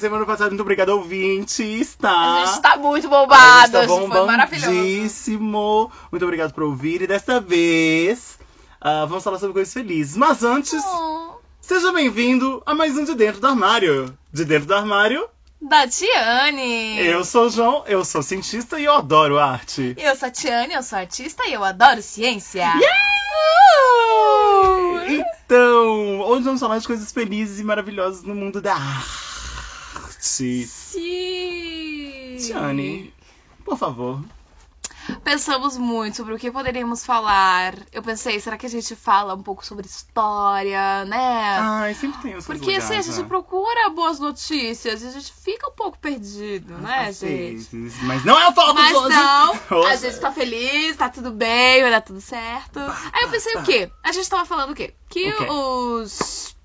Semana 0.00 0.24
passada, 0.24 0.48
muito 0.48 0.62
obrigado, 0.62 0.88
ouvintes, 0.88 1.94
tá? 1.94 2.42
A 2.42 2.46
gente 2.46 2.62
tá 2.62 2.76
muito 2.78 3.06
bombado, 3.06 3.76
A 3.76 3.86
gente 3.86 3.90
tá 3.90 3.96
bombadíssimo. 4.08 5.92
Muito 6.10 6.24
obrigado 6.24 6.54
por 6.54 6.62
ouvir. 6.62 7.02
E 7.02 7.06
desta 7.06 7.38
vez, 7.38 8.38
ah, 8.80 9.04
vamos 9.04 9.22
falar 9.22 9.38
sobre 9.38 9.52
coisas 9.52 9.74
felizes. 9.74 10.16
Mas 10.16 10.42
antes, 10.42 10.82
Oh, 10.86 11.34
seja 11.60 11.92
bem-vindo 11.92 12.62
a 12.64 12.74
mais 12.74 12.96
um 12.96 13.04
De 13.04 13.14
Dentro 13.14 13.42
do 13.42 13.46
Armário. 13.46 14.16
De 14.32 14.42
Dentro 14.46 14.68
do 14.68 14.74
Armário, 14.74 15.28
da 15.60 15.86
Tiane. 15.86 16.98
eu 17.00 17.22
sou 17.22 17.44
o 17.46 17.50
João, 17.50 17.84
eu 17.86 18.02
sou 18.02 18.22
cientista 18.22 18.80
e 18.80 18.84
eu 18.86 18.94
adoro 18.94 19.38
arte. 19.38 19.94
Eu 19.98 20.16
sou 20.16 20.28
a 20.28 20.30
Tiane, 20.30 20.72
eu 20.72 20.82
sou 20.82 20.98
artista 20.98 21.46
e 21.46 21.52
eu 21.52 21.62
adoro 21.62 22.00
ciência. 22.00 22.72
Uh! 23.84 25.00
Então, 25.44 26.20
hoje 26.20 26.44
vamos 26.44 26.60
falar 26.60 26.78
de 26.78 26.86
coisas 26.86 27.12
felizes 27.12 27.60
e 27.60 27.64
maravilhosas 27.64 28.22
no 28.22 28.34
mundo 28.34 28.62
da 28.62 28.74
arte. 28.74 29.29
Sim. 30.20 30.68
Tiane, 32.38 33.12
por 33.64 33.76
favor. 33.76 34.22
Pensamos 35.24 35.76
muito 35.76 36.16
sobre 36.18 36.34
o 36.34 36.38
que 36.38 36.50
poderíamos 36.50 37.04
falar. 37.04 37.74
Eu 37.92 38.02
pensei, 38.02 38.38
será 38.38 38.56
que 38.56 38.66
a 38.66 38.70
gente 38.70 38.94
fala 38.94 39.34
um 39.34 39.42
pouco 39.42 39.64
sobre 39.64 39.86
história, 39.86 41.04
né? 41.04 41.58
Ai, 41.58 41.94
sempre 41.94 42.20
tem 42.22 42.36
os 42.36 42.44
seus 42.44 42.58
Porque 42.58 42.76
assim, 42.76 42.96
a 42.96 43.02
gente 43.02 43.20
né? 43.20 43.26
procura 43.26 43.90
boas 43.90 44.20
notícias 44.20 45.02
e 45.02 45.06
a 45.06 45.10
gente 45.10 45.32
fica 45.32 45.68
um 45.68 45.72
pouco 45.74 45.98
perdido, 45.98 46.78
né, 46.78 47.12
gente? 47.12 47.68
Mas 48.02 48.24
não 48.24 48.38
é 48.38 48.48
o 48.48 48.52
foco 48.52 48.74
Mas 48.74 48.88
de 48.88 48.94
hoje. 48.94 49.16
não, 49.16 49.82
a 49.86 49.96
gente 49.96 50.20
tá 50.20 50.30
feliz, 50.30 50.96
tá 50.96 51.08
tudo 51.08 51.32
bem, 51.32 51.82
vai 51.82 51.90
dar 51.90 52.02
tudo 52.02 52.20
certo. 52.20 52.78
Aí 52.78 53.22
eu 53.22 53.30
pensei 53.30 53.56
o 53.56 53.62
quê? 53.62 53.90
A 54.04 54.12
gente 54.12 54.28
tava 54.28 54.44
falando 54.44 54.70
o 54.70 54.74
quê? 54.74 54.94
Que 55.08 55.32
O 55.32 55.36
quê? 55.38 55.46
os 55.50 56.56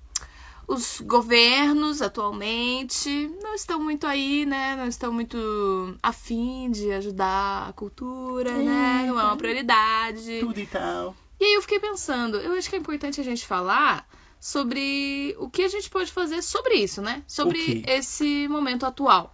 os 0.68 1.00
governos 1.00 2.02
atualmente 2.02 3.30
não 3.42 3.54
estão 3.54 3.82
muito 3.82 4.06
aí, 4.06 4.44
né? 4.44 4.74
Não 4.76 4.86
estão 4.86 5.12
muito 5.12 5.96
afim 6.02 6.70
de 6.70 6.90
ajudar 6.92 7.68
a 7.68 7.72
cultura, 7.72 8.52
né? 8.52 9.04
Não 9.06 9.20
é 9.20 9.24
uma 9.24 9.36
prioridade. 9.36 10.40
Tudo 10.40 10.58
e 10.58 10.66
tal. 10.66 11.14
E 11.38 11.44
aí 11.44 11.54
eu 11.54 11.62
fiquei 11.62 11.78
pensando, 11.78 12.38
eu 12.38 12.52
acho 12.54 12.68
que 12.68 12.76
é 12.76 12.78
importante 12.78 13.20
a 13.20 13.24
gente 13.24 13.46
falar 13.46 14.08
sobre 14.40 15.36
o 15.38 15.48
que 15.50 15.62
a 15.62 15.68
gente 15.68 15.88
pode 15.90 16.10
fazer 16.10 16.42
sobre 16.42 16.74
isso, 16.74 17.00
né? 17.02 17.22
Sobre 17.26 17.58
O 17.58 17.64
quê? 17.64 17.82
esse 17.86 18.48
momento 18.48 18.86
atual. 18.86 19.32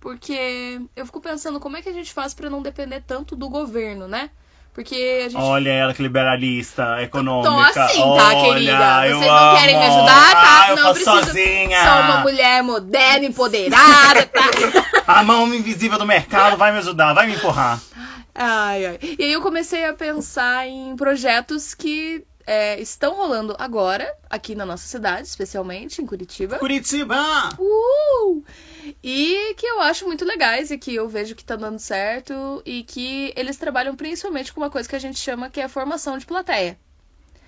Porque 0.00 0.80
eu 0.94 1.04
fico 1.06 1.20
pensando 1.20 1.58
como 1.58 1.76
é 1.76 1.82
que 1.82 1.88
a 1.88 1.92
gente 1.92 2.12
faz 2.12 2.32
pra 2.34 2.48
não 2.48 2.62
depender 2.62 3.02
tanto 3.06 3.34
do 3.34 3.48
governo, 3.48 4.06
né? 4.06 4.30
Porque 4.72 5.22
a 5.26 5.28
gente 5.28 5.40
Olha 5.42 5.70
ela 5.70 5.92
que 5.92 6.00
liberalista, 6.02 7.02
econômica. 7.02 7.72
Tô 7.72 7.80
assim, 7.80 7.98
tá, 7.98 8.06
Olha, 8.06 8.54
querida? 8.54 9.00
Vocês 9.18 9.30
não 9.32 9.56
querem 9.56 9.76
me 9.78 9.84
amo. 9.84 9.96
ajudar, 9.96 10.30
tá? 10.32 10.64
Ah, 10.64 10.70
eu 10.70 10.76
Não 10.76 10.92
preciso- 10.94 11.16
sozinha. 11.24 11.82
sou 11.84 12.00
uma 12.02 12.18
mulher 12.20 12.62
moderna, 12.62 13.24
empoderada, 13.26 14.26
tá? 14.26 14.44
A 15.06 15.22
mão 15.24 15.52
invisível 15.52 15.98
do 15.98 16.06
mercado 16.06 16.56
vai 16.56 16.70
me 16.70 16.78
ajudar, 16.78 17.12
vai 17.12 17.26
me 17.26 17.34
empurrar. 17.34 17.80
Ai, 18.34 18.86
ai. 18.86 18.98
E 19.18 19.24
aí 19.24 19.32
eu 19.32 19.40
comecei 19.42 19.84
a 19.84 19.92
pensar 19.94 20.68
em 20.68 20.94
projetos 20.94 21.74
que 21.74 22.24
é, 22.46 22.80
estão 22.80 23.16
rolando 23.16 23.56
agora, 23.58 24.08
aqui 24.30 24.54
na 24.54 24.64
nossa 24.64 24.86
cidade, 24.86 25.26
especialmente 25.26 26.00
em 26.00 26.06
Curitiba. 26.06 26.56
Curitiba! 26.58 27.48
Uh! 27.58 28.44
E 29.02 29.54
que 29.54 29.66
eu 29.66 29.80
acho 29.80 30.06
muito 30.06 30.24
legais 30.24 30.70
e 30.70 30.78
que 30.78 30.94
eu 30.94 31.08
vejo 31.08 31.34
que 31.34 31.44
tá 31.44 31.56
dando 31.56 31.78
certo 31.78 32.62
e 32.64 32.82
que 32.84 33.32
eles 33.36 33.56
trabalham 33.56 33.96
principalmente 33.96 34.52
com 34.52 34.60
uma 34.60 34.70
coisa 34.70 34.88
que 34.88 34.96
a 34.96 35.00
gente 35.00 35.18
chama 35.18 35.50
que 35.50 35.60
é 35.60 35.64
a 35.64 35.68
formação 35.68 36.16
de 36.18 36.26
plateia. 36.26 36.78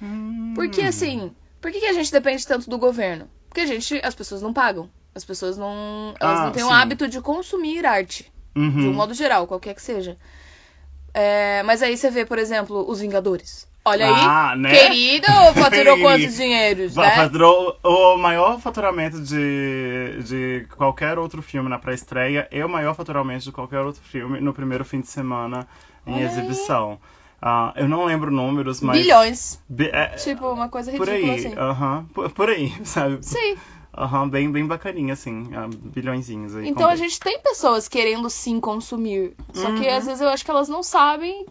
Hum. 0.03 0.53
Porque 0.55 0.81
assim, 0.83 1.35
por 1.61 1.71
que, 1.71 1.81
que 1.81 1.87
a 1.87 1.93
gente 1.93 2.11
depende 2.13 2.47
tanto 2.47 2.69
do 2.69 2.79
governo? 2.79 3.31
Porque 3.49 3.61
a 3.61 3.67
gente, 3.67 4.01
as 4.03 4.15
pessoas 4.15 4.43
não 4.43 4.53
pagam. 4.53 4.89
As 5.15 5.25
pessoas 5.25 5.57
não, 5.59 6.15
elas 6.21 6.41
Ah, 6.41 6.45
não 6.47 6.53
têm 6.53 6.63
o 6.63 6.67
sim. 6.69 6.73
hábito 6.73 7.09
de 7.09 7.21
consumir 7.21 7.85
arte, 7.85 8.33
de 8.55 8.61
um 8.61 8.63
Uhum. 8.63 8.93
modo 8.93 9.13
geral, 9.15 9.47
qualquer 9.47 9.75
que 9.75 9.83
seja. 9.83 10.17
É, 11.13 11.63
mas 11.65 11.83
aí 11.83 11.97
você 11.97 12.11
vê, 12.11 12.25
por 12.25 12.39
exemplo, 12.39 12.89
os 12.89 13.01
Vingadores. 13.01 13.67
Olha 13.85 14.07
Ah, 14.09 14.51
aí, 14.51 14.59
né? 14.59 14.71
querido, 14.75 15.27
faturou 15.55 15.99
quantos 15.99 16.35
dinheiros, 16.35 16.97
né? 16.97 17.11
faturou 17.11 17.79
o 17.83 18.17
maior 18.17 18.61
faturamento 18.61 19.21
de, 19.23 20.23
de 20.23 20.67
qualquer 20.77 21.19
outro 21.19 21.41
filme 21.43 21.69
na 21.69 21.79
pré-estreia 21.79 22.47
e 22.53 22.63
o 22.63 22.69
maior 22.69 22.95
faturamento 22.95 23.45
de 23.45 23.53
qualquer 23.53 23.81
outro 23.81 24.03
filme 24.03 24.41
no 24.41 24.53
primeiro 24.53 24.85
fim 24.85 25.01
de 25.01 25.07
semana 25.09 25.67
em 26.07 26.13
Olha 26.15 26.25
exibição. 26.25 26.99
Ah, 27.43 27.73
eu 27.75 27.89
não 27.89 28.05
lembro 28.05 28.31
números, 28.31 28.83
mas. 28.83 28.99
Bilhões. 29.01 29.59
Bi- 29.69 29.91
é, 29.93 30.09
Tipo, 30.17 30.49
uma 30.53 30.69
coisa 30.69 30.93
por 30.93 31.09
ridícula 31.09 31.33
aí, 31.33 31.47
assim. 31.47 31.55
aham. 31.57 32.07
por, 32.13 32.31
por 32.31 32.51
aí, 32.51 32.71
sabe? 32.85 33.19
Sim. 33.23 33.57
Aham, 33.97 34.29
bem, 34.29 34.53
bem 34.53 34.67
bacaninha, 34.67 35.15
assim. 35.15 35.49
ah, 35.55 35.67
bilhõezinhos 35.69 36.55
aí. 36.55 36.69
Então 36.69 36.89
a 36.89 36.97
gente 36.97 37.19
tem 37.19 37.41
pessoas 37.41 37.89
querendo 37.89 38.29
sim 38.29 38.61
consumir. 38.61 39.35
Só 39.55 39.69
que 39.73 39.89
Uhum. 39.89 39.97
às 39.97 40.05
vezes 40.07 40.21
eu 40.21 40.29
acho 40.29 40.45
que 40.45 40.51
elas 40.51 40.69
não 40.69 40.83
sabem, 40.83 41.47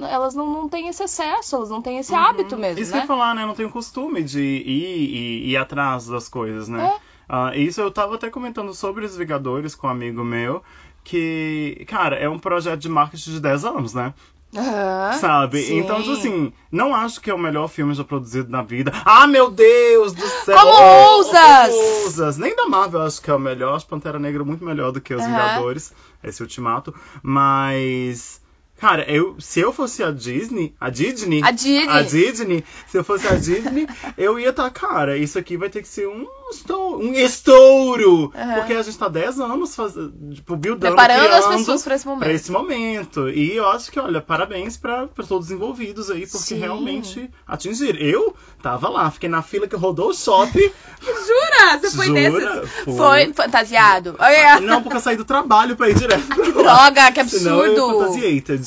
elas 0.00 0.34
não, 0.34 0.50
não 0.50 0.68
têm 0.68 0.88
esse 0.88 1.02
acesso, 1.02 1.56
elas 1.56 1.70
não 1.70 1.82
têm 1.82 1.98
esse 1.98 2.14
hábito 2.14 2.56
mesmo, 2.56 2.76
Uhum. 2.76 2.82
Isso 2.82 2.90
que 2.92 2.96
eu 2.98 3.02
né? 3.02 3.06
falar, 3.06 3.34
né? 3.34 3.44
Não 3.44 3.54
tenho 3.54 3.70
costume 3.70 4.22
de 4.22 4.40
ir 4.40 5.44
e 5.46 5.50
ir 5.50 5.56
atrás 5.56 6.06
das 6.06 6.28
coisas, 6.28 6.68
né? 6.68 6.86
É. 6.94 7.00
Ah, 7.28 7.56
isso 7.56 7.80
eu 7.80 7.90
tava 7.90 8.14
até 8.14 8.30
comentando 8.30 8.72
sobre 8.72 9.04
os 9.04 9.16
Vingadores 9.16 9.74
com 9.74 9.86
um 9.86 9.90
amigo 9.90 10.22
meu, 10.24 10.62
que, 11.04 11.84
cara, 11.88 12.16
é 12.16 12.28
um 12.28 12.38
projeto 12.38 12.80
de 12.80 12.88
marketing 12.88 13.32
de 13.32 13.40
10 13.40 13.64
anos, 13.64 13.94
né? 13.94 14.14
Aham, 14.56 15.12
Sabe? 15.12 15.60
sim. 15.60 15.78
Então, 15.80 16.00
tipo 16.00 16.12
assim, 16.12 16.52
não 16.70 16.94
acho 16.94 17.20
que 17.20 17.28
é 17.30 17.34
o 17.34 17.38
melhor 17.38 17.68
filme 17.68 17.92
já 17.94 18.04
produzido 18.04 18.48
na 18.50 18.62
vida. 18.62 18.92
Ah, 19.04 19.26
meu 19.26 19.50
Deus 19.50 20.12
do 20.12 20.26
céu! 20.26 20.56
Como 20.58 20.72
Oh, 20.72 21.16
ousas? 21.18 21.32
como 21.74 22.02
ousas! 22.04 22.38
Nem 22.38 22.54
da 22.56 22.66
Marvel 22.66 23.02
acho 23.02 23.20
que 23.20 23.30
é 23.30 23.34
o 23.34 23.38
melhor. 23.38 23.74
Acho 23.74 23.86
Pantera 23.86 24.18
Negra 24.18 24.44
muito 24.44 24.64
melhor 24.64 24.92
do 24.92 25.00
que 25.00 25.12
os 25.12 25.20
Aham. 25.22 25.30
Vingadores, 25.30 25.92
esse 26.22 26.40
ultimato. 26.42 26.94
Mas. 27.22 28.40
Cara, 28.78 29.10
eu, 29.10 29.36
se 29.40 29.58
eu 29.60 29.72
fosse 29.72 30.02
a 30.02 30.10
Disney, 30.10 30.74
a 30.78 30.90
Disney, 30.90 31.40
A 31.42 31.50
Disney. 31.50 31.88
a 31.88 32.02
Disney, 32.02 32.64
se 32.86 32.98
eu 32.98 33.02
fosse 33.04 33.26
a 33.26 33.34
Disney, 33.34 33.86
eu 34.18 34.38
ia 34.38 34.50
estar, 34.50 34.68
cara, 34.70 35.16
isso 35.16 35.38
aqui 35.38 35.56
vai 35.56 35.70
ter 35.70 35.80
que 35.82 35.88
ser 35.88 36.06
um 36.06 36.26
estouro. 36.50 37.02
Um 37.02 37.14
estouro! 37.14 38.32
Aham. 38.34 38.54
Porque 38.56 38.74
a 38.74 38.82
gente 38.82 38.98
tá 38.98 39.08
10 39.08 39.40
anos 39.40 39.74
fazendo, 39.74 40.12
tipo, 40.34 40.56
buildando, 40.56 40.94
Preparando 40.94 41.32
as 41.32 41.44
criando 41.46 41.58
pessoas 41.58 41.82
pra 41.82 41.94
esse 41.94 42.04
pra 42.04 42.12
momento. 42.14 42.30
esse 42.30 42.52
momento. 42.52 43.28
E 43.30 43.56
eu 43.56 43.66
acho 43.68 43.90
que, 43.90 43.98
olha, 43.98 44.20
parabéns 44.20 44.76
pra, 44.76 45.06
pra 45.06 45.24
todos 45.24 45.46
os 45.46 45.52
envolvidos 45.52 46.10
aí, 46.10 46.26
porque 46.26 46.38
Sim. 46.38 46.58
realmente 46.58 47.30
atingiram. 47.46 47.98
Eu 47.98 48.36
tava 48.62 48.88
lá, 48.88 49.10
fiquei 49.10 49.28
na 49.28 49.40
fila 49.42 49.66
que 49.66 49.74
rodou 49.76 50.10
o 50.10 50.14
shopping. 50.14 50.70
Jura? 51.00 51.78
Você 51.80 51.96
foi 51.96 52.06
Jura? 52.06 52.20
desses? 52.60 52.70
Foi. 52.84 52.94
Foi 52.94 53.32
fantasiado. 53.32 54.16
Olha, 54.18 54.60
Não, 54.60 54.82
porque 54.82 54.96
eu 54.96 55.00
saí 55.00 55.16
do 55.16 55.24
trabalho 55.24 55.76
pra 55.76 55.88
ir 55.88 55.94
direto 55.94 56.26
pra 56.26 56.62
lá. 56.62 56.90
droga, 56.90 57.12
que 57.12 57.24
Senão 57.28 57.64
eu 57.64 57.72
absurdo. 57.72 58.12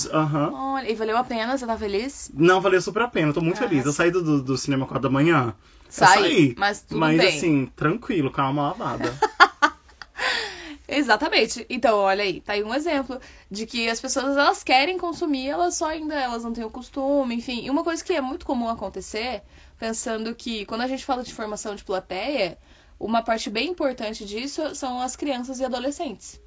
Fantasiated. 0.04 0.16
Aham. 0.16 0.54
Olha, 0.54 0.90
e 0.92 0.96
valeu 0.96 1.18
a 1.18 1.24
pena, 1.24 1.58
você 1.58 1.66
tá 1.66 1.78
feliz? 1.78 2.32
Não, 2.34 2.62
valeu 2.62 2.82
super 2.82 3.02
a 3.04 3.08
pena, 3.08 3.30
eu 3.30 3.34
tô 3.34 3.42
muito 3.42 3.58
Ah, 3.64 3.68
feliz. 3.68 3.86
Eu 3.86 3.92
saí 3.94 4.12
do, 4.12 4.42
do, 4.42 4.58
cinema 4.58 4.86
4 4.86 5.04
da 5.04 5.10
manhã. 5.10 5.54
Saí, 5.90 6.22
saí. 6.22 6.56
mas 6.58 6.82
tudo 6.82 7.00
Mas 7.00 7.18
bem. 7.18 7.38
assim, 7.38 7.66
tranquilo, 7.76 8.32
calma 8.32 8.62
lavada. 8.70 9.18
Exatamente. 10.88 11.66
Então, 11.70 11.98
olha 12.00 12.24
aí, 12.24 12.42
tá 12.42 12.54
aí 12.54 12.64
um 12.64 12.74
exemplo 12.74 13.20
de 13.50 13.66
que 13.66 13.88
as 13.90 14.02
pessoas 14.02 14.36
elas 14.38 14.64
querem 14.64 14.98
consumir, 14.98 15.48
elas 15.48 15.76
só 15.76 15.88
ainda 15.90 16.16
elas 16.16 16.44
não 16.44 16.52
têm 16.54 16.64
o 16.64 16.70
costume, 16.70 17.36
enfim. 17.36 17.64
E 17.64 17.70
uma 17.70 17.84
coisa 17.84 18.04
que 18.04 18.14
é 18.14 18.22
muito 18.22 18.46
comum 18.46 18.68
acontecer, 18.70 19.44
pensando 19.78 20.34
que 20.34 20.66
quando 20.66 20.82
a 20.82 20.88
gente 20.88 21.06
fala 21.06 21.24
de 21.24 21.34
formação 21.34 21.76
de 21.76 21.84
plateia, 21.84 22.58
uma 23.00 23.22
parte 23.22 23.50
bem 23.50 23.70
importante 23.70 24.26
disso 24.26 24.76
são 24.76 25.00
as 25.00 25.16
crianças 25.16 25.60
e 25.60 25.66
adolescentes. 25.66 26.40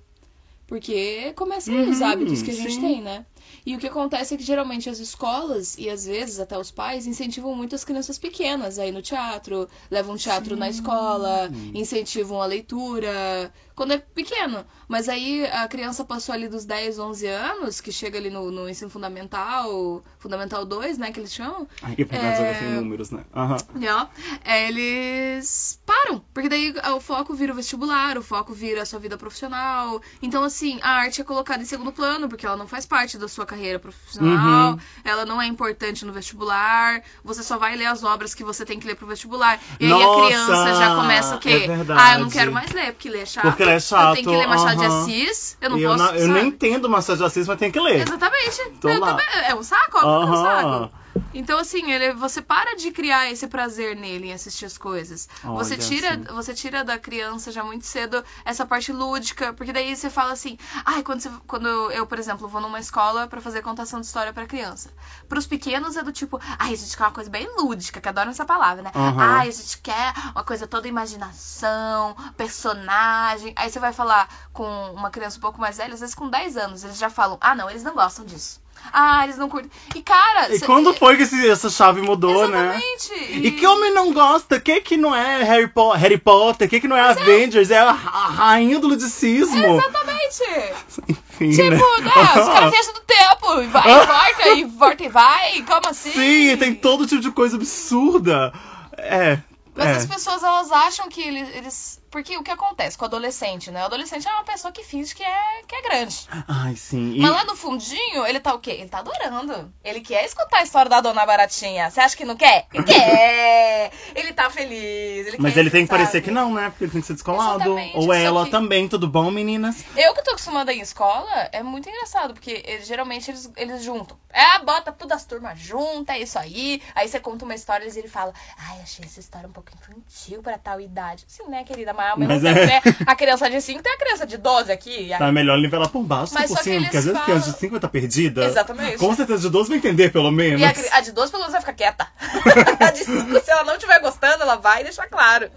Porque 0.66 1.32
começam 1.34 1.74
aí 1.76 1.88
os 1.88 2.00
Uhum, 2.00 2.06
hábitos 2.06 2.42
que 2.42 2.50
a 2.50 2.54
gente 2.54 2.74
sim. 2.74 2.80
tem, 2.80 3.02
né? 3.02 3.24
E 3.64 3.74
o 3.74 3.78
que 3.78 3.86
acontece 3.86 4.34
é 4.34 4.36
que 4.36 4.42
geralmente 4.44 4.88
as 4.88 4.98
escolas 4.98 5.76
e 5.78 5.88
às 5.88 6.04
vezes 6.04 6.40
até 6.40 6.58
os 6.58 6.70
pais 6.70 7.06
incentivam 7.06 7.54
muito 7.54 7.74
as 7.74 7.84
crianças 7.84 8.18
pequenas 8.18 8.78
aí 8.78 8.90
no 8.90 9.02
teatro, 9.02 9.68
levam 9.90 10.16
teatro 10.16 10.56
na 10.56 10.68
escola, 10.68 11.50
incentivam 11.74 12.40
a 12.42 12.46
leitura, 12.46 13.52
quando 13.74 13.92
é 13.92 13.98
pequeno. 13.98 14.64
Mas 14.88 15.08
aí 15.08 15.46
a 15.46 15.66
criança 15.66 16.04
passou 16.04 16.34
ali 16.34 16.48
dos 16.48 16.64
10, 16.64 16.98
11 16.98 17.26
anos, 17.26 17.80
que 17.80 17.90
chega 17.90 18.18
ali 18.18 18.30
no, 18.30 18.50
no 18.50 18.68
ensino 18.68 18.90
fundamental, 18.90 20.02
fundamental 20.18 20.64
2, 20.64 20.98
né, 20.98 21.10
que 21.10 21.20
eles 21.20 21.32
chamam, 21.32 21.66
Ai, 21.82 21.96
que 21.96 22.02
É. 22.02 22.54
sem 22.54 22.70
números, 22.70 23.10
né? 23.10 23.24
Aham. 23.34 23.56
ó, 23.76 24.06
é, 24.44 24.68
eles 24.68 25.80
param, 25.84 26.22
porque 26.32 26.48
daí 26.48 26.74
o 26.94 27.00
foco 27.00 27.34
vira 27.34 27.52
o 27.52 27.56
vestibular, 27.56 28.18
o 28.18 28.22
foco 28.22 28.52
vira 28.52 28.82
a 28.82 28.86
sua 28.86 28.98
vida 28.98 29.16
profissional. 29.16 30.00
Então, 30.20 30.42
assim, 30.42 30.78
a 30.82 30.90
arte 30.90 31.20
é 31.20 31.24
colocada 31.24 31.62
em 31.62 31.66
segundo 31.66 31.92
plano, 31.92 32.28
porque 32.28 32.46
ela 32.46 32.56
não 32.56 32.66
faz 32.68 32.86
parte 32.86 33.18
da 33.18 33.28
sua 33.28 33.41
carreira 33.46 33.78
profissional, 33.78 34.72
Uhum. 34.72 34.78
ela 35.04 35.24
não 35.24 35.40
é 35.40 35.46
importante 35.46 36.04
no 36.04 36.12
vestibular, 36.12 37.02
você 37.24 37.42
só 37.42 37.58
vai 37.58 37.76
ler 37.76 37.86
as 37.86 38.02
obras 38.04 38.34
que 38.34 38.44
você 38.44 38.64
tem 38.64 38.78
que 38.78 38.86
ler 38.86 38.94
pro 38.96 39.06
vestibular. 39.06 39.58
E 39.80 39.84
aí 39.84 39.90
Nossa, 39.90 40.20
a 40.22 40.26
criança 40.26 40.74
já 40.74 40.94
começa 40.96 41.36
o 41.36 41.38
quê? 41.38 41.66
é 41.68 41.92
ah, 41.96 42.14
eu 42.14 42.20
não 42.20 42.30
quero 42.30 42.52
mais 42.52 42.70
ler, 42.72 42.92
porque 42.92 43.08
ler 43.08 43.22
é 43.22 43.26
chato. 43.26 43.44
Porque 43.44 43.64
ler 43.64 43.76
é 43.76 43.80
chato, 43.80 44.08
Eu 44.08 44.14
tenho 44.24 44.30
que 44.30 44.36
ler 44.36 44.48
Machado 44.48 44.76
de 44.78 44.84
aham. 44.86 45.02
Assis, 45.02 45.56
eu 45.60 45.70
não 45.70 45.78
E 45.78 45.82
eu, 45.82 45.90
posso, 45.90 46.04
não- 46.04 46.14
eu 46.14 46.28
nem 46.28 46.46
entendo 46.48 46.88
Machado 46.88 47.18
de 47.18 47.24
Assis, 47.24 47.46
mas 47.48 47.58
tenho 47.58 47.72
que 47.72 47.80
ler. 47.80 48.00
Exatamente. 48.00 48.70
Tô 48.80 48.88
eu 48.88 49.00
lá. 49.00 49.08
também. 49.14 49.26
É 49.48 49.54
um 49.54 49.62
saco, 49.62 49.98
óbvio 49.98 50.28
que 50.28 50.34
é 50.36 50.38
um 50.38 50.42
saco. 50.44 51.01
Então, 51.34 51.58
assim, 51.58 51.90
ele, 51.90 52.12
você 52.14 52.42
para 52.42 52.76
de 52.76 52.90
criar 52.90 53.30
esse 53.30 53.46
prazer 53.48 53.96
nele 53.96 54.28
em 54.28 54.32
assistir 54.32 54.66
as 54.66 54.76
coisas. 54.78 55.28
você 55.42 55.74
Olha, 55.74 55.78
tira, 55.78 56.08
sim. 56.14 56.22
você 56.34 56.54
tira 56.54 56.84
da 56.84 56.98
criança 56.98 57.50
já 57.50 57.64
muito 57.64 57.86
cedo 57.86 58.22
essa 58.44 58.66
parte 58.66 58.92
lúdica, 58.92 59.52
porque 59.54 59.72
daí 59.72 59.94
você 59.96 60.10
fala 60.10 60.32
assim, 60.32 60.58
ai, 60.84 61.02
quando, 61.02 61.20
você- 61.20 61.30
quando 61.46 61.68
eu, 61.92 62.06
por 62.06 62.18
exemplo, 62.18 62.48
vou 62.48 62.60
numa 62.60 62.78
escola 62.80 63.26
pra 63.26 63.40
fazer 63.40 63.62
contação 63.62 64.00
de 64.00 64.06
história 64.06 64.32
pra 64.32 64.46
criança. 64.46 64.90
Pros 65.28 65.46
pequenos 65.46 65.96
é 65.96 66.02
do 66.02 66.12
tipo, 66.12 66.38
ai, 66.58 66.72
a 66.72 66.76
gente 66.76 66.96
quer 66.96 67.04
uma 67.04 67.12
coisa 67.12 67.30
bem 67.30 67.46
lúdica, 67.58 68.00
que 68.00 68.08
adoram 68.08 68.30
essa 68.30 68.44
palavra, 68.44 68.82
né? 68.82 68.90
Aham. 68.94 69.16
Ai, 69.20 69.48
a 69.48 69.50
gente 69.52 69.78
quer 69.78 70.12
uma 70.34 70.44
coisa 70.44 70.66
toda 70.66 70.88
imaginação, 70.88 72.14
personagem. 72.36 73.52
Aí 73.56 73.70
você 73.70 73.78
vai 73.80 73.92
falar 73.92 74.28
com 74.52 74.64
uma 74.92 75.10
criança 75.10 75.38
um 75.38 75.40
pouco 75.40 75.60
mais 75.60 75.76
velha, 75.78 75.94
às 75.94 76.00
vezes 76.00 76.14
com 76.14 76.28
10 76.30 76.56
anos, 76.56 76.84
eles 76.84 76.98
já 76.98 77.10
falam, 77.10 77.38
ah, 77.40 77.54
não, 77.54 77.68
eles 77.70 77.82
não 77.82 77.94
gostam 77.94 78.24
disso. 78.24 78.61
Ah, 78.92 79.24
eles 79.24 79.36
não 79.36 79.48
curtem. 79.48 79.70
E, 79.94 80.02
cara. 80.02 80.54
E 80.54 80.58
cê- 80.58 80.66
quando 80.66 80.92
foi 80.94 81.16
que 81.16 81.22
esse- 81.24 81.48
essa 81.48 81.68
chave 81.68 82.00
mudou, 82.00 82.48
né? 82.48 82.80
Exatamente. 82.82 83.46
E 83.46 83.50
que 83.50 83.66
homem 83.66 83.92
não 83.92 84.12
gosta? 84.12 84.58
Que 84.60 84.80
que 84.80 84.96
não 84.96 85.14
é 85.14 85.42
Harry, 85.42 85.68
Po- 85.68 85.92
Harry 85.92 86.18
Potter? 86.18 86.68
Que 86.68 86.80
que 86.80 86.88
não 86.88 86.96
é 86.96 87.00
Avengers? 87.00 87.70
É 87.70 87.78
a, 87.78 87.90
a 87.90 87.92
rainha 88.28 88.78
do 88.78 88.88
ludicismo. 88.88 89.56
Exatamente. 89.78 90.72
Enfim, 91.08 91.50
Tipo, 91.50 91.70
né? 91.70 92.04
né? 92.04 92.12
Os 92.42 92.48
caras 92.48 92.70
viajam 92.70 92.92
do 92.94 93.00
tempo. 93.00 93.62
e 93.62 93.66
Vai 93.68 93.82
e 93.90 94.04
volta, 94.06 94.48
e 94.48 94.64
volta 94.64 95.04
e 95.04 95.08
vai. 95.08 95.62
Como 95.62 95.88
assim? 95.88 96.12
Sim, 96.12 96.56
tem 96.56 96.74
todo 96.74 97.06
tipo 97.06 97.20
de 97.22 97.30
coisa 97.30 97.56
absurda. 97.56 98.52
É. 98.98 99.38
Mas 99.74 99.86
é. 99.86 99.92
as 99.92 100.06
pessoas, 100.06 100.42
elas 100.42 100.70
acham 100.70 101.08
que 101.08 101.22
eles, 101.22 101.48
eles- 101.54 102.01
Porque 102.12 102.36
o 102.36 102.42
que 102.44 102.50
acontece 102.50 102.96
com 102.96 103.04
o 103.04 103.08
adolescente, 103.08 103.70
né? 103.70 103.82
O 103.82 103.86
adolescente 103.86 104.28
é 104.28 104.30
uma 104.32 104.44
pessoa 104.44 104.70
que 104.70 104.84
finge 104.84 105.14
que 105.14 105.24
é, 105.24 105.62
que 105.66 105.74
é 105.74 105.82
grande. 105.82 106.28
Ai, 106.46 106.76
sim. 106.76 107.14
E- 107.14 107.20
Mas 107.20 107.30
lá 107.32 107.44
no 107.44 107.56
fundinho, 107.56 108.24
ele 108.26 108.38
tá 108.38 108.54
o 108.54 108.58
quê? 108.60 108.72
Ele 108.72 108.88
tá 108.88 108.98
adorando. 108.98 109.72
Ele 109.82 110.00
quer 110.02 110.24
escutar 110.26 110.58
a 110.58 110.62
história 110.62 110.90
da 110.90 111.00
dona 111.00 111.24
Baratinha. 111.24 111.90
Você 111.90 112.00
acha 112.00 112.14
que 112.16 112.24
não 112.24 112.36
quer? 112.36 112.66
Ele 112.72 112.84
quer! 112.84 113.90
Ele 114.14 114.32
tá 114.34 114.50
feliz. 114.50 115.26
Ele 115.26 115.36
Mas 115.40 115.54
quer, 115.54 115.60
ele 115.60 115.70
tem 115.70 115.84
que 115.84 115.90
parecer 115.90 116.20
que 116.22 116.30
não, 116.30 116.52
né? 116.52 116.68
Porque 116.70 116.84
ele 116.84 116.92
tem 116.92 117.00
que 117.00 117.06
ser 117.06 117.14
descolado. 117.14 117.62
Exatamente, 117.62 117.96
Ou 117.96 118.12
ela 118.12 118.44
que- 118.44 118.50
também, 118.50 118.86
tudo 118.88 119.08
bom, 119.08 119.30
meninas? 119.30 119.82
Eu 119.96 120.14
que 120.14 120.22
tô 120.22 120.32
acostumada 120.32 120.72
em 120.72 120.80
escola, 120.80 121.48
é 121.50 121.62
muito 121.62 121.88
engraçado, 121.88 122.34
porque 122.34 122.62
eles- 122.66 122.86
geralmente 122.86 123.30
eles, 123.30 123.50
eles 123.56 123.82
juntam. 123.82 124.16
É, 124.30 124.58
bota 124.60 124.92
todas 124.92 125.18
as 125.18 125.24
turmas 125.24 125.58
juntas, 125.58 126.14
é 126.16 126.18
isso 126.20 126.38
aí. 126.38 126.82
Aí 126.94 127.08
você 127.08 127.18
conta 127.20 127.44
uma 127.44 127.54
história 127.54 127.86
e 127.86 127.98
ele 127.98 128.08
fala, 128.08 128.32
ai, 128.58 128.80
achei 128.82 129.04
essa 129.04 129.20
história 129.20 129.48
um 129.48 129.52
pouco 129.52 129.70
infantil 129.74 130.42
pra 130.42 130.58
tal 130.58 130.80
idade. 130.80 131.24
Sim, 131.26 131.48
né, 131.48 131.64
querida? 131.64 131.92
Mas 132.16 132.28
Mas 132.28 132.44
é- 132.44 132.66
né? 132.66 132.80
A 133.06 133.14
criança 133.16 133.48
de 133.50 133.60
5 133.60 133.82
tem 133.82 133.92
a 133.92 133.98
criança 133.98 134.26
de 134.26 134.36
12 134.36 134.70
aqui. 134.72 134.90
e 134.90 135.12
aí- 135.12 135.18
Tá 135.18 135.30
melhor 135.32 135.58
nivelar 135.58 135.88
por 135.88 136.02
baixo 136.02 136.34
Mas 136.34 136.48
por 136.48 136.56
só 136.56 136.62
que 136.62 136.64
cima, 136.64 136.76
eles 136.76 136.84
porque 136.86 136.96
às 136.98 137.04
vezes 137.04 137.20
a 137.20 137.24
criança 137.24 137.40
de 137.40 137.46
falam- 137.52 137.60
5 137.60 137.70
vai 137.72 137.78
estar 137.78 137.88
perdida. 137.88 138.44
Exatamente. 138.44 138.98
Com 138.98 139.14
certeza 139.14 139.42
de 139.42 139.48
12 139.50 139.68
vai 139.68 139.78
entender, 139.78 140.10
pelo 140.12 140.30
menos. 140.30 140.60
E 140.60 140.64
a, 140.64 140.96
a 140.98 141.00
de 141.00 141.12
12 141.12 141.30
pelo 141.30 141.42
menos 141.42 141.52
vai 141.52 141.60
ficar 141.60 141.72
quieta. 141.74 142.06
a 142.80 142.90
de 142.90 143.04
5, 143.04 143.40
se 143.40 143.50
ela 143.50 143.64
não 143.64 143.74
estiver 143.74 144.00
gostando, 144.00 144.42
ela 144.42 144.56
vai 144.56 144.82
deixar 144.82 145.06
claro. 145.08 145.50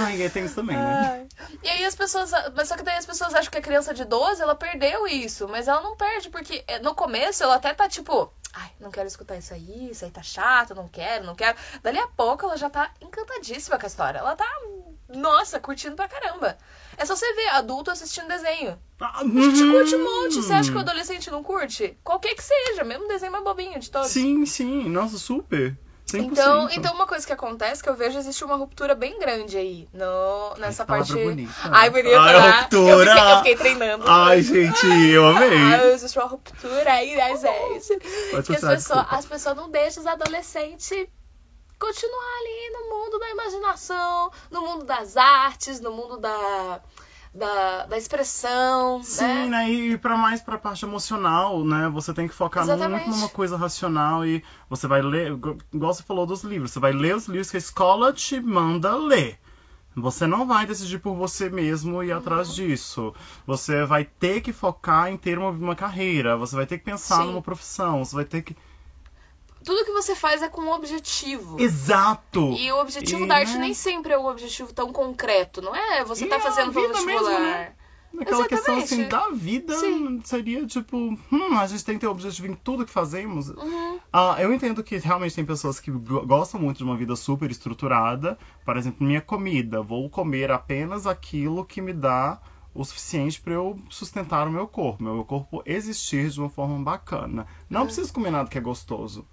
Ai, 0.00 0.28
tem 0.30 0.44
isso 0.44 0.54
também, 0.54 0.76
né? 0.76 1.26
Ai. 1.40 1.48
E 1.62 1.68
aí 1.68 1.84
as 1.84 1.94
pessoas. 1.94 2.30
Mas 2.56 2.68
só 2.68 2.76
que 2.76 2.82
daí 2.82 2.96
as 2.96 3.06
pessoas 3.06 3.34
acham 3.34 3.50
que 3.50 3.58
a 3.58 3.62
criança 3.62 3.92
de 3.94 4.04
12 4.04 4.40
ela 4.42 4.54
perdeu 4.54 5.06
isso. 5.06 5.48
Mas 5.48 5.68
ela 5.68 5.80
não 5.80 5.96
perde, 5.96 6.28
porque 6.30 6.64
eh, 6.66 6.78
no 6.80 6.94
começo 6.94 7.42
ela 7.42 7.56
até 7.56 7.72
tá 7.74 7.88
tipo. 7.88 8.32
Ai, 8.52 8.68
não 8.80 8.90
quero 8.90 9.06
escutar 9.06 9.36
isso 9.36 9.54
aí, 9.54 9.90
isso 9.92 10.04
aí 10.04 10.10
tá 10.10 10.22
chato, 10.24 10.74
não 10.74 10.88
quero, 10.88 11.24
não 11.24 11.36
quero. 11.36 11.56
Dali 11.84 11.98
a 12.00 12.08
pouco 12.08 12.44
ela 12.46 12.56
já 12.56 12.68
tá 12.68 12.90
encantadíssima 13.00 13.78
com 13.78 13.86
a 13.86 13.88
história. 13.88 14.18
Ela 14.18 14.34
tá, 14.34 14.44
nossa, 15.14 15.60
curtindo 15.60 15.96
pra 15.96 16.08
caramba. 16.08 16.56
É 16.96 17.04
só 17.04 17.16
você 17.16 17.32
ver 17.34 17.48
adulto 17.50 17.90
assistindo 17.90 18.28
desenho. 18.28 18.78
Ah, 19.00 19.20
A 19.20 19.24
gente 19.24 19.62
uhum. 19.62 19.72
curte 19.72 19.96
um 19.96 20.04
monte. 20.04 20.34
Você 20.36 20.52
acha 20.52 20.70
que 20.70 20.76
o 20.76 20.80
adolescente 20.80 21.30
não 21.30 21.42
curte? 21.42 21.96
Qualquer 22.04 22.34
que 22.34 22.42
seja, 22.42 22.84
mesmo 22.84 23.08
desenho 23.08 23.32
mais 23.32 23.44
bobinho 23.44 23.78
de 23.78 23.90
todos. 23.90 24.08
Sim, 24.08 24.44
sim. 24.44 24.88
Nossa, 24.88 25.16
super. 25.16 25.76
100%. 26.06 26.24
Então, 26.32 26.68
então, 26.72 26.94
uma 26.94 27.06
coisa 27.06 27.24
que 27.26 27.32
acontece 27.32 27.82
que 27.82 27.88
eu 27.88 27.94
vejo 27.94 28.18
existe 28.18 28.44
uma 28.44 28.56
ruptura 28.56 28.94
bem 28.94 29.18
grande 29.18 29.56
aí 29.56 29.88
no, 29.92 30.56
nessa 30.58 30.82
Ai, 30.82 30.86
parte. 30.86 31.12
bonita. 31.12 31.52
Ai, 31.64 31.90
bonita, 31.90 32.20
Ai, 32.20 32.32
né? 32.40 32.60
ruptura. 32.60 32.92
Eu 32.92 33.16
fiquei, 33.16 33.32
eu 33.32 33.36
fiquei 33.36 33.56
treinando. 33.56 34.04
Ai, 34.08 34.42
gente, 34.42 34.86
eu 34.86 35.26
amei. 35.26 35.56
Ai, 35.56 35.92
existe 35.92 36.18
uma 36.18 36.28
ruptura 36.28 36.92
aí, 36.92 37.14
né, 37.14 37.36
gente? 37.36 38.00
Pode 38.30 38.46
Que 38.46 38.56
as 38.56 38.60
pessoas, 38.60 39.06
as 39.10 39.26
pessoas 39.26 39.56
não 39.56 39.70
deixam 39.70 40.02
os 40.02 40.06
adolescentes 40.06 41.06
continuar 41.80 42.38
ali 42.40 42.70
no 42.74 42.90
mundo 42.90 43.18
da 43.18 43.30
imaginação, 43.30 44.30
no 44.50 44.60
mundo 44.60 44.84
das 44.84 45.16
artes, 45.16 45.80
no 45.80 45.90
mundo 45.90 46.18
da, 46.18 46.80
da, 47.34 47.86
da 47.86 47.96
expressão, 47.98 49.02
Sim, 49.02 49.24
né? 49.24 49.46
né? 49.48 49.70
E 49.70 49.98
pra 49.98 50.16
mais 50.16 50.40
pra 50.42 50.58
parte 50.58 50.84
emocional, 50.84 51.64
né? 51.64 51.88
Você 51.88 52.12
tem 52.12 52.28
que 52.28 52.34
focar 52.34 52.62
Exatamente. 52.64 53.06
muito 53.06 53.16
numa 53.16 53.28
coisa 53.30 53.56
racional 53.56 54.24
e 54.26 54.44
você 54.68 54.86
vai 54.86 55.00
ler, 55.00 55.32
igual 55.72 55.94
você 55.94 56.02
falou 56.02 56.26
dos 56.26 56.44
livros, 56.44 56.70
você 56.70 56.78
vai 56.78 56.92
ler 56.92 57.16
os 57.16 57.26
livros 57.26 57.50
que 57.50 57.56
a 57.56 57.58
escola 57.58 58.12
te 58.12 58.38
manda 58.40 58.94
ler. 58.94 59.38
Você 59.96 60.24
não 60.26 60.46
vai 60.46 60.66
decidir 60.66 61.00
por 61.00 61.16
você 61.16 61.50
mesmo 61.50 62.00
e 62.02 62.08
ir 62.08 62.12
atrás 62.12 62.48
Uhum. 62.48 62.54
disso. 62.54 63.12
Você 63.44 63.84
vai 63.84 64.04
ter 64.04 64.40
que 64.40 64.52
focar 64.52 65.08
em 65.08 65.16
ter 65.16 65.36
uma, 65.36 65.50
uma 65.50 65.74
carreira, 65.74 66.36
você 66.36 66.54
vai 66.54 66.64
ter 66.66 66.78
que 66.78 66.84
pensar 66.84 67.22
Sim. 67.22 67.26
numa 67.26 67.42
profissão, 67.42 68.04
você 68.04 68.14
vai 68.14 68.24
ter 68.24 68.42
que. 68.42 68.56
Tudo 69.64 69.84
que 69.84 69.92
você 69.92 70.14
faz 70.14 70.42
é 70.42 70.48
com 70.48 70.62
um 70.62 70.72
objetivo. 70.72 71.60
Exato! 71.60 72.52
E 72.58 72.70
o 72.72 72.80
objetivo 72.80 73.24
E, 73.24 73.28
da 73.28 73.36
arte 73.36 73.52
né? 73.54 73.58
nem 73.60 73.74
sempre 73.74 74.12
é 74.12 74.18
um 74.18 74.26
objetivo 74.26 74.72
tão 74.72 74.92
concreto, 74.92 75.60
não 75.60 75.74
é? 75.74 76.04
Você 76.04 76.24
E 76.24 76.28
tá 76.28 76.40
fazendo 76.40 76.72
pro 76.72 76.80
vida 76.82 76.94
mesmo, 77.02 77.06
vestibular. 77.06 77.40
né? 77.40 77.72
Aquela 78.20 78.48
questão 78.48 78.76
assim 78.76 79.06
da 79.06 79.28
vida 79.30 79.72
Sim. 79.78 80.20
seria 80.24 80.66
tipo, 80.66 80.96
hum, 80.96 81.56
a 81.58 81.64
gente 81.68 81.84
tem 81.84 81.94
que 81.94 82.00
ter 82.00 82.08
objetivo 82.08 82.48
em 82.48 82.54
tudo 82.54 82.84
que 82.84 82.90
fazemos. 82.90 83.50
Uhum. 83.50 84.00
Ah, 84.12 84.34
eu 84.40 84.52
entendo 84.52 84.82
que 84.82 84.96
realmente 84.98 85.36
tem 85.36 85.44
pessoas 85.44 85.78
que 85.78 85.92
go- 85.92 86.26
gostam 86.26 86.60
muito 86.60 86.78
de 86.78 86.84
uma 86.84 86.96
vida 86.96 87.14
super 87.14 87.48
estruturada. 87.52 88.36
Por 88.64 88.76
exemplo, 88.76 89.06
minha 89.06 89.20
comida. 89.20 89.80
Vou 89.80 90.10
comer 90.10 90.50
apenas 90.50 91.06
aquilo 91.06 91.64
que 91.64 91.80
me 91.80 91.92
dá 91.92 92.40
o 92.74 92.84
suficiente 92.84 93.40
para 93.40 93.52
eu 93.52 93.78
sustentar 93.88 94.48
o 94.48 94.50
meu 94.50 94.66
corpo. 94.66 95.04
Meu 95.04 95.24
corpo 95.24 95.62
existir 95.64 96.30
de 96.30 96.40
uma 96.40 96.50
forma 96.50 96.82
bacana. 96.82 97.46
Não 97.68 97.84
preciso 97.84 98.12
comer 98.12 98.30
nada 98.32 98.50
que 98.50 98.58
é 98.58 98.60
gostoso. 98.60 99.24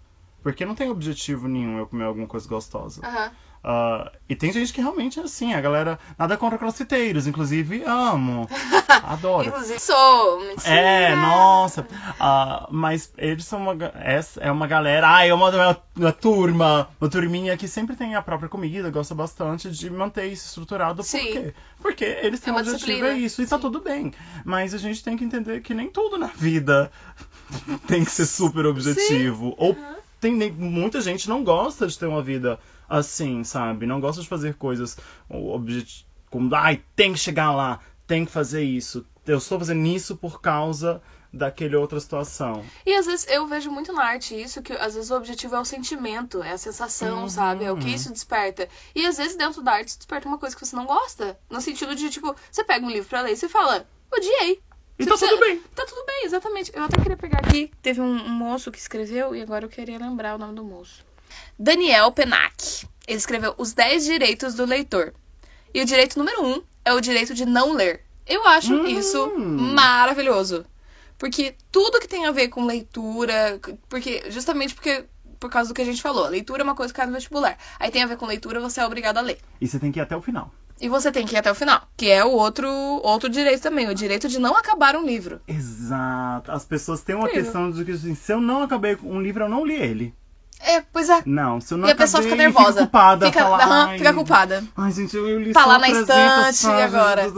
Porque 0.47 0.65
não 0.65 0.75
tem 0.75 0.89
objetivo 0.89 1.45
nenhum 1.45 1.77
eu 1.77 1.88
comer 1.88 2.05
alguma 2.05 2.25
coisa 2.25 2.47
gostosa. 2.47 3.05
Aham. 3.05 3.31
Ah, 3.61 4.13
e 4.29 4.35
tem 4.35 4.49
gente 4.53 4.71
que 4.71 4.79
realmente 4.79 5.19
é 5.19 5.23
assim, 5.23 5.53
a 5.53 5.59
galera. 5.59 5.99
Nada 6.17 6.38
contra 6.38 6.57
crossfiteiros, 6.57 7.27
inclusive 7.27 7.83
amo. 7.85 8.47
Adoro. 9.04 9.49
Inclusive, 9.49 9.77
sou. 9.77 10.39
Mentira. 10.39 10.73
É, 10.73 11.16
nossa. 11.18 11.85
Ah, 12.18 12.66
mas 12.71 13.11
eles 13.18 13.44
são 13.44 13.59
uma. 13.61 13.75
Essa 13.95 14.39
é 14.39 14.49
uma 14.49 14.68
galera. 14.68 15.18
Ah, 15.18 15.25
é 15.25 15.33
uma, 15.33 15.49
uma, 15.49 15.77
uma 15.97 16.11
turma, 16.13 16.87
uma 17.01 17.09
turminha 17.09 17.57
que 17.57 17.68
sempre 17.68 17.97
tem 17.97 18.16
a 18.16 18.21
própria 18.21 18.47
comida, 18.47 18.89
gosta 18.89 19.13
bastante 19.13 19.69
de 19.69 19.89
manter 19.89 20.27
isso 20.27 20.45
estruturado. 20.45 21.04
Por 21.04 21.09
Sim. 21.09 21.33
quê? 21.33 21.54
Porque 21.81 22.06
eles 22.21 22.39
têm 22.39 22.54
É 22.54 22.56
um 22.56 22.59
objetivo, 22.61 22.85
disciplina. 22.85 23.09
é 23.09 23.18
isso, 23.18 23.42
e 23.42 23.47
tá 23.47 23.57
Sim. 23.57 23.63
tudo 23.63 23.81
bem. 23.81 24.13
Mas 24.45 24.73
a 24.73 24.77
gente 24.77 25.04
tem 25.04 25.18
que 25.18 25.25
entender 25.25 25.59
que 25.59 25.73
nem 25.73 25.89
tudo 25.89 26.18
na 26.18 26.27
vida 26.27 26.89
tem 27.85 28.06
que 28.06 28.11
ser 28.11 28.25
super 28.25 28.66
objetivo. 28.66 29.54
Ou 29.57 29.75
tem 30.19 30.33
muita 30.52 31.02
gente 31.02 31.28
não 31.30 31.44
gosta 31.44 31.88
de 31.88 31.97
ter 31.97 32.06
uma 32.07 32.21
vida 32.24 32.59
assim, 32.90 33.44
sabe? 33.44 33.86
Não 33.86 34.00
gosta 34.00 34.21
de 34.21 34.28
fazer 34.28 34.56
coisas 34.56 34.97
como, 36.30 36.54
ai, 36.56 36.83
tem 36.95 37.14
que 37.14 37.19
chegar 37.19 37.52
lá, 37.54 37.80
tem 38.06 38.26
que 38.26 38.31
fazer 38.31 38.64
isso. 38.64 39.06
Eu 39.26 39.38
estou 39.40 39.59
fazendo 39.59 39.86
isso 39.88 40.16
por 40.16 40.42
causa 40.42 41.02
daquele 41.33 41.76
outra 41.76 42.00
situação. 42.00 42.64
E 42.86 42.95
às 42.95 43.06
vezes 43.06 43.28
eu 43.30 43.45
vejo 43.45 43.69
muito 43.69 43.92
na 43.92 44.04
arte 44.04 44.33
isso, 44.42 44.62
que 44.62 44.71
às 44.74 44.95
vezes 44.95 45.12
o 45.12 45.16
objetivo 45.18 45.56
é 45.56 45.59
o 45.59 45.66
sentimento, 45.66 46.42
é 46.42 46.54
a 46.54 46.57
sensação, 46.57 47.24
Uhum. 47.24 47.30
sabe? 47.30 47.66
É 47.66 47.71
o 47.71 47.78
que 47.78 47.90
isso 47.90 48.12
desperta. 48.12 48.68
E 48.95 49.06
às 49.06 49.18
vezes 49.18 49.36
dentro 49.36 49.62
da 49.62 49.74
arte 49.74 49.90
isso 49.90 49.97
desperta 50.00 50.28
uma 50.28 50.38
coisa 50.38 50.56
que 50.56 50.66
você 50.66 50.76
não 50.76 50.86
gosta. 50.86 51.38
No 51.50 51.59
sentido 51.62 51.94
de, 51.95 52.09
tipo, 52.09 52.33
você 52.50 52.64
pega 52.64 52.86
um 52.86 52.90
livro 52.90 53.09
pra 53.09 53.21
ler 53.21 53.33
e 53.33 53.38
você 53.38 53.50
fala, 53.50 53.86
odiei. 54.12 54.62
E 54.99 55.06
tá 55.06 55.16
tudo 55.18 55.39
bem. 55.39 55.59
Tá 55.75 55.85
tudo 55.85 56.04
bem, 56.06 56.25
exatamente. 56.25 56.71
Eu 56.73 56.83
até 56.83 56.97
queria 57.01 57.18
pegar 57.18 57.39
aqui. 57.39 57.71
Teve 57.81 58.01
um, 58.01 58.06
um 58.25 58.30
moço 58.30 58.71
que 58.71 58.80
escreveu 58.80 59.35
e 59.35 59.42
agora 59.42 59.66
eu 59.66 59.69
queria 59.69 59.97
lembrar 59.97 60.35
o 60.35 60.37
nome 60.37 60.56
do 60.56 60.63
moço. 60.63 61.06
Daniel 61.57 62.11
Penac. 62.11 62.87
Ele 63.07 63.18
escreveu 63.18 63.54
Os 63.57 63.73
10 63.73 64.06
Direitos 64.06 64.54
do 64.56 64.66
Leitor. 64.66 65.13
E 65.73 65.81
o 65.81 65.85
direito 65.85 66.18
número 66.18 66.44
1 66.45 66.63
é 66.85 66.94
o 66.94 66.99
direito 67.01 67.33
de 67.33 67.45
não 67.45 67.73
ler. 67.73 68.04
Eu 68.25 68.45
acho 68.47 68.73
Hum. 68.73 68.85
isso 68.85 69.31
maravilhoso. 69.37 70.66
Porque 71.18 71.56
tudo 71.71 71.99
que 71.99 72.07
tem 72.07 72.25
a 72.25 72.31
ver 72.31 72.49
com 72.49 72.66
leitura, 72.66 73.59
porque 73.89 74.23
justamente 74.30 74.75
porque 74.75 75.06
por 75.39 75.49
causa 75.51 75.69
do 75.69 75.73
que 75.75 75.81
a 75.81 75.85
gente 75.85 76.01
falou, 76.01 76.25
a 76.25 76.30
leitura 76.30 76.61
é 76.61 76.63
uma 76.63 76.75
coisa 76.75 76.92
que 76.92 76.97
cai 76.97 77.06
no 77.06 77.13
vestibular. 77.13 77.57
Aí 77.80 77.92
tem 77.92 78.01
a 78.04 78.07
ver 78.07 78.18
com 78.18 78.25
leitura, 78.25 78.59
você 78.59 78.81
é 78.81 78.85
obrigado 78.85 79.18
a 79.18 79.21
ler. 79.21 79.39
E 79.61 79.68
você 79.68 79.77
tem 79.80 79.92
que 79.92 79.99
ir 79.99 80.01
até 80.01 80.16
o 80.18 80.21
final. 80.21 80.51
E 80.79 80.87
você 80.87 81.11
tem 81.11 81.25
que 81.25 81.35
ir 81.35 81.39
até 81.39 81.51
o 81.51 81.55
final, 81.55 81.81
que 81.97 82.09
é 82.09 82.23
o 82.23 82.29
outro 82.31 82.67
outro 83.03 83.29
direito 83.29 83.61
também, 83.61 83.89
o 83.89 83.95
direito 83.95 84.27
de 84.27 84.39
não 84.39 84.55
acabar 84.55 84.95
um 84.95 85.05
livro. 85.05 85.41
Exato. 85.47 86.51
As 86.51 86.65
pessoas 86.65 87.01
têm 87.01 87.15
uma 87.15 87.25
Incrível. 87.27 87.43
questão 87.43 87.71
de 87.71 87.83
que 87.83 87.91
assim, 87.91 88.13
se 88.15 88.31
eu 88.31 88.39
não 88.39 88.61
acabei 88.63 88.95
com 88.95 89.09
um 89.09 89.21
livro, 89.21 89.43
eu 89.43 89.49
não 89.49 89.65
li 89.65 89.75
ele. 89.75 90.13
É, 90.59 90.81
pois 90.91 91.07
é. 91.09 91.21
Não, 91.25 91.61
se 91.61 91.73
eu 91.73 91.77
não 91.77 91.87
e 91.87 91.91
a 91.91 91.95
pessoa 91.95 92.23
fica 92.23 92.35
nervosa. 92.35 92.67
Fica 92.69 92.81
culpada. 92.81 93.25
Fica, 93.27 93.39
fala, 93.43 93.63
aham, 93.63 93.87
"Ai, 93.89 93.97
fica 93.99 94.13
culpada. 94.13 94.63
Ai, 94.75 94.91
gente, 94.91 95.15
eu, 95.15 95.27
eu 95.29 95.39
li 95.39 95.53
Tá 95.53 95.65
lá 95.65 95.77
na 95.77 95.85
300 95.87 96.15
estante, 96.49 96.81
agora? 96.81 97.31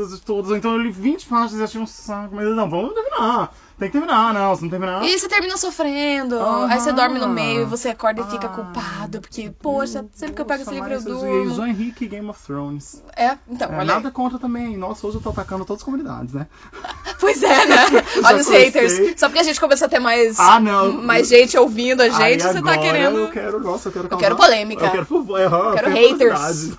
então 0.57 0.71
eu 0.71 0.77
li 0.77 0.89
20 0.91 1.25
páginas 1.25 1.59
e 1.59 1.63
achei 1.63 1.81
um 1.81 1.85
saco. 1.87 2.35
Mas 2.35 2.45
não, 2.55 2.69
vamos 2.69 2.93
terminar. 2.93 3.53
Tem 3.79 3.87
que 3.89 3.93
terminar, 3.93 4.33
não. 4.33 4.53
Se 4.55 4.61
não 4.63 4.69
terminar. 4.69 5.03
E 5.05 5.17
você 5.17 5.29
termina 5.29 5.55
sofrendo. 5.55 6.37
Aí 6.69 6.79
você 6.79 6.91
dorme 6.91 7.17
no 7.17 7.29
meio 7.29 7.61
e 7.61 7.65
você 7.65 7.89
acorda 7.89 8.21
e 8.21 8.25
fica 8.25 8.49
culpado. 8.49 9.21
Porque, 9.21 9.49
poxa, 9.61 10.05
sempre 10.13 10.35
que 10.35 10.41
eu 10.41 10.45
pego 10.45 10.63
esse 10.63 10.71
livro 10.73 10.91
eu 10.91 11.01
durmo. 11.01 11.55
João 11.55 11.67
Henrique 11.67 12.05
Game 12.05 12.27
of 12.29 12.45
Thrones. 12.45 13.01
É, 13.15 13.37
então, 13.47 13.69
É, 13.71 13.75
olha. 13.77 13.85
nada 13.85 14.11
contra 14.11 14.37
também. 14.37 14.75
Nossa, 14.75 15.07
hoje 15.07 15.15
eu 15.17 15.21
tô 15.21 15.29
atacando 15.29 15.63
todas 15.63 15.81
as 15.81 15.85
comunidades, 15.85 16.33
né? 16.33 16.47
aí. 16.83 17.13
Pois 17.19 17.41
é, 17.43 17.65
né? 17.65 17.75
Olha 18.25 18.37
os 18.37 18.47
haters. 18.49 19.19
Só 19.19 19.27
porque 19.27 19.39
a 19.39 19.43
gente 19.43 19.59
começou 19.59 19.85
a 19.85 19.89
ter 19.89 19.99
mais, 19.99 20.39
Ah, 20.39 20.59
não. 20.59 20.91
mais 21.01 21.27
gente 21.27 21.57
ouvindo 21.57 22.01
a 22.01 22.09
gente, 22.09 22.21
Aí 22.21 22.39
você 22.39 22.61
tá 22.61 22.77
querendo. 22.77 23.17
Eu 23.17 23.27
quero, 23.29 23.59
nossa, 23.59 23.89
eu 23.89 23.91
quero 23.93 24.07
Eu 24.09 24.17
quero 24.17 24.35
polêmica. 24.35 24.85
Eu 24.85 24.91
quero, 24.91 25.05
por- 25.05 25.39
errar, 25.39 25.73
Quero 25.73 25.89
eu 25.89 25.93
haters. 25.95 26.71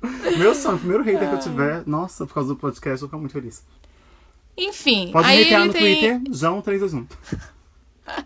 Meu 0.38 0.54
sonho, 0.54 0.76
o 0.76 0.78
primeiro 0.78 1.02
hater 1.04 1.28
que 1.28 1.34
eu 1.34 1.38
tiver, 1.40 1.82
nossa, 1.86 2.26
por 2.26 2.32
causa 2.34 2.48
do 2.50 2.56
podcast, 2.56 3.02
eu 3.02 3.08
vou 3.08 3.08
ficar 3.08 3.18
muito 3.18 3.32
feliz. 3.32 3.62
Enfim, 4.60 5.10
Pode 5.10 5.26
me 5.26 5.32
aí 5.32 5.44
hatear 5.44 5.66
no 5.66 5.72
tem. 5.72 5.80
Twitter, 5.80 6.20
João321. 6.30 7.06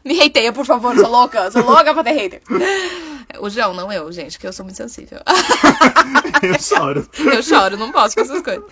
Me 0.02 0.18
hateia, 0.20 0.50
por 0.50 0.64
favor, 0.64 0.96
sou 0.96 1.10
louca. 1.10 1.50
Sou 1.50 1.60
louca 1.68 1.92
pra 1.92 2.02
ter 2.02 2.12
hater. 2.12 2.42
O 3.38 3.50
João, 3.50 3.74
não 3.74 3.92
eu, 3.92 4.10
gente, 4.10 4.38
que 4.38 4.46
eu 4.46 4.52
sou 4.52 4.64
muito 4.64 4.76
sensível. 4.76 5.18
eu 6.42 6.58
choro. 6.58 7.06
Eu 7.18 7.42
choro, 7.42 7.76
não 7.76 7.92
posso 7.92 8.14
com 8.14 8.22
essas 8.22 8.40
coisas. 8.40 8.64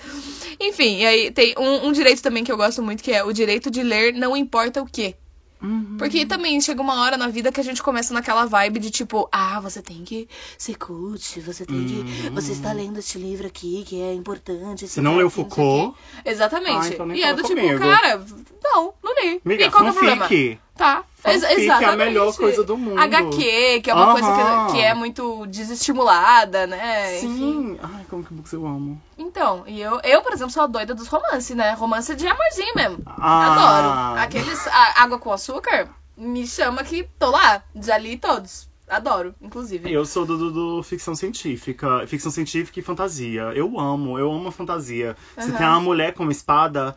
Enfim, 0.59 1.01
e 1.01 1.07
aí 1.07 1.31
tem 1.31 1.55
um, 1.59 1.89
um 1.89 1.93
direito 1.93 2.23
também 2.23 2.43
que 2.43 2.51
eu 2.51 2.57
gosto 2.57 2.83
muito, 2.83 3.03
que 3.03 3.13
é 3.13 3.23
o 3.23 3.33
direito 3.33 3.71
de 3.71 3.83
ler 3.83 4.15
não 4.15 4.37
importa 4.37 4.81
o 4.81 4.87
quê. 4.87 5.15
Uhum. 5.63 5.97
Porque 5.99 6.27
também 6.27 6.61
chega 6.61 6.83
uma 6.83 7.01
hora 7.01 7.17
na 7.17 7.29
vida 7.29 7.53
que 7.53 7.61
a 7.61 7.65
gente 7.65 7.83
começa 7.83 8.13
naquela 8.13 8.45
vibe 8.47 8.81
de 8.81 8.91
tipo, 8.91 9.29
ah, 9.31 9.61
você 9.61 9.81
tem 9.81 10.03
que 10.03 10.29
ser 10.59 10.77
cult, 10.77 11.41
você 11.41 11.65
tem 11.65 11.85
que. 11.85 11.95
Uhum. 11.95 12.35
Você 12.35 12.53
está 12.53 12.73
lendo 12.73 12.99
este 12.99 13.19
livro 13.19 13.47
aqui 13.47 13.85
que 13.87 14.01
é 14.01 14.13
importante. 14.13 14.89
Se 14.89 15.01
não 15.01 15.17
leu 15.17 15.31
Foucault. 15.31 15.97
Exatamente. 16.25 16.89
Ah, 16.89 16.89
então 16.89 17.15
e 17.15 17.23
é 17.23 17.33
do 17.33 17.43
tipo, 17.43 17.61
comigo. 17.61 17.79
cara, 17.79 18.25
não, 18.63 18.95
não 19.03 19.15
li. 19.23 19.41
amiga, 19.45 19.65
e 19.65 19.71
qual 19.71 19.83
que 19.83 19.89
é 19.89 19.93
o 19.93 19.95
problema? 19.95 20.29
Tá. 20.77 21.05
Ex- 21.25 21.43
Fanfic 21.43 21.45
é 21.45 21.49
a 21.55 21.61
exatamente. 21.79 21.97
melhor 21.99 22.35
coisa 22.37 22.65
do 22.65 22.77
mundo. 22.77 22.99
HQ, 22.99 23.81
que 23.83 23.91
é 23.91 23.95
uma 23.95 24.13
coisa 24.13 24.29
que, 24.67 24.73
que 24.73 24.81
é 24.81 24.95
muito 24.95 25.47
desestimulada, 25.47 26.67
né? 26.67 27.19
Enfim. 27.19 27.29
Sim. 27.37 27.79
Ai, 27.83 28.05
como 28.09 28.25
que 28.25 28.33
books 28.35 28.53
eu 28.53 28.67
amo. 28.67 29.01
Então, 29.19 29.65
e 29.67 29.81
eu, 29.81 30.01
eu, 30.03 30.23
por 30.23 30.33
exemplo, 30.33 30.53
sou 30.53 30.63
a 30.63 30.67
doida 30.67 30.95
dos 30.95 31.09
romances, 31.09 31.55
né? 31.55 31.73
Romance 31.75 32.15
de 32.15 32.27
amorzinho 32.27 32.75
mesmo. 32.75 32.99
Ah. 33.07 34.13
Adoro. 34.15 34.21
Aqueles 34.23 34.67
água 34.97 35.19
com 35.19 35.33
açúcar, 35.33 35.89
me 36.17 36.47
chama 36.47 36.83
que 36.83 37.07
tô 37.19 37.31
lá. 37.31 37.63
Já 37.75 37.99
li 37.99 38.17
todos. 38.17 38.71
Adoro, 38.89 39.35
inclusive. 39.41 39.91
Eu 39.91 40.05
sou 40.05 40.27
do, 40.27 40.37
do- 40.37 40.51
do 40.77 40.83
ficção 40.83 41.15
científica, 41.15 42.07
ficção 42.07 42.31
científica 42.31 42.79
e 42.79 42.83
fantasia. 42.83 43.43
Eu 43.55 43.79
amo, 43.81 44.19
eu 44.19 44.31
amo 44.31 44.49
a 44.49 44.53
fantasia. 44.53 45.17
Se 45.39 45.49
Aham. 45.49 45.57
tem 45.59 45.67
uma 45.67 45.81
mulher 45.81 46.13
com 46.13 46.25
uma 46.25 46.33
espada, 46.33 46.95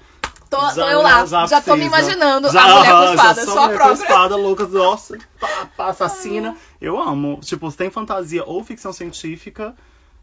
Tô, 0.49 0.57
tô 0.57 0.69
já- 0.75 0.91
eu 0.91 1.01
lá, 1.01 1.25
já 1.25 1.45
já, 1.47 1.61
tô 1.61 1.75
me 1.75 1.89
precisa. 1.89 2.11
imaginando 2.13 2.49
já, 2.51 2.61
a 2.63 2.75
mulher 2.75 2.91
com 2.91 3.03
espada, 3.15 3.45
já 3.45 3.45
sou 3.45 3.59
a 3.59 3.61
mulher 3.63 3.77
com 3.79 3.83
própria. 3.85 4.03
espada, 4.03 4.35
louca, 4.35 4.67
nossa, 4.67 5.17
pá, 5.39 5.69
pá, 5.75 5.87
assassina. 5.87 6.55
Eu 6.79 6.99
amo. 7.01 7.39
Tipo, 7.41 7.69
se 7.71 7.77
tem 7.77 7.89
fantasia 7.89 8.43
ou 8.45 8.63
ficção 8.63 8.93
científica, 8.93 9.75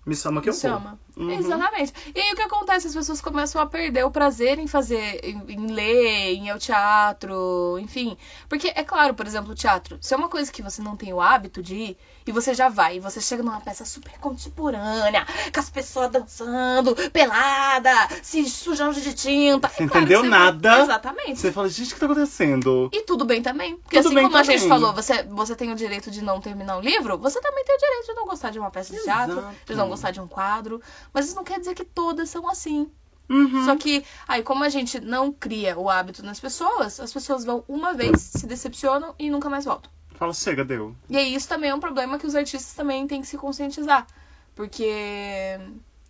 me 0.05 0.17
chama 0.17 0.41
que 0.41 0.49
Me 0.51 0.57
eu 0.57 0.61
vou. 0.61 0.71
chama. 0.71 0.99
Uhum. 1.17 1.31
Exatamente. 1.31 1.93
E 2.15 2.19
aí 2.21 2.33
o 2.33 2.37
que 2.37 2.43
acontece? 2.43 2.87
As 2.89 2.95
pessoas 2.95 3.21
começam 3.21 3.61
a 3.61 3.67
perder 3.67 4.05
o 4.05 4.11
prazer 4.11 4.59
em 4.59 4.67
fazer, 4.67 5.21
em, 5.23 5.43
em 5.53 5.67
ler, 5.67 6.33
em 6.35 6.47
ir 6.47 6.51
ao 6.51 6.59
teatro, 6.59 7.79
enfim. 7.81 8.17
Porque, 8.49 8.73
é 8.75 8.83
claro, 8.83 9.13
por 9.15 9.27
exemplo, 9.27 9.53
o 9.53 9.55
teatro, 9.55 9.99
se 10.01 10.15
é 10.15 10.17
uma 10.17 10.29
coisa 10.31 10.51
que 10.51 10.63
você 10.63 10.81
não 10.81 10.97
tem 10.97 11.13
o 11.13 11.21
hábito 11.21 11.63
de 11.63 11.75
ir, 11.75 11.97
e 12.27 12.33
você 12.33 12.55
já 12.55 12.69
vai, 12.69 12.97
e 12.97 13.01
você 13.01 13.21
chega 13.21 13.43
numa 13.43 13.61
peça 13.61 13.85
super 13.85 14.13
contemporânea, 14.21 15.27
com 15.53 15.61
as 15.61 15.69
pessoas 15.69 16.11
dançando, 16.11 16.95
pelada, 17.11 17.91
se 18.23 18.49
sujando 18.49 19.01
de 19.01 19.13
tinta. 19.13 19.69
Você 19.69 19.83
é 19.85 19.87
claro 19.89 20.01
entendeu 20.05 20.23
que 20.23 20.29
nada? 20.29 20.81
Exatamente. 20.83 21.37
Você 21.41 21.53
fala, 21.53 21.69
gente, 21.69 21.91
o 21.91 21.95
que 21.95 22.01
tá 22.01 22.07
acontecendo? 22.07 22.89
E 22.93 23.03
tudo 23.03 23.25
bem 23.25 23.43
também. 23.43 23.77
Porque 23.77 23.97
Tudo 24.01 24.13
assim 24.19 24.23
como 24.25 24.37
a 24.37 24.43
gente 24.43 24.63
também. 24.63 24.69
falou, 24.69 24.93
você, 24.95 25.23
você 25.25 25.55
tem 25.57 25.73
o 25.73 25.75
direito 25.75 26.11
de 26.11 26.23
não 26.23 26.41
terminar 26.41 26.79
um 26.79 26.81
livro, 26.81 27.19
você 27.19 27.41
também 27.41 27.65
tem 27.65 27.75
o 27.77 27.79
direito 27.79 28.07
de 28.07 28.15
não 28.15 28.25
gostar 28.27 28.51
de 28.51 28.59
uma 28.59 28.71
peça 28.71 28.95
de 28.95 29.03
teatro, 29.03 29.39
Exato. 29.39 29.55
de 29.67 29.75
não 29.75 29.89
gostar 29.93 30.11
de 30.11 30.21
um 30.21 30.27
quadro. 30.27 30.81
Mas 31.13 31.27
isso 31.27 31.37
não 31.37 31.45
quer 31.45 31.59
dizer 31.59 31.75
que 31.75 31.85
todas 31.85 32.29
são 32.29 32.49
assim. 32.49 32.91
Uhum. 33.29 33.65
Só 33.65 33.77
que, 33.77 34.05
aí, 34.27 34.43
como 34.43 34.65
a 34.65 34.69
gente 34.69 35.01
não 35.01 35.33
cria 35.33 35.79
o 35.79 35.89
hábito 35.89 36.23
nas 36.23 36.41
pessoas, 36.41 37.01
as 37.01 37.13
pessoas 37.13 37.45
vão 37.45 37.65
uma 37.69 37.95
vez, 37.95 38.21
se 38.21 38.47
decepcionam 38.47 39.15
e 39.19 39.31
nunca 39.31 39.49
mais 39.49 39.65
voltam. 39.65 39.91
Fala, 40.15 40.35
chega, 40.35 40.65
deu. 40.65 40.95
E 41.09 41.17
aí, 41.17 41.35
isso 41.35 41.49
também 41.49 41.71
é 41.71 41.75
um 41.75 41.81
problema 41.81 42.19
que 42.19 42.27
os 42.27 42.35
artistas 42.35 42.75
também 42.75 43.07
têm 43.07 43.21
que 43.21 43.27
se 43.27 43.39
conscientizar. 43.39 44.07
Porque 44.55 45.59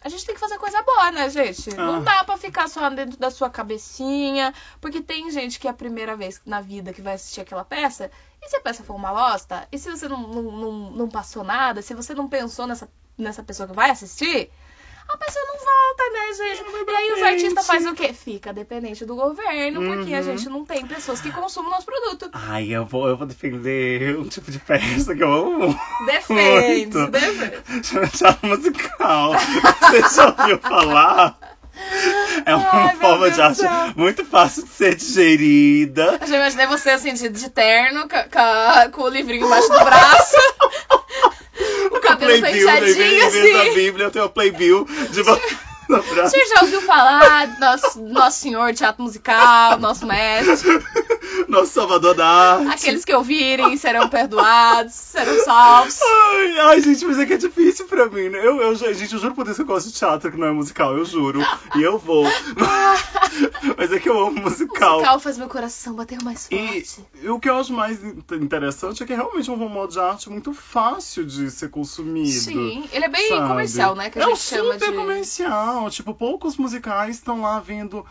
a 0.00 0.08
gente 0.08 0.26
tem 0.26 0.34
que 0.34 0.40
fazer 0.40 0.58
coisa 0.58 0.82
boa, 0.82 1.12
né, 1.12 1.30
gente? 1.30 1.70
Ah. 1.70 1.86
Não 1.86 2.02
dá 2.02 2.24
pra 2.24 2.36
ficar 2.36 2.68
só 2.68 2.90
dentro 2.90 3.16
da 3.18 3.30
sua 3.30 3.48
cabecinha. 3.48 4.52
Porque 4.80 5.00
tem 5.00 5.30
gente 5.30 5.60
que 5.60 5.68
é 5.68 5.70
a 5.70 5.74
primeira 5.74 6.16
vez 6.16 6.40
na 6.44 6.60
vida 6.60 6.92
que 6.92 7.00
vai 7.00 7.14
assistir 7.14 7.40
aquela 7.40 7.64
peça. 7.64 8.10
E 8.42 8.48
se 8.48 8.56
a 8.56 8.60
peça 8.60 8.82
for 8.82 8.94
uma 8.94 9.12
bosta? 9.12 9.68
E 9.70 9.78
se 9.78 9.88
você 9.88 10.08
não, 10.08 10.26
não, 10.26 10.42
não, 10.42 10.90
não 10.90 11.08
passou 11.08 11.44
nada? 11.44 11.80
Se 11.80 11.94
você 11.94 12.14
não 12.14 12.28
pensou 12.28 12.66
nessa, 12.66 12.88
nessa 13.19 13.42
pessoa 13.42 13.69
que 13.69 13.75
vai 13.75 13.90
assistir? 13.90 14.50
A 15.09 15.16
pessoa 15.19 15.45
não 15.47 15.59
volta, 15.59 16.11
né, 16.12 16.33
gente? 16.33 16.90
E 16.90 16.95
aí 16.95 17.12
os 17.12 17.23
artistas 17.23 17.66
fazem 17.66 17.88
o 17.90 17.95
quê? 17.95 18.12
Fica 18.14 18.52
dependente 18.52 19.04
do 19.04 19.14
governo, 19.16 19.83
porque 19.85 20.14
a 20.14 20.19
Uhum. 20.19 20.23
gente 20.23 20.49
não 20.49 20.64
tem 20.64 20.87
pessoas 20.87 21.21
que 21.21 21.31
consumam 21.33 21.71
nosso 21.71 21.85
produto. 21.85 22.31
Ai, 22.33 22.69
eu 22.71 22.87
vou, 22.87 23.09
eu 23.09 23.16
vou 23.16 23.26
defender 23.26 24.16
um 24.16 24.28
tipo 24.28 24.50
de 24.50 24.59
peça 24.61 25.14
que 25.14 25.23
eu 25.23 25.31
amo. 25.33 25.78
Defende, 26.07 26.97
Muito. 26.97 27.11
defende. 27.11 27.87
Chama 27.87 28.07
teatro 28.09 28.49
musical. 28.49 29.33
Você 29.35 30.14
já 30.16 30.26
ouviu 30.38 30.59
falar? 30.61 31.38
É 32.47 32.54
uma 32.54 32.71
Ai, 32.71 32.97
forma 32.97 33.31
de 33.31 33.40
arte 33.40 33.62
muito 33.97 34.25
fácil 34.25 34.62
de 34.62 34.69
ser 34.71 34.95
digerida. 34.95 36.19
Eu 36.21 36.26
já 36.28 36.37
imaginei 36.37 36.66
você 36.69 36.90
assim, 36.90 37.12
de, 37.12 37.28
de 37.28 37.50
terno, 37.50 38.07
ca- 38.09 38.88
com 38.92 39.02
o 39.02 39.09
livrinho 39.09 39.47
embaixo 39.47 39.69
do 39.69 39.85
braço. 39.85 40.37
O 41.90 42.00
cabelo 42.00 42.40
penteadinho, 42.40 42.90
em 42.90 42.94
vez 42.94 43.52
da 43.52 43.62
assim. 43.62 43.75
Bíblia, 43.75 44.06
eu 44.06 44.11
tenho 44.11 44.25
a 44.25 44.28
Playbill 44.28 44.87
de. 45.11 45.23
Você 45.88 46.44
já 46.46 46.62
ouviu 46.62 46.80
falar 46.82 47.46
do 47.46 47.60
nosso, 47.60 48.00
nosso 48.02 48.38
senhor 48.40 48.72
teatro 48.74 49.02
musical, 49.02 49.78
nosso 49.78 50.06
mestre? 50.06 50.82
Nosso 51.48 51.72
salvador 51.72 52.14
da 52.14 52.26
arte. 52.26 52.68
Aqueles 52.72 53.04
que 53.04 53.12
ouvirem 53.14 53.76
serão 53.76 54.08
perdoados, 54.08 54.94
serão 54.94 55.44
salvos. 55.44 55.98
Ai, 56.02 56.58
ai, 56.60 56.80
gente, 56.80 57.04
mas 57.04 57.18
é 57.18 57.26
que 57.26 57.34
é 57.34 57.36
difícil 57.36 57.86
pra 57.86 58.06
mim, 58.08 58.28
né? 58.28 58.38
Eu, 58.46 58.60
eu, 58.60 58.74
gente, 58.74 59.12
eu 59.12 59.18
juro 59.20 59.34
por 59.34 59.44
Deus 59.44 59.56
que 59.56 59.62
eu 59.62 59.66
gosto 59.66 59.88
de 59.88 59.94
teatro 59.94 60.30
que 60.30 60.38
não 60.38 60.46
é 60.46 60.52
musical, 60.52 60.96
eu 60.96 61.04
juro. 61.04 61.40
E 61.76 61.82
eu 61.82 61.98
vou. 61.98 62.24
Mas 63.78 63.90
é 63.92 63.98
que 63.98 64.08
eu 64.08 64.18
amo 64.18 64.40
musical. 64.42 64.96
Musical 64.98 65.20
faz 65.20 65.38
meu 65.38 65.48
coração 65.48 65.94
bater 65.94 66.22
mais 66.22 66.46
E, 66.50 66.58
forte. 66.84 67.04
e 67.22 67.28
o 67.28 67.40
que 67.40 67.48
eu 67.48 67.56
acho 67.56 67.72
mais 67.72 68.02
in- 68.02 68.22
interessante 68.32 69.02
é 69.02 69.06
que 69.06 69.12
é 69.12 69.16
realmente 69.16 69.50
um 69.50 69.56
modo 69.56 69.92
de 69.92 69.98
arte 69.98 70.28
muito 70.28 70.52
fácil 70.52 71.24
de 71.24 71.50
ser 71.50 71.70
consumido. 71.70 72.28
Sim, 72.28 72.84
ele 72.92 73.04
é 73.04 73.08
bem 73.08 73.28
sabe? 73.30 73.48
comercial, 73.48 73.94
né? 73.94 74.10
Que 74.10 74.18
a 74.18 74.22
é 74.22 74.26
um 74.26 74.30
gente 74.30 74.40
chama 74.40 74.74
super 74.74 74.90
de. 74.90 74.96
comercial. 74.96 75.71
Tipo, 75.90 76.14
poucos 76.14 76.56
musicais 76.56 77.16
estão 77.16 77.42
lá 77.42 77.58
vendo, 77.60 78.04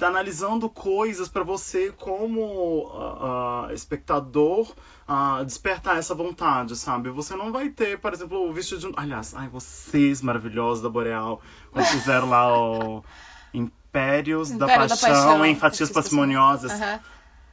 analisando 0.00 0.68
coisas 0.68 1.28
pra 1.28 1.42
você 1.42 1.92
como 1.92 2.90
ah, 2.94 3.68
espectador 3.72 4.72
ah, 5.06 5.42
despertar 5.44 5.98
essa 5.98 6.14
vontade, 6.14 6.76
sabe? 6.76 7.10
Você 7.10 7.34
não 7.36 7.52
vai 7.52 7.68
ter, 7.68 7.98
por 7.98 8.12
exemplo, 8.12 8.48
o 8.48 8.52
vestido 8.52 8.80
de. 8.80 8.92
Aliás, 8.96 9.34
ai, 9.34 9.48
vocês 9.48 10.22
maravilhosos 10.22 10.82
da 10.82 10.88
Boreal, 10.88 11.40
quando 11.70 11.86
fizeram 11.86 12.28
lá 12.28 12.58
o 12.58 13.04
Impérios 13.52 14.50
da, 14.50 14.64
Império 14.66 14.88
da 14.88 14.96
Paixão, 14.96 15.08
Paixão, 15.24 15.46
em 15.46 15.54
Fatias 15.54 15.90
Parcimoniosas. 15.90 16.72
Aham. 16.72 17.00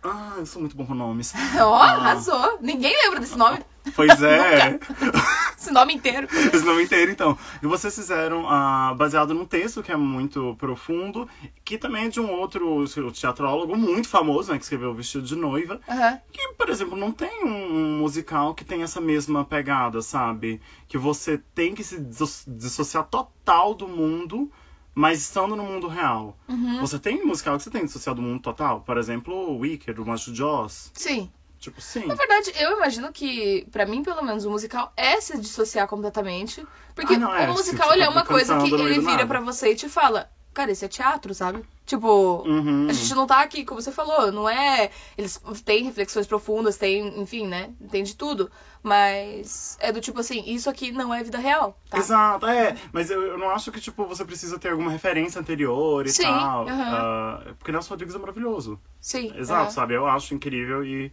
Ah, 0.03 0.33
eu 0.37 0.45
sou 0.47 0.59
muito 0.61 0.75
bom 0.75 0.85
com 0.85 0.95
nomes. 0.95 1.31
Ó, 1.59 1.75
Ah. 1.75 1.91
arrasou. 1.91 2.57
Ninguém 2.59 2.91
lembra 3.03 3.19
desse 3.19 3.37
nome. 3.37 3.59
Pois 3.95 4.21
é. 4.21 4.79
Esse 5.57 5.71
nome 5.71 5.93
inteiro. 5.93 6.27
Esse 6.31 6.65
nome 6.65 6.83
inteiro, 6.83 7.11
então. 7.11 7.37
E 7.61 7.67
vocês 7.67 7.93
fizeram 7.93 8.47
ah, 8.49 8.93
baseado 8.97 9.33
num 9.33 9.45
texto 9.45 9.83
que 9.83 9.91
é 9.91 9.95
muito 9.95 10.55
profundo, 10.57 11.29
que 11.63 11.77
também 11.77 12.05
é 12.05 12.09
de 12.09 12.19
um 12.19 12.31
outro 12.31 12.83
teatrólogo 13.13 13.77
muito 13.77 14.09
famoso, 14.09 14.51
né? 14.51 14.57
Que 14.57 14.63
escreveu 14.63 14.89
O 14.89 14.95
Vestido 14.95 15.25
de 15.25 15.35
Noiva. 15.35 15.79
Aham. 15.87 16.19
Que, 16.31 16.53
por 16.53 16.69
exemplo, 16.69 16.97
não 16.97 17.11
tem 17.11 17.45
um 17.45 17.99
musical 17.99 18.55
que 18.55 18.65
tem 18.65 18.81
essa 18.81 18.99
mesma 18.99 19.45
pegada, 19.45 20.01
sabe? 20.01 20.59
Que 20.87 20.97
você 20.97 21.37
tem 21.53 21.75
que 21.75 21.83
se 21.83 21.99
disso- 21.99 22.49
dissociar 22.49 23.03
total 23.05 23.75
do 23.75 23.87
mundo, 23.87 24.51
mas 24.95 25.21
estando 25.21 25.55
no 25.55 25.63
mundo 25.63 25.87
real. 25.87 26.37
Uhum. 26.49 26.79
Você 26.81 26.97
tem 26.97 27.23
musical 27.23 27.57
que 27.57 27.63
você 27.63 27.69
tem 27.69 27.81
que 27.81 27.87
dissociar 27.87 28.15
do 28.15 28.21
mundo 28.21 28.41
total? 28.41 28.81
Por 28.81 28.97
exemplo, 28.97 29.33
o 29.33 29.59
Wicked, 29.59 29.99
o 29.99 30.15
de 30.33 30.43
Oz. 30.43 30.91
Sim. 30.95 31.31
Tipo, 31.61 31.79
sim. 31.79 32.07
Na 32.07 32.15
verdade, 32.15 32.51
eu 32.59 32.75
imagino 32.75 33.13
que, 33.13 33.67
pra 33.71 33.85
mim, 33.85 34.01
pelo 34.01 34.23
menos, 34.23 34.45
o 34.45 34.49
musical 34.49 34.91
é 34.97 35.21
se 35.21 35.39
dissociar 35.39 35.87
completamente. 35.87 36.65
Porque 36.95 37.13
Ah, 37.13 37.19
não, 37.19 37.35
é, 37.35 37.47
o 37.47 37.53
musical 37.53 37.89
você 37.89 37.93
ele 37.93 38.01
é 38.01 38.05
tá 38.05 38.11
uma 38.11 38.25
coisa 38.25 38.57
que 38.59 38.73
ele 38.73 38.99
vira 38.99 39.27
pra 39.27 39.39
você 39.39 39.71
e 39.71 39.75
te 39.75 39.87
fala, 39.87 40.27
cara, 40.55 40.71
isso 40.71 40.83
é 40.83 40.87
teatro, 40.87 41.35
sabe? 41.35 41.63
Tipo, 41.85 42.41
Uhum. 42.47 42.87
a 42.89 42.93
gente 42.93 43.13
não 43.13 43.27
tá 43.27 43.41
aqui, 43.41 43.63
como 43.63 43.79
você 43.79 43.91
falou, 43.91 44.31
não 44.31 44.49
é. 44.49 44.89
Eles 45.15 45.39
têm 45.63 45.83
reflexões 45.83 46.25
profundas, 46.25 46.77
tem, 46.77 47.21
enfim, 47.21 47.45
né? 47.45 47.69
Tem 47.91 48.01
de 48.01 48.15
tudo. 48.15 48.51
Mas 48.81 49.77
é 49.79 49.91
do 49.91 50.01
tipo 50.01 50.19
assim, 50.19 50.43
isso 50.47 50.67
aqui 50.67 50.91
não 50.91 51.13
é 51.13 51.21
vida 51.23 51.37
real, 51.37 51.79
tá? 51.91 51.99
Exato, 51.99 52.47
é. 52.47 52.75
Mas 52.91 53.11
eu, 53.11 53.21
eu 53.21 53.37
não 53.37 53.51
acho 53.51 53.71
que, 53.71 53.79
tipo, 53.79 54.03
você 54.05 54.25
precisa 54.25 54.57
ter 54.57 54.69
alguma 54.71 54.89
referência 54.89 55.39
anterior 55.39 56.07
e 56.07 56.09
Sim, 56.09 56.23
tal. 56.23 56.67
aham. 56.67 56.95
Ah, 56.95 57.53
porque 57.59 57.71
Nelson 57.71 57.89
Rodrigues 57.91 58.15
é 58.15 58.17
maravilhoso. 58.17 58.79
Sim. 58.99 59.31
Exato, 59.37 59.67
é. 59.67 59.73
sabe? 59.73 59.93
Eu 59.93 60.07
acho 60.07 60.33
incrível 60.33 60.83
e 60.83 61.11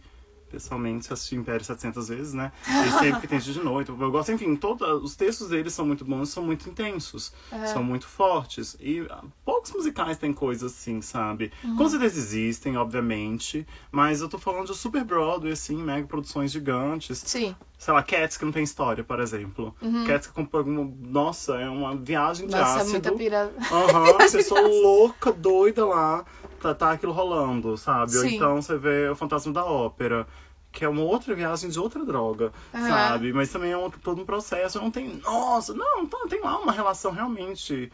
pessoalmente 0.49 1.11
assisti 1.13 1.35
Império 1.35 1.63
700 1.63 2.07
vezes, 2.09 2.33
né? 2.33 2.51
E 2.87 2.91
sempre 2.99 3.21
que 3.21 3.27
tem 3.27 3.39
de 3.39 3.59
noite. 3.59 3.89
Eu 3.89 4.11
gosto, 4.11 4.31
enfim, 4.31 4.55
todos 4.55 4.87
os 5.03 5.15
textos 5.15 5.49
deles 5.49 5.73
são 5.73 5.85
muito 5.85 6.03
bons, 6.05 6.29
são 6.29 6.43
muito 6.43 6.69
intensos, 6.69 7.31
É. 7.51 7.65
são 7.67 7.83
muito 7.83 8.07
fortes. 8.07 8.75
E 8.79 9.05
ah, 9.09 9.23
poucos 9.45 9.71
musicais 9.71 10.17
têm 10.17 10.33
coisas 10.33 10.71
assim, 10.73 11.01
sabe? 11.01 11.51
Uhum. 11.63 11.75
Com 11.75 11.89
certeza 11.89 12.17
existem, 12.17 12.77
obviamente, 12.77 13.65
mas 13.91 14.21
eu 14.21 14.29
tô 14.29 14.37
falando 14.37 14.67
de 14.67 14.75
super 14.75 15.03
Broadway, 15.03 15.53
assim, 15.53 15.77
mega 15.77 16.07
produções 16.07 16.51
gigantes. 16.51 17.17
Sim. 17.25 17.55
Sei 17.77 17.93
lá, 17.93 18.03
Cats 18.03 18.35
que 18.37 18.43
não 18.43 18.51
tem 18.51 18.63
história, 18.63 19.03
por 19.03 19.19
exemplo. 19.21 19.73
Cats 20.05 20.27
que 20.27 20.33
compõe 20.33 20.63
uma- 20.63 20.91
Nossa, 20.99 21.55
é 21.55 21.69
uma 21.69 21.95
viagem 21.95 22.45
de 22.47 22.53
Uhum. 22.53 22.59
Nossa, 22.59 22.71
é 22.71 22.75
ácido. 22.81 22.91
muita 22.91 23.11
pira. 23.13 23.53
Aham, 23.71 24.17
pessoa 24.31 24.61
louca, 24.61 25.31
doida 25.31 25.85
lá, 25.85 26.25
tá, 26.59 26.73
tá 26.75 26.91
aquilo 26.91 27.11
rolando, 27.11 27.75
sabe? 27.77 28.15
Ou 28.17 28.23
Sim. 28.23 28.35
então 28.35 28.61
você 28.61 28.77
vê 28.77 29.09
o 29.09 29.15
Fantasma 29.15 29.51
da 29.53 29.65
Ópera, 29.65 30.27
que 30.71 30.85
é 30.85 30.89
uma 30.89 31.01
outra 31.01 31.33
viagem 31.33 31.69
de 31.69 31.79
outra 31.79 32.05
droga, 32.05 32.51
Aham. 32.73 32.87
sabe? 32.87 33.33
Mas 33.33 33.51
também 33.51 33.71
é 33.71 33.77
um, 33.77 33.89
todo 33.89 34.21
um 34.21 34.25
processo. 34.25 34.79
Não 34.79 34.91
tem. 34.91 35.17
Nossa, 35.23 35.73
não, 35.73 36.05
tá, 36.05 36.17
tem 36.29 36.41
lá 36.41 36.59
uma 36.59 36.71
relação 36.71 37.11
realmente. 37.11 37.91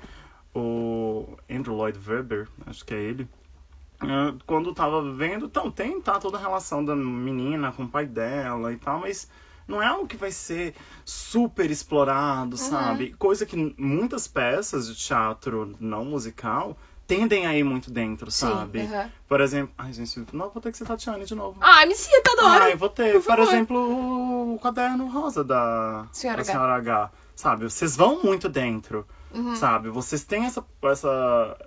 O 0.54 1.36
Andrew 1.50 1.76
Lloyd 1.76 2.00
Webber, 2.08 2.48
acho 2.66 2.86
que 2.86 2.94
é 2.94 3.02
ele. 3.02 3.28
ah, 4.00 4.34
Quando 4.46 4.74
tava 4.74 5.02
vendo, 5.14 5.48
então, 5.48 5.70
tem 5.70 6.00
tá, 6.02 6.18
toda 6.18 6.38
a 6.38 6.40
relação 6.40 6.84
da 6.84 6.96
menina 6.96 7.72
com 7.74 7.84
o 7.84 7.90
pai 7.90 8.06
dela 8.06 8.72
e 8.72 8.78
tal, 8.78 9.00
mas 9.02 9.30
não 9.68 9.82
é 9.82 9.88
algo 9.88 10.08
que 10.08 10.16
vai 10.16 10.32
ser 10.32 10.74
super 11.04 11.70
explorado, 11.70 12.56
sabe? 12.56 13.14
Coisa 13.14 13.46
que 13.46 13.76
muitas 13.78 14.28
peças 14.28 14.88
de 14.88 14.96
teatro 14.96 15.76
não 15.80 16.06
musical 16.06 16.78
tendem 17.08 17.46
a 17.46 17.56
ir 17.58 17.64
muito 17.64 17.92
dentro, 17.92 18.30
Sim. 18.32 18.48
sabe? 18.48 18.82
aham. 18.82 19.12
Por 19.28 19.42
exemplo, 19.42 19.74
ai 19.78 19.94
gente, 19.94 20.26
não, 20.34 20.50
vou 20.50 20.62
ter 20.62 20.72
que 20.72 20.78
ser 20.78 20.86
Tatiane 20.86 21.26
de 21.26 21.36
novo. 21.36 21.58
Ai, 21.62 21.86
me 21.86 21.96
cita, 21.96 22.32
adoro! 22.34 22.64
Ai, 22.64 22.76
vou 22.76 22.90
ter, 22.90 23.14
Por 23.22 23.36
por, 23.36 23.40
exemplo, 23.40 24.54
o 24.54 24.60
caderno 24.60 25.08
rosa 25.08 25.44
da 25.44 26.08
Senhora 26.12 26.38
da 26.44 26.44
H. 26.44 26.52
Senhora 26.52 26.76
H. 26.76 27.12
Sabe? 27.36 27.64
Vocês 27.66 27.96
vão 27.96 28.24
muito 28.24 28.48
dentro, 28.48 29.06
Uhum. 29.34 29.56
sabe? 29.56 29.90
Vocês 29.90 30.24
têm 30.24 30.46
essa, 30.46 30.64
essa 30.84 31.58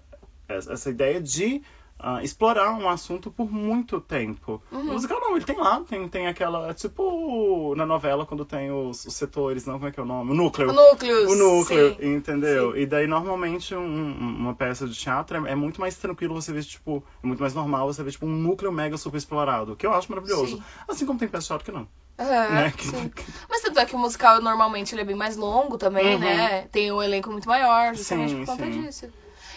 essa 0.48 0.88
ideia 0.88 1.20
de 1.20 1.62
ah, 1.98 2.22
explorar 2.22 2.72
um 2.74 2.88
assunto 2.88 3.30
por 3.30 3.50
muito 3.50 4.00
tempo. 4.00 4.62
Uhum. 4.70 4.80
O 4.80 4.84
musical 4.92 5.20
não, 5.20 5.36
ele 5.36 5.44
tem 5.44 5.56
lá, 5.56 5.80
tem, 5.80 6.08
tem 6.08 6.26
aquela. 6.26 6.70
é 6.70 6.74
Tipo 6.74 7.74
na 7.76 7.84
novela 7.86 8.24
quando 8.24 8.44
tem 8.44 8.70
os, 8.70 9.04
os 9.04 9.14
setores, 9.14 9.66
não, 9.66 9.74
como 9.74 9.88
é 9.88 9.92
que 9.92 9.98
é 9.98 10.02
o 10.02 10.06
nome? 10.06 10.30
O 10.30 10.34
núcleo. 10.34 10.70
O 10.70 10.72
núcleo. 10.72 11.28
O 11.30 11.34
núcleo, 11.34 11.96
sim. 11.98 12.14
entendeu? 12.14 12.72
Sim. 12.72 12.78
E 12.80 12.86
daí, 12.86 13.06
normalmente, 13.06 13.74
um- 13.74 13.80
um- 13.80 14.36
uma 14.38 14.54
peça 14.54 14.86
de 14.86 14.94
teatro 14.98 15.46
é, 15.46 15.52
é 15.52 15.54
muito 15.54 15.80
mais 15.80 15.96
tranquilo 15.96 16.34
você 16.34 16.52
ver, 16.52 16.64
tipo, 16.64 17.02
é 17.22 17.26
muito 17.26 17.40
mais 17.40 17.54
normal 17.54 17.86
você 17.92 18.02
ver, 18.02 18.12
tipo, 18.12 18.26
um 18.26 18.30
núcleo 18.36 18.70
mega 18.72 18.96
super 18.96 19.16
explorado, 19.18 19.74
que 19.76 19.86
eu 19.86 19.92
acho 19.92 20.10
maravilhoso. 20.10 20.56
Sim. 20.56 20.62
Assim 20.86 21.06
como 21.06 21.18
tem 21.18 21.28
peça 21.28 21.42
de 21.42 21.48
teatro 21.48 21.64
que 21.64 21.72
não. 21.72 21.88
Aham, 22.18 22.48
né? 22.54 22.72
sim. 22.78 23.10
Mas 23.48 23.60
tanto 23.62 23.78
é 23.78 23.86
que 23.86 23.94
o 23.94 23.98
musical 23.98 24.40
normalmente 24.42 24.92
ele 24.94 25.02
é 25.02 25.04
bem 25.04 25.14
mais 25.14 25.36
longo 25.36 25.78
também, 25.78 26.14
Uhum. 26.14 26.18
né? 26.20 26.62
Tem 26.72 26.90
um 26.90 27.00
elenco 27.02 27.30
muito 27.30 27.48
maior, 27.48 27.94
justamente 27.94 28.30
Sim, 28.32 28.38
por 28.40 28.46
conta 28.46 28.64
sim. 28.64 28.82
disso. 28.82 29.08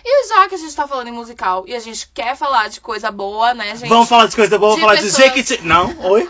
E 0.03 0.27
já 0.27 0.47
que 0.47 0.55
a 0.55 0.57
gente 0.57 0.75
tá 0.75 0.87
falando 0.87 1.07
em 1.07 1.11
musical 1.11 1.63
e 1.67 1.75
a 1.75 1.79
gente 1.79 2.09
quer 2.13 2.35
falar 2.35 2.69
de 2.69 2.81
coisa 2.81 3.11
boa, 3.11 3.53
né, 3.53 3.75
gente? 3.75 3.89
Vamos 3.89 4.09
falar 4.09 4.25
de 4.27 4.35
coisa 4.35 4.57
boa, 4.57 4.71
vamos 4.71 4.81
falar 4.85 4.99
pessoas- 5.01 5.15
de 5.15 5.21
Jequiti... 5.21 5.61
Não, 5.63 5.93
oi? 6.09 6.27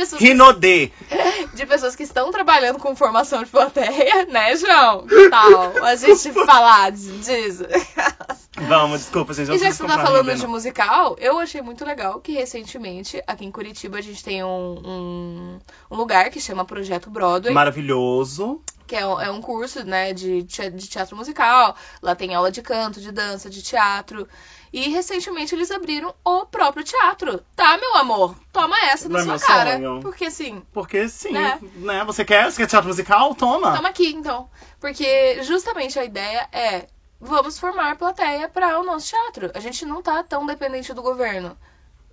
Pessoas, 0.00 0.22
Rinodê. 0.22 0.90
de 1.52 1.66
pessoas 1.66 1.94
que 1.94 2.04
estão 2.04 2.30
trabalhando 2.30 2.78
com 2.78 2.96
formação 2.96 3.44
de 3.44 3.50
plateia, 3.50 4.24
né, 4.24 4.56
João? 4.56 5.06
Que 5.06 5.28
tal? 5.28 5.84
A 5.84 5.94
gente 5.94 6.32
falar 6.32 6.90
disso. 6.90 7.64
Vamos, 8.66 9.00
desculpa, 9.00 9.34
gente. 9.34 9.50
eu 9.50 9.56
E 9.56 9.58
já 9.58 9.66
que 9.66 9.74
você 9.74 9.86
tá 9.86 9.98
falando 9.98 10.22
Rinodê, 10.22 10.36
de 10.36 10.42
não. 10.44 10.50
musical, 10.50 11.16
eu 11.20 11.38
achei 11.38 11.60
muito 11.60 11.84
legal 11.84 12.18
que 12.18 12.32
recentemente, 12.32 13.22
aqui 13.26 13.44
em 13.44 13.50
Curitiba, 13.50 13.98
a 13.98 14.00
gente 14.00 14.24
tem 14.24 14.42
um, 14.42 14.80
um, 14.82 15.58
um 15.90 15.96
lugar 15.96 16.30
que 16.30 16.40
chama 16.40 16.64
Projeto 16.64 17.10
Broadway. 17.10 17.52
Maravilhoso. 17.52 18.62
que 18.86 18.96
é 18.96 19.06
um, 19.06 19.20
é 19.20 19.30
um 19.30 19.42
curso, 19.42 19.84
né, 19.84 20.14
de, 20.14 20.42
de 20.42 20.88
teatro 20.88 21.14
musical. 21.14 21.76
Lá 22.00 22.14
tem 22.14 22.34
aula 22.34 22.50
de 22.50 22.62
canto, 22.62 23.02
de 23.02 23.12
dança, 23.12 23.50
de 23.50 23.60
teatro. 23.62 24.26
E 24.72 24.88
recentemente 24.88 25.54
eles 25.54 25.70
abriram 25.70 26.14
o 26.24 26.46
próprio 26.46 26.84
teatro. 26.84 27.42
Tá, 27.56 27.76
meu 27.76 27.96
amor? 27.96 28.36
Toma 28.52 28.76
essa 28.86 29.08
na 29.08 29.18
é 29.20 29.22
sua 29.24 29.38
cara. 29.40 29.72
sonho. 29.76 30.00
Porque 30.00 30.26
assim, 30.26 30.62
Porque 30.72 31.08
sim, 31.08 31.32
Né? 31.32 31.58
né? 31.76 32.04
Você 32.04 32.24
quer? 32.24 32.50
Você 32.50 32.62
quer 32.62 32.68
teatro 32.68 32.88
musical? 32.88 33.34
Toma. 33.34 33.74
toma 33.74 33.88
aqui 33.88 34.06
então. 34.12 34.48
Porque 34.78 35.42
justamente 35.42 35.98
a 35.98 36.04
ideia 36.04 36.48
é 36.52 36.86
vamos 37.20 37.58
formar 37.58 37.96
plateia 37.98 38.48
para 38.48 38.78
o 38.78 38.84
nosso 38.84 39.08
teatro. 39.08 39.50
A 39.54 39.60
gente 39.60 39.84
não 39.84 40.00
tá 40.02 40.22
tão 40.22 40.46
dependente 40.46 40.94
do 40.94 41.02
governo. 41.02 41.56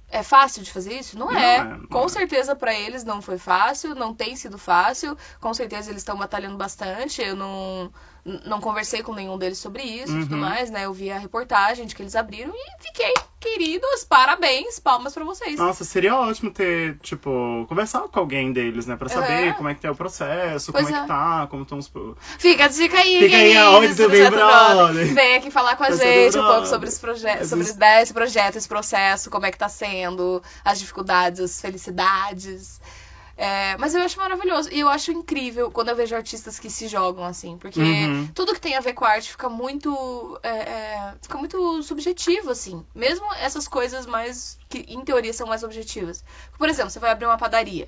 É 0.09 0.23
fácil 0.23 0.63
de 0.63 0.71
fazer 0.71 0.93
isso? 0.97 1.19
Não, 1.19 1.27
Não 1.29 1.37
é. 1.37 1.55
é, 1.57 1.63
não 1.65 1.85
Com 1.87 2.05
é. 2.05 2.09
certeza 2.09 2.55
pra 2.55 2.73
eles 2.73 3.03
não 3.03 3.21
foi 3.21 3.37
fácil, 3.37 3.93
não 3.93 4.13
tem 4.13 4.37
sido 4.37 4.57
fácil. 4.57 5.17
Com 5.41 5.53
certeza 5.53 5.89
eles 5.91 6.01
estão 6.01 6.17
batalhando 6.17 6.55
bastante. 6.57 7.21
Eu 7.21 7.35
não, 7.35 7.91
não 8.45 8.59
conversei 8.59 9.01
com 9.01 9.13
nenhum 9.13 9.37
deles 9.37 9.57
sobre 9.57 9.83
isso 9.83 10.15
e 10.15 10.19
tudo 10.21 10.35
Uhum. 10.35 10.41
mais, 10.41 10.69
né? 10.69 10.85
Eu 10.85 10.93
vi 10.93 11.09
a 11.11 11.17
reportagem 11.17 11.85
de 11.85 11.95
que 11.95 12.01
eles 12.01 12.15
abriram 12.15 12.51
e 12.53 12.83
fiquei, 12.83 13.13
queridos, 13.39 14.03
parabéns, 14.03 14.79
palmas 14.79 15.13
pra 15.13 15.23
vocês. 15.23 15.57
Nossa, 15.57 15.83
seria 15.83 16.15
ótimo 16.15 16.51
ter, 16.51 16.97
tipo, 16.99 17.65
conversar 17.69 18.01
com 18.01 18.19
alguém 18.19 18.51
deles, 18.51 18.85
né? 18.85 18.95
Pra 18.97 19.07
saber 19.09 19.47
É. 19.49 19.53
como 19.53 19.69
é 19.69 19.73
que 19.75 19.81
tá 19.81 19.91
o 19.91 19.95
processo, 19.95 20.71
Pois 20.71 20.83
como 20.85 20.95
é, 20.95 20.99
é. 20.99 21.01
que 21.03 21.07
tá, 21.07 21.47
como 21.49 21.63
estão 21.63 21.77
os. 21.77 21.91
Fica 22.37 22.65
a 22.65 22.67
dica 22.67 22.97
aí, 22.99 23.19
Fica 23.19 23.37
aí 23.37 23.55
aonde 23.57 23.93
do 23.93 24.09
Big 24.09 24.29
Projeto 24.29 24.33
Brother. 24.33 25.13
Vem 25.13 25.35
aqui 25.35 25.49
falar 25.51 25.75
com 25.77 25.83
a 25.83 25.91
gente 25.91 26.37
um 26.37 26.43
pouco 26.43 26.67
sobre 26.67 26.89
esse 26.89 26.99
projeto, 26.99 27.41
Às 27.43 27.49
sobre 27.49 27.71
né, 27.73 28.01
esse 28.03 28.13
projeto, 28.13 28.55
esse 28.57 28.67
processo, 28.67 29.29
como 29.29 29.45
é 29.45 29.51
que 29.51 29.57
tá 29.57 29.69
sendo, 29.69 30.41
as 30.65 30.79
dificuldades, 30.79 31.39
as 31.39 31.61
felicidades. 31.61 32.81
É, 33.37 33.77
mas 33.77 33.93
eu 33.93 34.01
acho 34.01 34.17
maravilhoso. 34.19 34.69
E 34.73 34.79
eu 34.79 34.89
acho 34.89 35.11
incrível 35.11 35.69
quando 35.71 35.89
eu 35.89 35.95
vejo 35.95 36.15
artistas 36.15 36.57
que 36.59 36.69
se 36.69 36.87
jogam 36.87 37.23
assim. 37.23 37.57
Porque 37.57 37.79
Uhum. 37.79 38.27
tudo 38.33 38.53
que 38.53 38.59
tem 38.59 38.75
a 38.75 38.79
ver 38.79 38.93
com 38.93 39.05
a 39.05 39.09
arte 39.09 39.29
fica 39.31 39.47
muito. 39.47 40.39
é, 40.41 40.49
é, 40.49 41.13
fica 41.21 41.37
muito 41.37 41.83
subjetivo, 41.83 42.49
assim. 42.49 42.83
Mesmo 42.95 43.31
essas 43.35 43.67
coisas 43.67 44.05
mais. 44.07 44.57
que 44.67 44.79
em 44.87 45.03
teoria 45.05 45.31
são 45.33 45.47
mais 45.47 45.63
objetivas. 45.63 46.23
Por 46.57 46.67
exemplo, 46.67 46.89
você 46.89 46.99
vai 46.99 47.11
abrir 47.11 47.25
uma 47.27 47.37
padaria. 47.37 47.87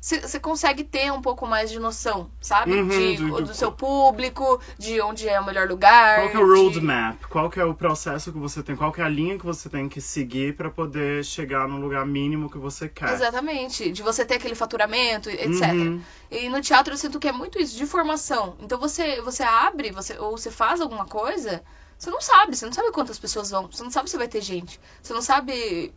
Você 0.00 0.38
consegue 0.38 0.84
ter 0.84 1.12
um 1.12 1.20
pouco 1.20 1.44
mais 1.44 1.70
de 1.70 1.78
noção, 1.80 2.30
sabe? 2.40 2.72
Uhum, 2.72 2.88
De- 2.88 3.16
do- 3.16 3.28
do, 3.30 3.42
do- 3.46 3.54
seu 3.54 3.72
público, 3.72 4.60
de 4.78 5.00
onde 5.00 5.28
é 5.28 5.40
o 5.40 5.44
melhor 5.44 5.68
lugar. 5.68 6.16
Qual 6.20 6.30
que 6.30 6.36
é 6.36 6.40
o 6.40 6.54
de- 6.54 6.60
roadmap? 6.60 7.20
Qual 7.28 7.50
que 7.50 7.58
é 7.60 7.64
o 7.64 7.74
processo 7.74 8.32
que 8.32 8.38
você 8.38 8.62
tem? 8.62 8.76
Qual 8.76 8.92
que 8.92 9.00
é 9.00 9.04
a 9.04 9.08
linha 9.08 9.36
que 9.36 9.44
você 9.44 9.68
tem 9.68 9.88
que 9.88 10.00
seguir 10.00 10.54
pra 10.56 10.70
poder 10.70 11.24
chegar 11.24 11.66
no 11.66 11.78
lugar 11.78 12.06
mínimo 12.06 12.48
que 12.48 12.58
você 12.58 12.88
quer? 12.88 13.12
Exatamente. 13.12 13.90
De 13.90 14.02
você 14.02 14.24
ter 14.24 14.34
aquele 14.36 14.54
faturamento, 14.54 15.28
etc. 15.30 15.72
Uhum. 15.72 16.00
E 16.30 16.48
no 16.48 16.60
teatro 16.60 16.94
eu 16.94 16.98
sinto 16.98 17.18
que 17.18 17.28
é 17.28 17.32
muito 17.32 17.58
isso, 17.58 17.76
de 17.76 17.84
formação. 17.84 18.56
Então 18.60 18.78
você, 18.78 19.20
você 19.20 19.42
abre, 19.42 19.90
você, 19.90 20.16
ou 20.18 20.36
você 20.38 20.50
faz 20.50 20.80
alguma 20.80 21.06
coisa, 21.06 21.62
você 21.98 22.08
não 22.10 22.20
sabe, 22.20 22.56
você 22.56 22.64
não 22.66 22.72
sabe 22.72 22.92
quantas 22.92 23.18
pessoas 23.18 23.50
vão, 23.50 23.66
você 23.66 23.82
não 23.82 23.90
sabe 23.90 24.08
se 24.08 24.16
vai 24.16 24.28
ter 24.28 24.40
gente. 24.40 24.80
Você 25.02 25.12
não 25.12 25.22
sabe. 25.22 25.92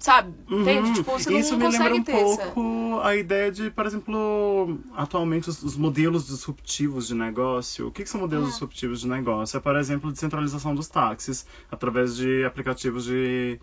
Sabe? 0.00 0.34
Entende? 0.50 0.88
Uhum. 0.88 0.94
Tipo, 0.94 1.12
você 1.12 1.30
Isso 1.30 1.52
não 1.52 1.58
me 1.58 1.68
lembra 1.68 1.94
consegue 1.94 1.98
um 1.98 2.02
ter 2.02 2.12
essa. 2.16 2.52
pouco 2.52 3.00
a 3.02 3.14
ideia 3.16 3.52
de, 3.52 3.70
por 3.70 3.86
exemplo, 3.86 4.80
atualmente 4.94 5.48
os, 5.50 5.62
os 5.62 5.76
modelos 5.76 6.26
disruptivos 6.26 7.08
de 7.08 7.14
negócio. 7.14 7.88
O 7.88 7.92
que, 7.92 8.02
que 8.04 8.08
são 8.10 8.20
modelos 8.20 8.48
Hum. 8.48 8.50
disruptivos 8.50 9.00
de 9.02 9.08
negócio? 9.08 9.56
É, 9.58 9.60
por 9.60 9.76
exemplo, 9.76 10.10
descentralização 10.10 10.74
dos 10.74 10.88
táxis 10.88 11.46
através 11.70 12.16
de 12.16 12.44
aplicativos 12.44 13.04
de. 13.04 13.60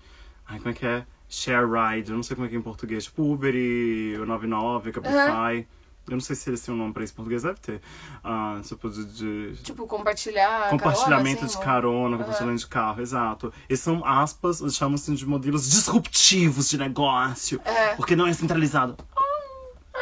Ai, 0.47 0.59
como 0.59 0.69
é 0.69 0.73
que 0.73 0.85
é? 0.85 1.05
Share 1.29 1.65
Ride, 1.67 2.11
eu 2.11 2.15
não 2.15 2.23
sei 2.23 2.35
como 2.35 2.45
é 2.45 2.49
que 2.49 2.55
é 2.55 2.59
em 2.59 2.61
português. 2.61 3.05
Tipo 3.05 3.23
Uber 3.33 3.53
e 3.55 4.15
o 4.17 4.25
99, 4.25 4.91
Cabify. 4.93 5.67
Eu 6.07 6.13
não 6.13 6.21
sei 6.21 6.35
se 6.35 6.49
eles 6.49 6.61
têm 6.61 6.73
um 6.73 6.77
nome 6.77 6.93
pra 6.93 7.03
isso 7.03 7.13
em 7.13 7.15
português, 7.17 7.43
deve 7.43 7.59
ter. 7.59 7.81
Ah, 8.23 8.59
tipo 8.63 8.89
de- 8.89 9.05
de, 9.53 9.61
Tipo, 9.63 9.85
compartilhar. 9.85 10.69
Compartilhamento 10.69 11.39
carona, 11.39 11.45
assim, 11.45 11.59
de 11.59 11.65
carona, 11.65 12.07
Aham. 12.15 12.17
compartilhamento 12.23 12.59
de 12.61 12.67
carro, 12.67 13.01
exato. 13.01 13.53
Esses 13.69 13.83
são 13.83 14.05
aspas, 14.05 14.61
chamam-se 14.73 15.13
de 15.15 15.25
modelos 15.25 15.69
disruptivos 15.69 16.69
de 16.69 16.77
negócio. 16.77 17.59
É. 17.65 17.95
Porque 17.95 18.15
não 18.15 18.25
é 18.27 18.33
centralizado. 18.33 18.95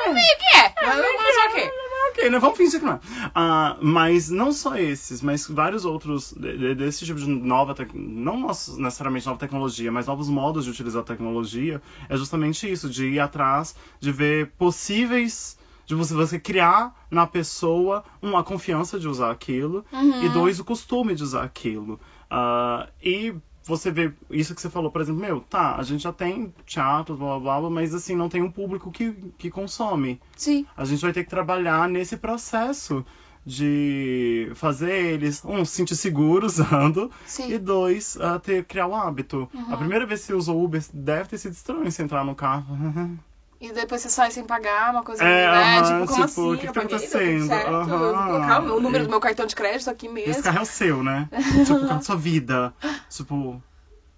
que 0.03 0.57
é? 0.57 0.73
Mas 0.85 0.95
vamos 0.97 1.21
fazer 1.23 1.47
o 1.49 1.53
quê? 1.55 1.71
Ok, 2.11 2.29
né? 2.29 2.39
Vamos 2.39 2.57
fingir 2.57 2.79
que 2.79 2.85
não 2.85 2.93
é. 2.93 2.99
Ah, 3.33 3.75
mas 3.81 4.29
não 4.29 4.53
só 4.53 4.77
esses, 4.77 5.21
mas 5.21 5.47
vários 5.47 5.83
outros 5.83 6.33
de- 6.33 6.57
de- 6.57 6.75
desse 6.75 7.03
tipo 7.05 7.19
de 7.19 7.27
nova 7.27 7.75
não 7.93 8.47
necessariamente 8.47 9.25
nova 9.25 9.39
tecnologia, 9.39 9.91
mas 9.91 10.05
novos 10.05 10.29
modos 10.29 10.63
de 10.65 10.71
utilizar 10.71 11.01
a 11.01 11.05
tecnologia, 11.05 11.81
é 12.07 12.15
justamente 12.15 12.71
isso, 12.71 12.89
de 12.89 13.07
ir 13.07 13.19
atrás, 13.19 13.75
de 13.99 14.11
ver 14.11 14.51
possíveis 14.57 15.57
De 15.85 15.93
você, 15.95 16.13
você 16.13 16.39
criar 16.39 17.05
na 17.11 17.27
pessoa 17.27 18.03
uma 18.21 18.43
confiança 18.43 18.99
de 18.99 19.07
usar 19.07 19.31
aquilo. 19.31 19.85
Uhum. 19.91 20.23
E 20.23 20.29
dois, 20.29 20.59
o 20.59 20.65
costume 20.65 21.15
de 21.15 21.23
usar 21.23 21.43
aquilo. 21.43 21.99
Ah, 22.29 22.87
e 23.03 23.35
você 23.63 23.89
vê 23.91 24.13
isso 24.29 24.53
que 24.53 24.61
você 24.61 24.69
falou, 24.69 24.91
por 24.91 25.01
exemplo, 25.01 25.21
meu, 25.21 25.41
tá, 25.41 25.75
a 25.75 25.83
gente 25.83 26.03
já 26.03 26.13
tem 26.13 26.53
teatro, 26.65 27.15
blá 27.17 27.39
blá 27.39 27.59
blá, 27.59 27.69
mas 27.69 27.95
assim, 27.95 28.15
não 28.15 28.29
tem 28.29 28.41
um 28.41 28.51
público 28.51 28.91
que, 28.91 29.11
que 29.37 29.49
consome. 29.49 30.21
Sim. 30.35 30.65
A 30.77 30.85
gente 30.85 31.01
vai 31.01 31.11
ter 31.11 31.23
que 31.23 31.29
trabalhar 31.29 31.89
nesse 31.89 32.15
processo 32.15 33.03
de 33.45 34.51
fazer 34.55 35.13
eles, 35.13 35.43
um, 35.45 35.63
se 35.63 35.75
sentir 35.77 35.95
seguro 35.95 36.45
usando, 36.47 37.11
Sim. 37.25 37.51
e 37.53 37.57
dois, 37.57 38.17
ah, 38.19 38.39
ter, 38.39 38.65
criar 38.65 38.87
o 38.87 38.95
hábito. 38.95 39.49
Uhum. 39.53 39.73
A 39.73 39.77
primeira 39.77 40.05
vez 40.05 40.21
que 40.21 40.27
você 40.27 40.33
usou 40.33 40.63
Uber 40.63 40.83
deve 40.93 41.29
ter 41.29 41.37
sido 41.37 41.53
estranho 41.53 41.91
você 41.91 42.03
entrar 42.03 42.23
no 42.23 42.35
carro. 42.35 42.75
E 43.59 43.71
depois 43.71 44.01
você 44.01 44.09
sai 44.09 44.31
sem 44.31 44.43
pagar, 44.43 44.91
uma 44.91 45.01
coisa, 45.03 45.23
É, 45.23 45.47
né? 45.49 45.77
aham, 45.79 45.83
tipo, 45.83 45.97
como 45.97 46.07
tipo, 46.07 46.23
assim? 46.23 46.53
o 46.53 46.57
que 46.57 46.67
eu 46.67 46.73
tá 46.73 46.81
paguei, 46.81 46.97
acontecendo? 46.97 47.47
certo, 47.47 47.71
eu 47.71 47.85
vou 47.85 48.13
colocar 48.13 48.59
o 48.61 48.79
número 48.81 49.03
E- 49.03 49.07
do 49.07 49.09
meu 49.09 49.19
cartão 49.19 49.45
de 49.45 49.55
crédito 49.55 49.89
aqui 49.89 50.09
mesmo. 50.09 50.29
Esse 50.31 50.43
carro 50.43 50.59
é 50.59 50.61
o 50.61 50.65
seu, 50.65 51.03
né? 51.03 51.29
tipo, 51.31 51.73
o 51.73 51.79
carro 51.87 51.95
da 51.95 52.01
sua 52.01 52.15
vida. 52.17 52.73
Tipo, 53.09 53.61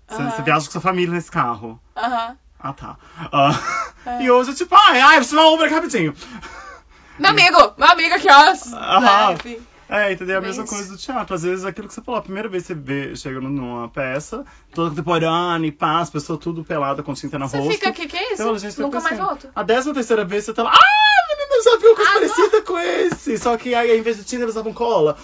você, 0.07 0.21
Aham. 0.21 0.31
você 0.31 0.41
viaja 0.41 0.65
com 0.65 0.71
sua 0.71 0.81
família 0.81 1.13
nesse 1.13 1.29
carro. 1.31 1.79
Aham. 1.95 2.37
Ah, 2.59 2.73
tá. 2.73 2.97
É. 4.07 4.23
E 4.23 4.31
hoje, 4.31 4.55
tipo, 4.55 4.73
ai, 4.73 4.99
ai, 5.01 5.15
vou 5.17 5.23
chamar 5.25 5.43
um 5.49 5.53
Uber 5.55 5.65
aqui 5.65 5.75
rapidinho. 5.75 6.13
Meu 7.19 7.29
amigo! 7.31 7.73
Meu 7.77 7.87
amigo 7.89 8.15
aqui, 8.15 8.27
ó! 8.29 8.75
Aham. 8.75 9.31
Né. 9.43 9.59
É, 9.89 10.11
entendeu? 10.11 10.37
A 10.37 10.41
Bem 10.41 10.49
mesma 10.49 10.65
coisa 10.65 10.91
do 10.91 10.97
teatro. 10.97 11.33
Às 11.33 11.43
vezes, 11.43 11.63
aquilo 11.65 11.87
que 11.87 11.93
você 11.93 12.01
falou, 12.01 12.19
a 12.19 12.21
primeira 12.23 12.49
vez 12.49 12.63
que 12.63 12.67
você 12.67 12.73
vê, 12.75 13.15
chega 13.15 13.39
numa 13.39 13.87
peça, 13.89 14.43
toda 14.73 14.89
contemporânea, 14.89 15.67
e 15.67 15.71
pá, 15.71 15.99
as 15.99 16.09
pessoas 16.09 16.39
tudo 16.39 16.63
pelada 16.63 17.01
com 17.01 17.13
tinta 17.13 17.39
no 17.39 17.47
Você 17.47 17.57
rosto. 17.57 17.73
fica 17.73 17.89
aqui, 17.89 18.07
que 18.07 18.17
é 18.17 18.33
isso? 18.33 18.41
Então, 18.41 18.53
a 18.53 18.57
gente 18.57 18.79
Nunca 18.81 18.99
mais 18.99 19.13
assim, 19.13 19.23
volto. 19.25 19.49
A 19.55 19.63
décima 19.63 19.93
terceira 19.93 20.25
vez 20.25 20.43
você 20.45 20.53
tá 20.53 20.63
lá, 20.63 20.71
ah, 20.73 21.27
menina, 21.29 21.55
eu 21.55 21.63
já 21.63 21.77
viu 21.77 21.89
uma 21.91 21.95
coisa 21.95 22.11
Ah, 22.11 22.13
parecida 22.15 22.61
com 22.63 22.77
esse. 22.79 23.37
Só 23.37 23.55
que 23.57 23.73
aí, 23.73 23.91
ao 23.91 23.97
invés 23.97 24.17
de 24.17 24.23
tinta, 24.25 24.43
eles 24.43 24.55
usavam 24.55 24.73
cola. 24.73 25.15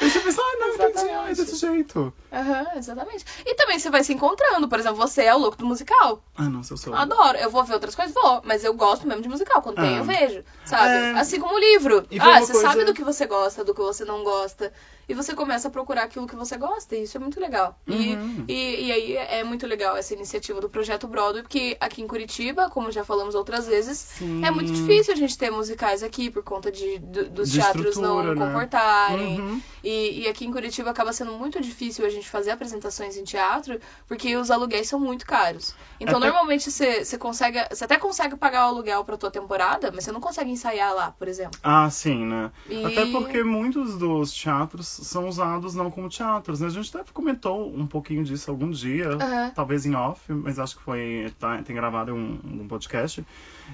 Aí 0.00 0.10
você 0.10 0.20
pensa, 0.20 0.40
ai, 0.42 0.56
não, 0.58 0.68
entendi, 0.74 0.90
Exatamente. 0.98 1.15
Desse 1.36 1.56
jeito. 1.56 2.12
Aham, 2.32 2.66
exatamente. 2.76 3.24
E 3.44 3.54
também 3.54 3.78
você 3.78 3.90
vai 3.90 4.02
se 4.04 4.12
encontrando. 4.12 4.68
Por 4.68 4.78
exemplo, 4.78 4.96
você 4.96 5.22
é 5.24 5.34
o 5.34 5.38
louco 5.38 5.56
do 5.56 5.66
musical. 5.66 6.22
Ah, 6.36 6.44
não, 6.48 6.62
se 6.62 6.72
eu 6.72 6.76
sou. 6.76 6.94
Adoro. 6.94 7.38
Eu 7.38 7.50
vou 7.50 7.64
ver 7.64 7.74
outras 7.74 7.94
coisas? 7.94 8.14
Vou. 8.14 8.42
Mas 8.44 8.64
eu 8.64 8.74
gosto 8.74 9.06
mesmo 9.06 9.22
de 9.22 9.28
musical. 9.28 9.62
Quando 9.62 9.76
tem, 9.76 9.96
Ah. 9.96 9.98
eu 9.98 10.04
vejo. 10.04 10.44
Sabe? 10.64 10.88
É. 10.92 11.10
Assim 11.18 11.40
como 11.40 11.54
o 11.54 11.58
livro. 11.58 12.06
E 12.10 12.18
Ah, 12.20 12.40
você 12.40 12.52
coisa- 12.52 12.68
sabe 12.68 12.84
do 12.84 12.92
que 12.94 13.02
você 13.04 13.26
gosta, 13.26 13.64
do 13.64 13.74
que 13.74 13.80
você 13.80 14.04
não 14.04 14.22
gosta. 14.24 14.72
E 15.08 15.14
você 15.14 15.34
começa 15.36 15.68
a 15.68 15.70
procurar 15.70 16.02
aquilo 16.02 16.26
que 16.26 16.34
você 16.34 16.56
gosta. 16.56 16.96
E 16.96 17.04
isso 17.04 17.16
é 17.16 17.20
muito 17.20 17.38
legal. 17.40 17.78
E, 17.86 18.14
Uhum. 18.16 18.44
e, 18.48 18.86
e 18.86 18.92
aí 18.92 19.16
é 19.16 19.44
muito 19.44 19.64
legal 19.66 19.96
essa 19.96 20.12
iniciativa 20.14 20.60
do 20.60 20.68
Projeto 20.68 21.06
Broadway, 21.06 21.42
porque 21.42 21.76
aqui 21.78 22.02
em 22.02 22.08
Curitiba, 22.08 22.68
como 22.70 22.90
já 22.90 23.04
falamos 23.04 23.34
outras 23.36 23.66
vezes, 23.68 23.96
Sim. 23.98 24.44
é 24.44 24.50
muito 24.50 24.72
difícil 24.72 25.12
a 25.14 25.16
gente 25.16 25.38
ter 25.38 25.50
musicais 25.50 26.02
aqui 26.02 26.28
por 26.28 26.42
conta 26.42 26.72
de, 26.72 26.98
do- 26.98 27.28
dos 27.30 27.50
De 27.52 27.60
teatros 27.60 27.96
não 27.96 28.20
né? 28.34 28.34
comportarem. 28.34 29.40
Uhum. 29.40 29.60
E, 29.84 30.22
e 30.22 30.28
aqui 30.28 30.44
em 30.44 30.50
Curitiba 30.50 30.90
acaba 30.90 31.12
sendo 31.12 31.25
muito 31.32 31.60
difícil 31.60 32.04
a 32.04 32.08
gente 32.08 32.28
fazer 32.28 32.50
apresentações 32.50 33.16
em 33.16 33.24
teatro, 33.24 33.80
porque 34.06 34.36
os 34.36 34.50
aluguéis 34.50 34.88
são 34.88 34.98
muito 35.00 35.24
caros. 35.26 35.74
Então, 36.00 36.18
Até- 36.18 36.26
normalmente, 36.26 36.70
você 36.70 37.18
consegue. 37.18 37.58
Você 37.70 37.84
até 37.84 37.96
consegue 37.98 38.36
pagar 38.36 38.66
o 38.66 38.68
aluguel 38.68 39.04
pra 39.04 39.16
tua 39.16 39.30
temporada, 39.30 39.90
mas 39.94 40.04
você 40.04 40.12
não 40.12 40.20
consegue 40.20 40.50
ensaiar 40.50 40.94
lá, 40.94 41.12
por 41.12 41.28
exemplo. 41.28 41.58
Ah, 41.62 41.88
sim, 41.90 42.24
né? 42.24 42.50
E- 42.68 42.84
Até 42.84 43.06
porque 43.06 43.42
muitos 43.42 43.96
dos 43.98 44.32
teatros 44.32 44.86
são 44.86 45.28
usados 45.28 45.74
não 45.74 45.90
como 45.90 46.08
teatros, 46.08 46.60
né? 46.60 46.66
A 46.66 46.70
gente 46.70 46.96
até 46.96 47.10
comentou 47.12 47.68
um 47.74 47.86
pouquinho 47.86 48.22
disso 48.24 48.50
algum 48.50 48.70
dia, 48.70 49.10
Aham. 49.10 49.52
talvez 49.54 49.86
em 49.86 49.94
off, 49.94 50.32
mas 50.32 50.58
acho 50.58 50.76
que 50.76 50.82
foi 50.82 51.32
tá, 51.38 51.62
tem 51.62 51.74
gravado 51.74 52.12
um, 52.14 52.40
um 52.44 52.68
podcast, 52.68 53.24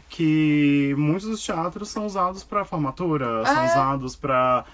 que 0.08 0.94
muitos 0.96 1.28
dos 1.28 1.42
teatros 1.44 1.88
são 1.88 2.06
usados 2.06 2.42
para 2.44 2.64
formatura, 2.64 3.44
são 3.44 3.62
é? 3.62 3.66
usados 3.66 4.16
para 4.16 4.64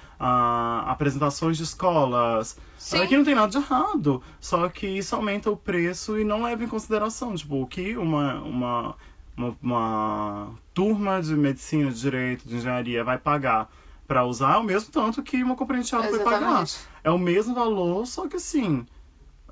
apresentações 0.86 1.56
de 1.56 1.62
escolas. 1.62 2.56
Sim. 2.76 2.98
Aqui 3.02 3.16
não 3.16 3.24
tem 3.24 3.34
nada 3.34 3.48
de 3.50 3.58
errado, 3.58 4.22
só 4.40 4.68
que 4.68 4.86
isso 4.86 5.14
aumenta 5.14 5.50
o 5.50 5.56
preço 5.56 6.18
e 6.18 6.24
não 6.24 6.42
leva 6.42 6.64
em 6.64 6.68
consideração, 6.68 7.34
tipo, 7.34 7.62
o 7.62 7.66
que 7.66 7.96
uma, 7.96 8.34
uma, 8.40 8.96
uma, 9.36 9.56
uma 9.62 10.50
turma 10.74 11.20
de 11.20 11.34
medicina, 11.34 11.90
de 11.90 12.00
direito, 12.00 12.48
de 12.48 12.56
engenharia 12.56 13.04
vai 13.04 13.18
pagar 13.18 13.70
para 14.06 14.24
usar 14.24 14.54
é 14.54 14.56
o 14.58 14.64
mesmo 14.64 14.90
tanto 14.90 15.22
que 15.22 15.42
uma 15.42 15.54
teatro 15.90 16.10
vai 16.16 16.24
pagar. 16.24 16.64
É 17.04 17.10
o 17.10 17.18
mesmo 17.18 17.54
valor, 17.54 18.06
só 18.06 18.26
que 18.26 18.36
assim, 18.36 18.86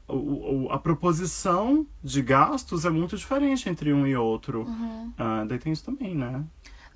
o- 0.08 0.64
o- 0.64 0.72
a 0.72 0.78
proposição 0.78 1.86
de 2.02 2.22
gastos 2.22 2.84
é 2.86 2.90
muito 2.90 3.16
diferente 3.18 3.68
entre 3.68 3.92
um 3.92 4.06
e 4.06 4.16
outro. 4.16 4.62
Uhum. 4.62 5.12
Ah, 5.18 5.44
daí 5.46 5.58
tem 5.58 5.72
isso 5.74 5.84
também, 5.84 6.14
né? 6.14 6.42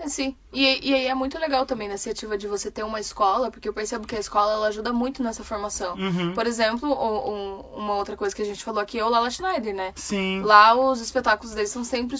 É, 0.02 0.08
sim. 0.08 0.34
E, 0.50 0.88
e 0.90 0.94
aí 0.94 1.06
é 1.06 1.14
muito 1.14 1.38
legal 1.38 1.66
também 1.66 1.86
a 1.86 1.90
iniciativa 1.90 2.36
de 2.38 2.48
você 2.48 2.70
ter 2.70 2.82
uma 2.82 2.98
escola, 2.98 3.50
porque 3.50 3.68
eu 3.68 3.72
percebo 3.74 4.06
que 4.06 4.16
a 4.16 4.18
escola 4.18 4.52
ela 4.54 4.68
ajuda 4.68 4.92
muito 4.94 5.22
nessa 5.22 5.44
formação. 5.44 5.94
Uhum. 5.94 6.32
Por 6.32 6.46
exemplo, 6.46 6.88
um- 6.90 7.30
um- 7.32 7.60
uma 7.84 7.94
outra 7.96 8.16
coisa 8.16 8.34
que 8.34 8.40
a 8.40 8.44
gente 8.46 8.64
falou 8.64 8.80
aqui 8.80 8.98
é 8.98 9.04
o 9.04 9.10
Lala 9.10 9.30
Schneider, 9.30 9.74
né? 9.74 9.92
Sim, 9.96 10.40
Lá 10.42 10.74
os 10.74 11.00
espetáculos 11.02 11.54
deles 11.54 11.70
são 11.70 11.84
sempre 11.84 12.16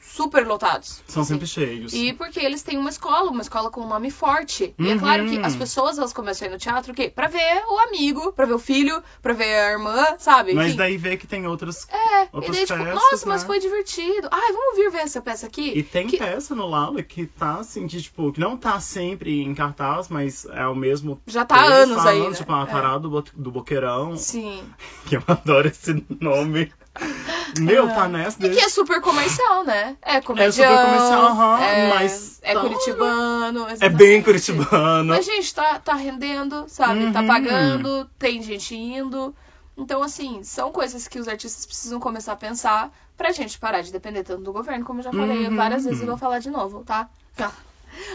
super 0.00 0.46
lotados. 0.46 1.02
são 1.06 1.22
assim. 1.22 1.32
sempre 1.34 1.46
cheios. 1.46 1.92
E 1.92 2.12
porque 2.12 2.40
eles 2.40 2.62
têm 2.62 2.78
uma 2.78 2.90
escola, 2.90 3.30
uma 3.30 3.42
escola 3.42 3.70
com 3.70 3.82
um 3.82 3.88
nome 3.88 4.10
forte. 4.10 4.74
E 4.78 4.90
é 4.90 4.98
claro 4.98 5.26
que 5.26 5.36
Uhum. 5.38 5.44
as 5.44 5.56
pessoas 5.56 5.98
elas 5.98 6.12
começam 6.12 6.46
a 6.46 6.50
ir 6.50 6.52
no 6.52 6.58
teatro 6.58 6.92
o 6.92 6.94
quê? 6.94 7.10
Pra 7.14 7.28
ver 7.28 7.62
o 7.68 7.78
amigo, 7.88 8.32
pra 8.32 8.46
ver 8.46 8.54
o 8.54 8.58
filho, 8.58 9.02
pra 9.22 9.32
ver 9.32 9.44
a 9.44 9.72
irmã, 9.72 10.04
sabe? 10.18 10.54
Mas 10.54 10.68
Enfim. 10.68 10.76
daí 10.76 10.96
vê 10.96 11.16
que 11.16 11.26
tem 11.26 11.46
outras. 11.46 11.86
É, 11.90 12.24
e 12.24 12.28
outras 12.32 12.56
daí, 12.56 12.66
tipo, 12.66 12.78
peças, 12.78 12.94
nossa, 12.94 13.26
mas 13.26 13.42
né? 13.42 13.46
foi 13.46 13.58
divertido. 13.60 14.28
Ai, 14.30 14.52
vamos 14.52 14.76
vir 14.76 14.90
ver 14.90 14.98
essa 14.98 15.20
peça 15.20 15.46
aqui? 15.46 15.72
E 15.76 15.82
tem 15.82 16.06
Que- 16.06 16.18
peça 16.18 16.54
no 16.54 16.66
Lala 16.66 17.02
que 17.02 17.26
tá 17.26 17.56
assim, 17.56 17.86
que, 17.86 18.00
tipo, 18.00 18.32
que 18.32 18.40
não 18.40 18.56
tá 18.56 18.78
sempre 18.80 19.42
em 19.42 19.54
cartaz, 19.54 20.08
mas 20.08 20.44
é 20.46 20.66
o 20.66 20.74
mesmo. 20.74 21.20
Já 21.26 21.44
tá 21.44 21.56
há 21.56 21.64
anos 21.64 22.02
tá 22.02 22.10
aí, 22.10 22.18
anos, 22.20 22.32
né? 22.32 22.38
Tipo, 22.38 22.52
a 22.52 22.66
É. 22.70 22.98
Do, 22.98 23.10
Bo- 23.10 23.24
do 23.34 23.50
Boqueirão, 23.50 24.16
Sim. 24.16 24.62
que 25.06 25.16
eu 25.16 25.22
adoro 25.26 25.68
esse 25.68 26.04
nome. 26.20 26.72
Meu, 27.58 27.88
É. 27.88 27.94
tá 27.94 28.08
nessa 28.08 28.44
E 28.46 28.50
que 28.50 28.58
é 28.60 28.68
super 28.68 29.00
comercial, 29.00 29.64
né? 29.64 29.96
É 30.02 30.20
comedião. 30.20 30.48
É 30.48 30.52
super 30.52 30.84
comercial, 30.86 31.22
aham, 31.26 31.60
é, 31.62 31.88
mas 31.88 32.38
É 32.42 32.54
tá- 32.54 32.60
curitibano. 32.60 33.60
É 33.68 33.72
exatamente. 33.72 33.96
bem 33.98 34.22
curitibano. 34.22 35.04
Mas, 35.14 35.24
gente, 35.24 35.54
tá, 35.54 35.78
tá 35.78 35.94
rendendo, 35.94 36.64
sabe? 36.68 37.10
Tá 37.12 37.20
Uhum. 37.20 37.26
pagando, 37.26 38.04
tem 38.18 38.42
gente 38.42 38.74
indo. 38.76 39.34
Então, 39.76 40.02
assim, 40.02 40.42
são 40.42 40.70
coisas 40.72 41.08
que 41.08 41.18
os 41.18 41.26
artistas 41.28 41.64
precisam 41.64 41.98
começar 41.98 42.32
a 42.32 42.36
pensar 42.36 42.90
pra 43.16 43.32
gente 43.32 43.58
parar 43.58 43.80
de 43.82 43.90
depender 43.92 44.22
tanto 44.24 44.42
do 44.42 44.52
governo, 44.52 44.84
como 44.84 45.00
eu 45.00 45.04
já 45.04 45.12
falei 45.12 45.46
Uhum. 45.46 45.56
várias 45.56 45.84
vezes 45.84 46.02
e 46.02 46.06
vou 46.06 46.18
falar 46.18 46.38
de 46.38 46.50
novo, 46.50 46.82
tá? 46.84 47.08
Tá. 47.36 47.50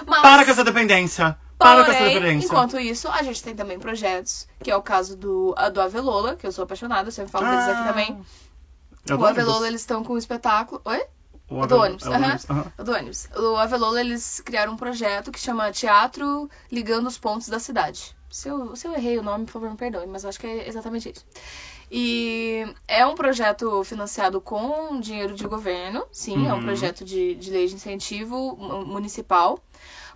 Mas, 0.05 0.21
Para 0.21 0.45
com 0.45 0.51
essa 0.51 0.63
dependência! 0.63 1.37
Para 1.57 1.85
com 1.85 1.91
essa 1.91 1.99
porém, 1.99 2.13
dependência! 2.13 2.45
enquanto 2.47 2.77
isso, 2.79 3.07
a 3.09 3.23
gente 3.23 3.41
tem 3.41 3.55
também 3.55 3.79
projetos, 3.79 4.47
que 4.61 4.69
é 4.69 4.75
o 4.75 4.81
caso 4.81 5.15
do, 5.17 5.55
do 5.73 5.81
Avelola, 5.81 6.35
que 6.35 6.45
eu 6.45 6.51
sou 6.51 6.63
apaixonada, 6.65 7.07
eu 7.07 7.11
sempre 7.11 7.31
falo 7.31 7.45
deles 7.49 7.67
aqui 7.67 7.81
Ah, 7.81 7.87
também. 7.87 8.25
É 9.09 9.13
o 9.15 9.25
Avelola, 9.25 9.67
eles 9.67 9.81
estão 9.81 10.03
com 10.03 10.13
um 10.13 10.17
espetáculo. 10.17 10.81
Oi? 10.85 11.05
O 11.49 11.63
é 11.63 11.67
do 11.67 11.77
ônibus, 11.77 12.05
é 12.05 12.09
o 12.09 12.13
ônibus, 12.13 12.49
aham. 12.49 12.71
O 12.79 12.83
do 12.83 12.91
ônibus. 12.91 13.27
O 13.35 13.55
Avelola, 13.55 13.99
eles 14.01 14.41
criaram 14.43 14.73
um 14.73 14.77
projeto 14.77 15.31
que 15.31 15.39
chama 15.39 15.71
Teatro 15.71 16.49
Ligando 16.71 17.07
os 17.07 17.17
Pontos 17.17 17.47
da 17.47 17.59
Cidade. 17.59 18.15
Se 18.29 18.49
eu, 18.49 18.75
se 18.75 18.87
eu 18.87 18.93
errei 18.93 19.17
o 19.19 19.23
nome, 19.23 19.45
por 19.45 19.53
favor, 19.53 19.69
me 19.69 19.77
perdoe, 19.77 20.07
mas 20.07 20.25
acho 20.25 20.39
que 20.39 20.47
é 20.47 20.67
exatamente 20.67 21.09
isso. 21.11 21.23
E 21.91 22.65
é 22.87 23.05
um 23.05 23.15
projeto 23.15 23.83
financiado 23.83 24.41
com 24.41 24.99
dinheiro 24.99 25.35
de 25.35 25.47
governo, 25.47 26.05
sim, 26.11 26.47
é 26.47 26.53
um 26.53 26.55
Uhum. 26.57 26.63
projeto 26.63 27.05
de, 27.05 27.35
de 27.35 27.51
lei 27.51 27.67
de 27.67 27.75
incentivo 27.75 28.55
mu- 28.57 28.85
municipal. 28.85 29.59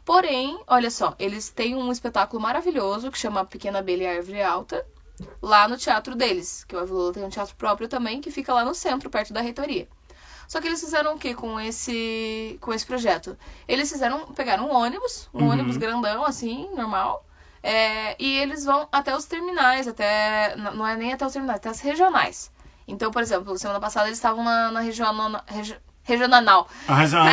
Porém, 0.03 0.59
olha 0.67 0.89
só, 0.89 1.15
eles 1.19 1.49
têm 1.49 1.75
um 1.75 1.91
espetáculo 1.91 2.41
maravilhoso 2.41 3.11
que 3.11 3.17
chama 3.19 3.45
Pequena 3.45 3.79
Abelha 3.79 4.05
e 4.05 4.17
Árvore 4.17 4.41
Alta, 4.41 4.85
lá 5.41 5.67
no 5.67 5.77
teatro 5.77 6.15
deles, 6.15 6.63
que 6.65 6.75
o 6.75 6.79
Avelola 6.79 7.13
tem 7.13 7.23
um 7.23 7.29
teatro 7.29 7.55
próprio 7.55 7.87
também, 7.87 8.21
que 8.21 8.31
fica 8.31 8.53
lá 8.53 8.63
no 8.65 8.73
centro, 8.75 9.09
perto 9.09 9.33
da 9.33 9.41
reitoria. 9.41 9.87
Só 10.47 10.59
que 10.59 10.67
eles 10.67 10.79
fizeram 10.79 11.15
o 11.15 11.19
que 11.19 11.33
com 11.35 11.59
esse 11.59 12.57
com 12.61 12.73
esse 12.73 12.85
projeto? 12.85 13.37
Eles 13.67 13.89
fizeram 13.91 14.25
pegaram 14.33 14.67
um 14.67 14.73
ônibus, 14.73 15.29
um 15.33 15.43
Uhum. 15.43 15.51
ônibus 15.51 15.77
grandão 15.77 16.25
assim, 16.25 16.67
normal, 16.75 17.23
é, 17.61 18.15
e 18.17 18.37
eles 18.37 18.65
vão 18.65 18.87
até 18.91 19.15
os 19.15 19.25
terminais, 19.25 19.87
até 19.87 20.55
não 20.55 20.87
é 20.87 20.95
nem 20.97 21.13
até 21.13 21.25
os 21.25 21.33
terminais, 21.33 21.59
até 21.59 21.69
as 21.69 21.79
regionais. 21.81 22.51
Então, 22.87 23.11
por 23.11 23.21
exemplo, 23.21 23.55
semana 23.59 23.79
passada 23.79 24.07
eles 24.07 24.17
estavam 24.17 24.43
na, 24.43 24.71
na 24.71 24.79
regional, 24.79 25.29
na, 25.29 25.43
regi- 25.45 25.77
regional. 26.03 26.67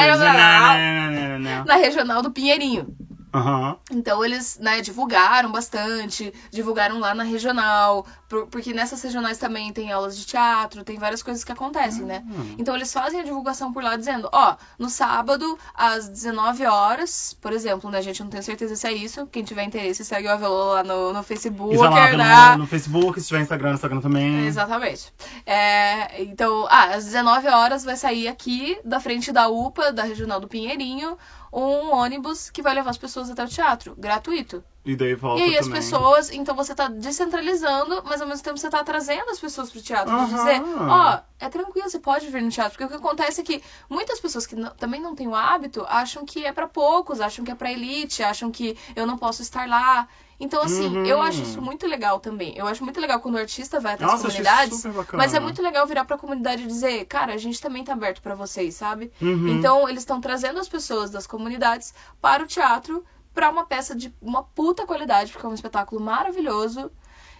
Regional. 0.04 1.64
na 1.64 1.74
regional 1.76 2.20
do 2.22 2.30
Pinheirinho. 2.30 2.94
Aham. 3.34 3.78
Então 3.90 4.24
eles, 4.24 4.58
né, 4.58 4.80
divulgaram 4.80 5.52
bastante, 5.52 6.32
divulgaram 6.50 6.98
lá 6.98 7.14
na 7.14 7.22
regional, 7.24 8.06
porque 8.28 8.72
nessas 8.72 9.02
regionais 9.02 9.38
também 9.38 9.72
tem 9.72 9.92
aulas 9.92 10.16
de 10.16 10.26
teatro, 10.26 10.82
tem 10.82 10.98
várias 10.98 11.22
coisas 11.22 11.44
que 11.44 11.52
acontecem, 11.52 12.04
né? 12.04 12.24
Hum. 12.26 12.56
Então 12.58 12.74
eles 12.74 12.92
fazem 12.92 13.20
a 13.20 13.24
divulgação 13.24 13.72
por 13.72 13.82
lá 13.82 13.96
dizendo, 13.96 14.28
ó, 14.32 14.56
no 14.78 14.88
sábado 14.88 15.58
às 15.74 16.08
19 16.08 16.66
horas, 16.66 17.36
por 17.40 17.52
exemplo, 17.52 17.90
né, 17.90 18.02
gente, 18.02 18.22
não 18.22 18.30
tenho 18.30 18.42
certeza 18.42 18.74
se 18.74 18.86
é 18.86 18.92
isso, 18.92 19.26
quem 19.26 19.44
tiver 19.44 19.62
interesse 19.62 20.04
segue 20.04 20.26
o 20.26 20.32
Avelô 20.32 20.72
lá 20.74 20.82
no, 20.82 21.12
no 21.12 21.22
Facebook, 21.22 21.76
lá 21.76 22.50
né? 22.50 22.52
no, 22.52 22.58
no 22.62 22.66
Facebook, 22.66 23.20
se 23.20 23.28
tiver 23.28 23.40
Instagram, 23.40 23.74
Instagram 23.74 24.00
também. 24.00 24.46
Exatamente. 24.46 25.12
É, 25.44 26.22
então, 26.22 26.66
ah, 26.68 26.94
às 26.94 27.04
19 27.04 27.48
horas 27.48 27.84
vai 27.84 27.96
sair 27.96 28.28
aqui 28.28 28.78
da 28.84 28.98
frente 28.98 29.30
da 29.30 29.48
UPA, 29.48 29.92
da 29.92 30.02
Regional 30.02 30.40
do 30.40 30.48
Pinheirinho, 30.48 31.16
um 31.52 31.94
ônibus 31.94 32.50
que 32.50 32.62
vai 32.62 32.74
levar 32.74 32.90
as 32.90 32.98
pessoas 32.98 33.30
até 33.30 33.44
o 33.44 33.48
teatro, 33.48 33.94
gratuito. 33.96 34.64
E 34.86 34.94
daí 34.94 35.14
volta 35.16 35.40
E 35.42 35.44
aí 35.44 35.58
as 35.58 35.66
também. 35.66 35.80
pessoas, 35.82 36.30
então 36.30 36.54
você 36.54 36.72
tá 36.74 36.86
descentralizando, 36.88 38.02
mas 38.04 38.20
ao 38.22 38.28
mesmo 38.28 38.44
tempo 38.44 38.56
você 38.56 38.70
tá 38.70 38.82
trazendo 38.84 39.28
as 39.30 39.38
pessoas 39.40 39.70
pro 39.70 39.82
teatro. 39.82 40.14
Aham. 40.14 40.26
dizer, 40.26 40.62
ó, 40.78 41.18
é 41.40 41.48
tranquilo, 41.48 41.90
você 41.90 41.98
pode 41.98 42.28
vir 42.28 42.40
no 42.40 42.50
teatro. 42.50 42.72
Porque 42.78 42.84
o 42.84 42.88
que 42.88 42.94
acontece 43.04 43.40
é 43.40 43.44
que 43.44 43.60
muitas 43.90 44.20
pessoas 44.20 44.46
que 44.46 44.54
não- 44.54 44.70
também 44.76 45.00
não 45.00 45.14
têm 45.16 45.26
o 45.26 45.34
hábito 45.34 45.84
acham 45.88 46.24
que 46.24 46.44
é 46.46 46.52
pra 46.52 46.68
poucos, 46.68 47.20
acham 47.20 47.44
que 47.44 47.50
é 47.50 47.54
pra 47.54 47.70
elite, 47.72 48.22
acham 48.22 48.50
que 48.50 48.78
eu 48.94 49.06
não 49.06 49.18
posso 49.18 49.42
estar 49.42 49.68
lá. 49.68 50.06
Então, 50.38 50.62
assim, 50.62 50.86
Uhum. 50.98 51.06
eu 51.06 51.20
acho 51.22 51.42
isso 51.42 51.60
muito 51.62 51.86
legal 51.86 52.20
também. 52.20 52.52
Eu 52.56 52.66
acho 52.66 52.84
muito 52.84 53.00
legal 53.00 53.18
quando 53.20 53.36
o 53.36 53.38
artista 53.38 53.80
vai 53.80 53.94
até 53.94 54.04
as 54.04 54.12
Nossa, 54.12 54.28
achei 54.28 54.44
comunidades. 54.44 54.84
Mas 55.14 55.32
é 55.34 55.40
muito 55.40 55.62
legal 55.62 55.86
virar 55.86 56.04
pra 56.04 56.18
comunidade 56.18 56.62
e 56.62 56.66
dizer, 56.66 57.06
cara, 57.06 57.32
a 57.34 57.38
gente 57.38 57.60
também 57.60 57.82
tá 57.82 57.94
aberto 57.94 58.20
pra 58.22 58.34
vocês, 58.34 58.74
sabe? 58.74 59.10
Uhum. 59.20 59.48
Então, 59.48 59.88
eles 59.88 60.02
estão 60.02 60.20
trazendo 60.20 60.60
as 60.60 60.68
pessoas 60.68 61.10
das 61.10 61.26
comunidades 61.26 61.92
para 62.20 62.42
o 62.42 62.46
teatro 62.46 63.02
para 63.36 63.50
uma 63.50 63.66
peça 63.66 63.94
de 63.94 64.10
uma 64.20 64.42
puta 64.42 64.86
qualidade, 64.86 65.30
porque 65.30 65.44
é 65.44 65.48
um 65.50 65.54
espetáculo 65.54 66.00
maravilhoso. 66.00 66.90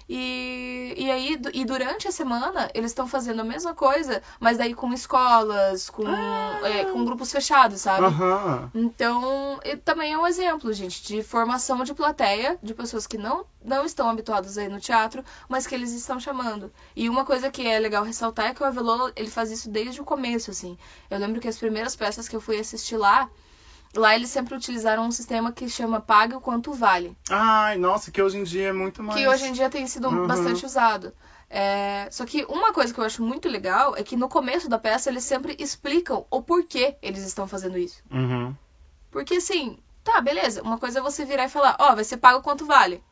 E, 0.09 0.94
e 0.96 1.11
aí, 1.11 1.40
e 1.54 1.64
durante 1.64 2.06
a 2.06 2.12
semana, 2.12 2.70
eles 2.74 2.90
estão 2.92 3.09
fazendo 3.09 3.40
a 3.40 3.44
mesma 3.44 3.74
coisa, 3.74 4.22
mas 4.38 4.59
daí 4.59 4.72
com 4.74 4.92
escolas, 4.92 5.88
com, 5.90 6.06
é, 6.62 6.85
com 6.85 7.04
grupos 7.04 7.32
fechados, 7.32 7.80
sabe? 7.80 8.04
Aham. 8.04 8.70
Então, 8.74 9.59
e 9.64 9.74
também 9.76 10.12
é 10.12 10.18
um 10.18 10.26
exemplo, 10.26 10.70
gente, 10.72 11.02
de 11.02 11.22
formação 11.22 11.82
de 11.82 11.94
plateia, 11.94 12.59
de 12.62 12.74
pessoas 12.74 13.06
que 13.06 13.16
não, 13.18 13.46
não 13.64 13.85
estão 13.85 14.09
habituadas 14.09 14.59
aí 14.59 14.68
no 14.68 14.78
teatro, 14.78 15.24
mas 15.48 15.66
que 15.66 15.74
eles 15.74 15.92
estão 15.92 16.20
chamando. 16.20 16.70
E 16.94 17.09
uma 17.09 17.24
coisa 17.24 17.50
que 17.50 17.66
é 17.66 17.78
legal 17.78 18.04
ressaltar 18.04 18.46
é 18.50 18.54
que 18.54 18.62
o 18.62 18.66
Avelô, 18.66 19.11
ele 19.16 19.30
faz 19.30 19.50
isso 19.50 19.70
desde 19.70 20.00
o 20.00 20.04
começo, 20.04 20.50
assim. 20.50 20.78
Eu 21.11 21.18
lembro 21.18 21.40
que 21.40 21.48
as 21.48 21.59
primeiras 21.59 21.96
peças 21.96 22.28
que 22.28 22.37
eu 22.37 22.40
fui 22.40 22.61
assistir 22.61 22.98
lá, 22.98 23.28
lá 23.94 24.14
eles 24.14 24.31
sempre 24.31 24.55
utilizaram 24.55 25.05
um 25.07 25.11
sistema 25.11 25.53
que 25.53 25.68
chama 25.68 26.01
Paga 26.01 26.37
o 26.37 26.40
Quanto 26.40 26.72
Vale. 26.72 27.16
Ai, 27.31 27.77
nossa, 27.79 28.11
que 28.11 28.20
hoje 28.22 28.38
em 28.38 28.44
dia 28.44 28.68
é 28.68 28.72
muito 28.72 29.03
mais. 29.03 29.18
Que 29.18 29.29
hoje 29.29 29.46
em 29.46 29.53
dia 29.53 29.68
tem 29.70 29.87
sido 29.87 30.09
Uhum. 30.09 30.27
bastante 30.27 30.64
usado. 30.64 31.12
É, 31.49 32.09
Só 32.11 32.27
que 32.27 32.44
uma 32.49 32.72
coisa 32.72 32.92
que 32.92 32.99
eu 32.99 33.05
acho 33.05 33.22
muito 33.22 33.49
legal 33.49 33.94
é 33.96 34.03
que 34.03 34.16
no 34.16 34.29
começo 34.29 34.68
da 34.68 34.79
peça 34.79 35.09
eles 35.11 35.22
sempre 35.25 35.55
explicam 35.59 36.27
o 36.31 36.42
porquê 36.42 36.96
eles 37.01 37.25
estão 37.25 37.46
fazendo 37.46 37.79
isso. 37.79 38.03
Uhum. 38.11 38.55
Porque 39.11 39.37
assim, 39.37 39.79
tá, 40.03 40.20
beleza. 40.20 40.62
Uma 40.62 40.77
coisa 40.79 40.99
é 40.99 41.03
você 41.03 41.25
virar 41.25 41.44
e 41.44 41.49
falar, 41.49 41.77
ó, 41.79 41.94
vai 41.94 42.05
ser 42.05 42.16
pago 42.16 42.42
quanto 42.42 42.66
vale. 42.66 43.03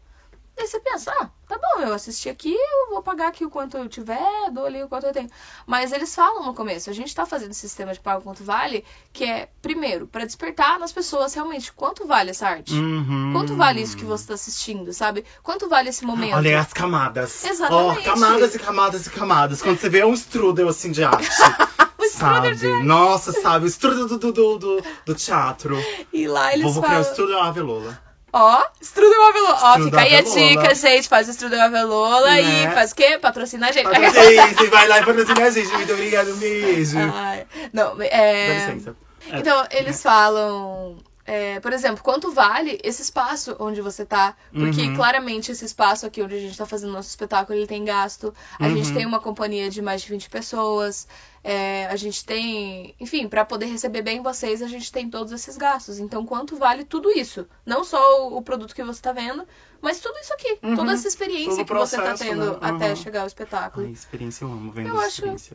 Daí 0.57 0.69
você 0.69 0.79
pensa, 0.79 1.13
ah, 1.19 1.29
tá 1.49 1.59
bom, 1.59 1.83
eu 1.83 1.93
assisti 1.93 2.29
aqui, 2.29 2.55
eu 2.55 2.91
vou 2.91 3.03
pagar 3.03 3.29
aqui 3.29 3.45
o 3.45 3.51
quanto 3.51 3.77
eu 3.77 3.89
tiver, 3.89 4.51
dou 4.53 4.67
ali 4.67 4.83
o 4.83 4.89
quanto 4.89 5.07
eu 5.07 5.13
tenho. 5.13 5.29
Mas 5.67 5.91
eles 5.93 6.15
falam 6.15 6.45
no 6.45 6.55
começo, 6.55 6.89
a 6.89 6.93
gente 6.93 7.13
tá 7.15 7.27
fazendo 7.27 7.51
esse 7.51 7.61
sistema 7.61 7.93
de 7.93 7.99
pago 7.99 8.23
quanto 8.23 8.45
vale, 8.45 8.85
que 9.13 9.25
é, 9.25 9.49
primeiro, 9.61 10.07
pra 10.07 10.25
despertar 10.25 10.79
nas 10.79 10.93
pessoas 10.93 11.35
realmente 11.35 11.73
quanto 11.73 12.07
vale 12.07 12.31
essa 12.31 12.49
arte. 12.49 12.73
Uhum. 12.73 13.33
Quanto 13.33 13.57
vale 13.57 13.83
isso 13.83 13.97
que 13.97 14.05
você 14.05 14.29
tá 14.29 14.35
assistindo, 14.35 14.93
sabe? 14.93 15.25
Quanto 15.43 15.69
vale 15.69 15.89
esse 15.89 16.05
momento? 16.05 16.37
Olha 16.37 16.51
aí 16.51 16.57
as 16.57 16.73
camadas. 16.73 17.45
Exatamente. 17.45 18.09
Ó, 18.09 18.13
camadas 18.13 18.55
e 18.55 18.59
camadas 18.59 19.07
e 19.07 19.11
camadas. 19.11 19.63
Quando 19.63 19.79
você 19.79 19.89
vê 19.89 20.05
um 20.05 20.15
strudel 20.15 20.69
assim 20.69 20.93
de 20.93 21.03
arte. 21.03 21.29
Sabe? 22.11 22.55
Nossa, 22.85 23.33
sabe? 23.33 23.65
O 23.65 23.69
strudel 23.69 24.07
do, 24.07 24.19
do, 24.19 24.59
do, 24.59 24.83
do, 25.05 25.15
teatro. 25.15 25.77
E 26.13 26.29
lá 26.29 26.53
eles 26.53 26.73
Vou 26.73 26.83
criar 26.83 27.01
o 27.01 27.03
falam. 27.03 27.11
strudel 27.11 27.41
Avelola. 27.41 28.04
Ó, 28.37 28.63
Strudel 28.81 29.29
Avelola. 29.29 29.59
Ó, 29.63 29.85
fica 29.85 30.01
aí 30.01 30.17
a 30.17 30.23
dica, 30.23 30.75
gente. 30.75 31.09
Faz 31.09 31.29
o 31.29 31.31
Strudel 31.31 31.61
Avelola 31.61 32.33
Né? 32.33 32.65
e 32.65 32.75
faz 32.75 32.91
o 32.91 32.97
quê? 32.97 33.17
Patrocina 33.17 33.69
a 33.69 33.73
gente. 33.73 33.87
Você 33.87 34.67
vai 34.71 34.89
lá 34.89 34.99
e 34.99 35.05
patrocina 35.05 35.45
a 35.45 35.51
gente. 35.51 35.69
Muito 35.69 35.93
obrigado, 35.93 36.33
um 36.33 36.37
beijo. 36.37 36.99
Ai, 37.15 37.47
não, 37.73 37.97
é... 38.01 38.49
Dá 38.49 38.55
licença. 38.73 38.97
É. 39.31 39.39
Então, 39.39 39.65
eles 39.71 40.03
falam, 40.03 40.97
é, 41.27 41.59
por 41.61 41.73
exemplo, 41.73 42.03
quanto 42.03 42.31
vale 42.31 42.79
esse 42.85 43.03
espaço 43.03 43.57
onde 43.59 43.81
você 43.81 44.05
tá? 44.05 44.37
Porque 44.53 44.83
Uhum. 44.83 44.95
claramente 44.97 45.51
esse 45.53 45.65
espaço 45.65 46.05
aqui 46.07 46.23
onde 46.23 46.35
a 46.35 46.39
gente 46.39 46.57
tá 46.57 46.67
fazendo 46.67 46.93
nosso 46.93 47.09
espetáculo, 47.09 47.59
ele 47.59 47.67
tem 47.67 47.85
gasto. 47.85 48.33
A 48.59 48.69
gente 48.69 48.89
Uhum. 48.89 48.95
tem 48.95 49.07
uma 49.07 49.21
companhia 49.21 49.71
de 49.71 49.81
mais 49.81 50.03
de 50.03 50.09
20 50.11 50.29
pessoas. 50.31 51.07
é, 51.47 51.87
a 51.91 51.97
gente 51.97 52.25
tem, 52.25 52.95
enfim, 52.99 53.29
pra 53.29 53.45
poder 53.45 53.67
receber 53.67 54.01
bem 54.01 54.23
vocês, 54.23 54.63
a 54.63 54.67
gente 54.67 54.91
tem 54.91 55.11
todos 55.11 55.31
esses 55.31 55.59
gastos. 55.59 55.99
Então, 55.99 56.25
quanto 56.25 56.57
vale 56.57 56.85
tudo 56.85 57.11
isso? 57.11 57.47
Não 57.67 57.85
só 57.85 58.29
o, 58.35 58.41
produto 58.41 58.75
que 58.75 58.83
você 58.83 59.03
tá 59.03 59.13
vendo, 59.13 59.47
mas 59.83 60.01
tudo 60.01 60.19
isso 60.21 60.33
aqui. 60.33 60.59
Uhum. 60.63 60.75
Toda 60.75 60.93
essa 60.95 61.07
experiência 61.07 61.63
Todo 61.63 61.67
que 61.67 61.75
você 61.75 61.97
tá 61.99 62.03
processo, 62.03 62.31
tendo 62.31 62.53
né? 62.53 62.59
até 62.63 62.89
Uhum. 62.89 62.97
chegar 62.97 63.21
ao 63.21 63.27
espetáculo. 63.27 63.85
Ai, 63.85 63.93
experiência 63.93 64.43
eu 64.47 64.53
amo 64.53 64.73
vendo 64.73 64.89
Eu 64.89 64.97
acho- 64.99 65.09
experiência. 65.09 65.55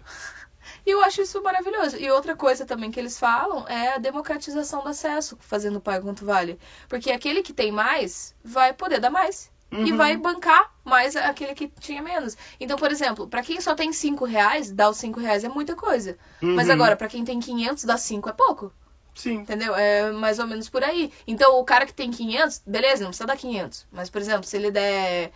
E 0.86 0.90
eu 0.92 1.02
acho 1.02 1.22
isso 1.22 1.42
maravilhoso. 1.42 1.98
E 1.98 2.10
outra 2.12 2.36
coisa 2.36 2.66
também 2.66 2.92
que 2.92 3.00
eles 3.00 3.18
falam 3.20 3.68
é 3.68 3.94
a 3.96 3.98
democratização 3.98 4.84
do 4.84 4.90
acesso, 4.90 5.38
fazendo 5.40 5.78
o 5.78 5.82
Pai 5.82 6.00
Quanto 6.02 6.26
Vale. 6.26 6.60
Porque 6.88 7.12
aquele 7.12 7.42
que 7.42 7.54
tem 7.54 7.72
mais 7.72 8.36
vai 8.44 8.74
poder 8.74 9.00
dar 9.00 9.10
mais. 9.10 9.52
E 9.72 9.92
Uhum. 9.92 9.98
vai 9.98 10.18
bancar 10.18 10.74
mais 10.84 11.16
aquele 11.16 11.54
que 11.54 11.68
tinha 11.80 12.02
menos. 12.02 12.36
Então, 12.60 12.76
por 12.76 12.90
exemplo, 12.92 13.28
pra 13.28 13.44
quem 13.44 13.62
só 13.62 13.76
tem 13.76 13.94
5 13.94 14.26
reais, 14.26 14.72
dar 14.72 14.90
os 14.90 14.98
5 14.98 15.20
reais 15.20 15.44
é 15.44 15.48
muita 15.50 15.76
coisa. 15.76 16.18
Mas 16.42 16.68
Uhum. 16.68 16.74
agora, 16.74 16.96
pra 16.96 17.08
quem 17.08 17.24
tem 17.24 17.40
500, 17.40 17.84
dar 17.84 17.98
5 18.00 18.28
é 18.28 18.32
pouco. 18.32 18.74
Sim. 19.14 19.36
Entendeu? 19.36 19.76
É 19.76 20.12
mais 20.12 20.40
ou 20.40 20.48
menos 20.48 20.68
por 20.70 20.84
aí. 20.84 21.12
Então, 21.28 21.60
o 21.60 21.64
cara 21.64 21.86
que 21.86 21.94
tem 21.94 22.10
500, 22.10 22.64
beleza, 22.66 23.04
não 23.04 23.10
precisa 23.10 23.28
dar 23.28 23.38
500. 23.38 23.86
Mas, 23.92 24.10
por 24.10 24.20
exemplo, 24.20 24.44
se 24.46 24.56
ele 24.58 24.72
der 24.72 25.32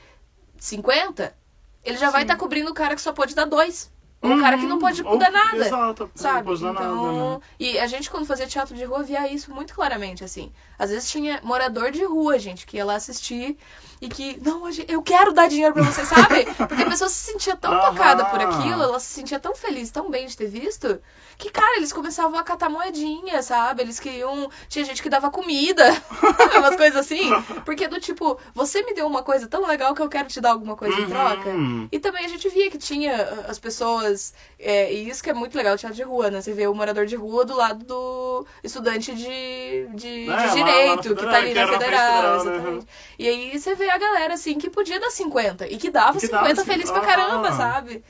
50, 0.57 1.35
ele 1.83 1.97
já 1.97 2.09
vai 2.09 2.21
Sim. 2.21 2.25
estar 2.27 2.37
cobrindo 2.37 2.71
o 2.71 2.73
cara 2.73 2.95
que 2.95 3.01
só 3.01 3.11
pode 3.11 3.35
dar 3.35 3.45
2. 3.45 3.91
O 4.23 4.39
cara 4.39 4.57
que 4.57 4.65
não 4.65 4.79
pode 4.79 5.01
Uhum. 5.03 5.17
dar 5.17 5.27
Ou- 5.27 5.33
nada. 5.33 5.57
Exato. 5.57 6.09
Sabe? 6.15 6.37
Não 6.37 6.43
pode 6.45 6.63
então, 6.65 6.73
nada, 6.73 7.35
né? 7.35 7.39
e 7.59 7.77
a 7.77 7.87
gente 7.87 8.09
quando 8.09 8.25
fazia 8.25 8.47
teatro 8.47 8.73
de 8.75 8.85
rua 8.85 9.03
via 9.03 9.27
isso 9.31 9.53
muito 9.53 9.75
claramente, 9.75 10.23
assim. 10.23 10.49
Às 10.79 10.89
vezes 10.91 11.11
tinha 11.11 11.41
morador 11.43 11.91
de 11.91 12.03
rua, 12.05 12.39
gente, 12.39 12.65
que 12.65 12.77
ia 12.77 12.85
lá 12.85 12.95
assistir 12.95 13.57
e 14.03 14.09
que, 14.09 14.37
não, 14.43 14.63
eu 14.87 15.01
quero 15.01 15.31
dar 15.31 15.47
dinheiro 15.47 15.73
pra 15.73 15.83
você, 15.83 16.03
sabe? 16.05 16.45
Porque 16.67 16.83
a 16.83 16.89
pessoa 16.89 17.09
se 17.09 17.31
sentia 17.31 17.55
tão 17.55 17.71
tocada 17.79 18.25
por 18.25 18.41
aquilo, 18.41 18.83
ela 18.83 18.99
se 18.99 19.07
sentia 19.13 19.39
tão 19.39 19.55
feliz, 19.55 19.91
tão 19.91 20.09
bem 20.09 20.27
de 20.27 20.35
ter 20.35 20.47
visto, 20.47 20.99
que, 21.37 21.49
cara, 21.49 21.77
eles 21.77 21.93
começavam 21.93 22.37
a 22.37 22.43
catar 22.43 22.69
moedinha, 22.69 23.41
sabe? 23.41 23.81
Eles 23.81 23.99
queriam. 23.99 24.49
Tinha 24.67 24.83
gente 24.85 25.01
que 25.01 25.09
dava 25.09 25.31
comida, 25.31 25.83
umas 26.57 26.75
coisas 26.75 26.97
assim. 26.97 27.29
Porque 27.65 27.87
do 27.87 27.99
tipo, 27.99 28.37
você 28.53 28.83
me 28.83 28.93
deu 28.93 29.07
uma 29.07 29.23
coisa 29.23 29.47
tão 29.47 29.65
legal 29.65 29.93
que 29.95 30.01
eu 30.01 30.09
quero 30.09 30.27
te 30.27 30.39
dar 30.41 30.51
alguma 30.51 30.75
coisa 30.75 30.99
em 30.99 31.07
troca. 31.07 31.49
Uhum. 31.49 31.87
E 31.91 31.99
também 31.99 32.25
a 32.25 32.27
gente 32.27 32.47
via 32.49 32.69
que 32.69 32.77
tinha 32.77 33.15
as 33.47 33.57
pessoas. 33.57 34.33
é, 34.59 34.93
e 34.93 35.09
isso 35.09 35.23
que 35.23 35.29
é 35.29 35.33
muito 35.33 35.55
legal, 35.57 35.75
o 35.75 35.77
teatro 35.77 35.95
de 35.95 36.03
rua, 36.03 36.29
né? 36.29 36.41
Você 36.41 36.53
vê 36.53 36.67
o 36.67 36.75
morador 36.75 37.05
de 37.05 37.15
rua 37.15 37.45
do 37.45 37.55
lado 37.55 37.83
do 37.85 38.45
estudante 38.63 39.13
de, 39.15 39.87
de, 39.93 39.95
de 39.95 40.29
É, 40.29 40.35
lá- 40.35 40.45
lá 40.45 40.53
direito, 40.53 41.01
que 41.01 41.09
Federal, 41.09 41.31
tá 41.31 41.37
ali 41.37 41.53
na 41.53 41.67
federal. 41.67 41.79
federal, 41.79 42.43
né? 42.45 42.51
exatamente. 42.53 42.87
E 43.17 43.27
aí 43.29 43.59
você 43.59 43.75
vê 43.75 43.89
a 43.93 43.97
galera, 43.97 44.33
assim, 44.33 44.57
que 44.57 44.69
podia 44.69 44.99
dar 44.99 45.11
50 45.11 45.67
e 45.67 45.77
que 45.77 45.89
dava 45.89 46.19
Que 46.19 46.27
dava 46.27 46.47
50 46.47 46.65
feliz 46.65 46.91
pra 46.91 47.01
ah. 47.01 47.05
caramba, 47.05 47.51
sabe? 47.51 48.03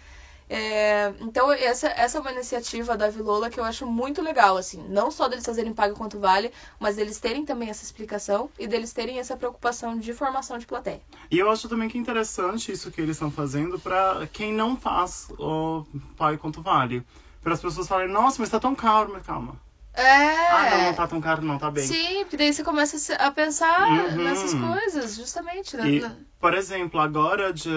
É, 0.50 1.14
então, 1.22 1.52
essa, 1.52 1.88
essa 1.88 2.18
é 2.18 2.22
uma 2.22 2.32
iniciativa 2.32 2.98
da 2.98 3.10
Vilola 3.10 3.50
que 3.50 3.60
eu 3.60 3.64
acho 3.64 3.86
muito 3.86 4.22
legal, 4.22 4.58
assim. 4.58 4.86
Não 4.90 5.10
só 5.10 5.28
deles 5.28 5.46
fazerem 5.46 5.74
pago 5.74 5.96
quanto 5.96 6.20
vale, 6.20 6.52
mas 6.80 6.96
deles 6.96 7.20
terem 7.20 7.46
também 7.46 7.70
essa 7.70 7.84
explicação 7.84 8.50
e 8.60 8.68
deles 8.68 8.94
terem 8.94 9.20
essa 9.20 9.36
preocupação 9.36 9.98
de 9.98 10.14
formação 10.14 10.58
de 10.58 10.68
plateia. 10.68 11.02
E 11.32 11.40
eu 11.40 11.50
acho 11.50 11.68
também 11.68 11.90
que 11.90 11.98
é 11.98 12.02
interessante 12.02 12.72
isso 12.72 12.92
que 12.92 13.02
eles 13.02 13.16
estão 13.16 13.32
fazendo 13.32 13.80
pra 13.80 14.28
quem 14.32 14.54
não 14.54 14.76
faz 14.76 15.28
o 15.40 15.86
pai 16.18 16.38
quanto 16.38 16.62
vale. 16.62 17.04
Para 17.42 17.54
as 17.54 17.62
pessoas 17.62 17.88
falarem, 17.88 18.12
nossa, 18.12 18.38
mas 18.40 18.50
tá 18.50 18.60
tão 18.60 18.76
caro, 18.76 19.12
mas 19.12 19.26
calma. 19.26 19.60
É. 19.96 20.48
Ah, 20.50 20.70
não, 20.72 20.84
não 20.86 20.94
tá 20.96 21.08
tão 21.08 21.22
caro, 21.22 21.42
não, 21.44 21.60
tá 21.60 21.70
bem. 21.70 21.86
Sim, 21.86 22.22
porque 22.22 22.36
daí 22.38 22.52
você 22.52 22.64
começa 22.64 23.14
a 23.16 23.30
pensar 23.32 23.88
Uhum. 23.88 24.24
nessas 24.24 24.54
coisas, 24.54 25.16
justamente. 25.16 25.78
né? 25.78 25.88
E, 25.88 26.06
por 26.40 26.56
exemplo, 26.56 27.00
agora 27.00 27.54
dia 27.54 27.72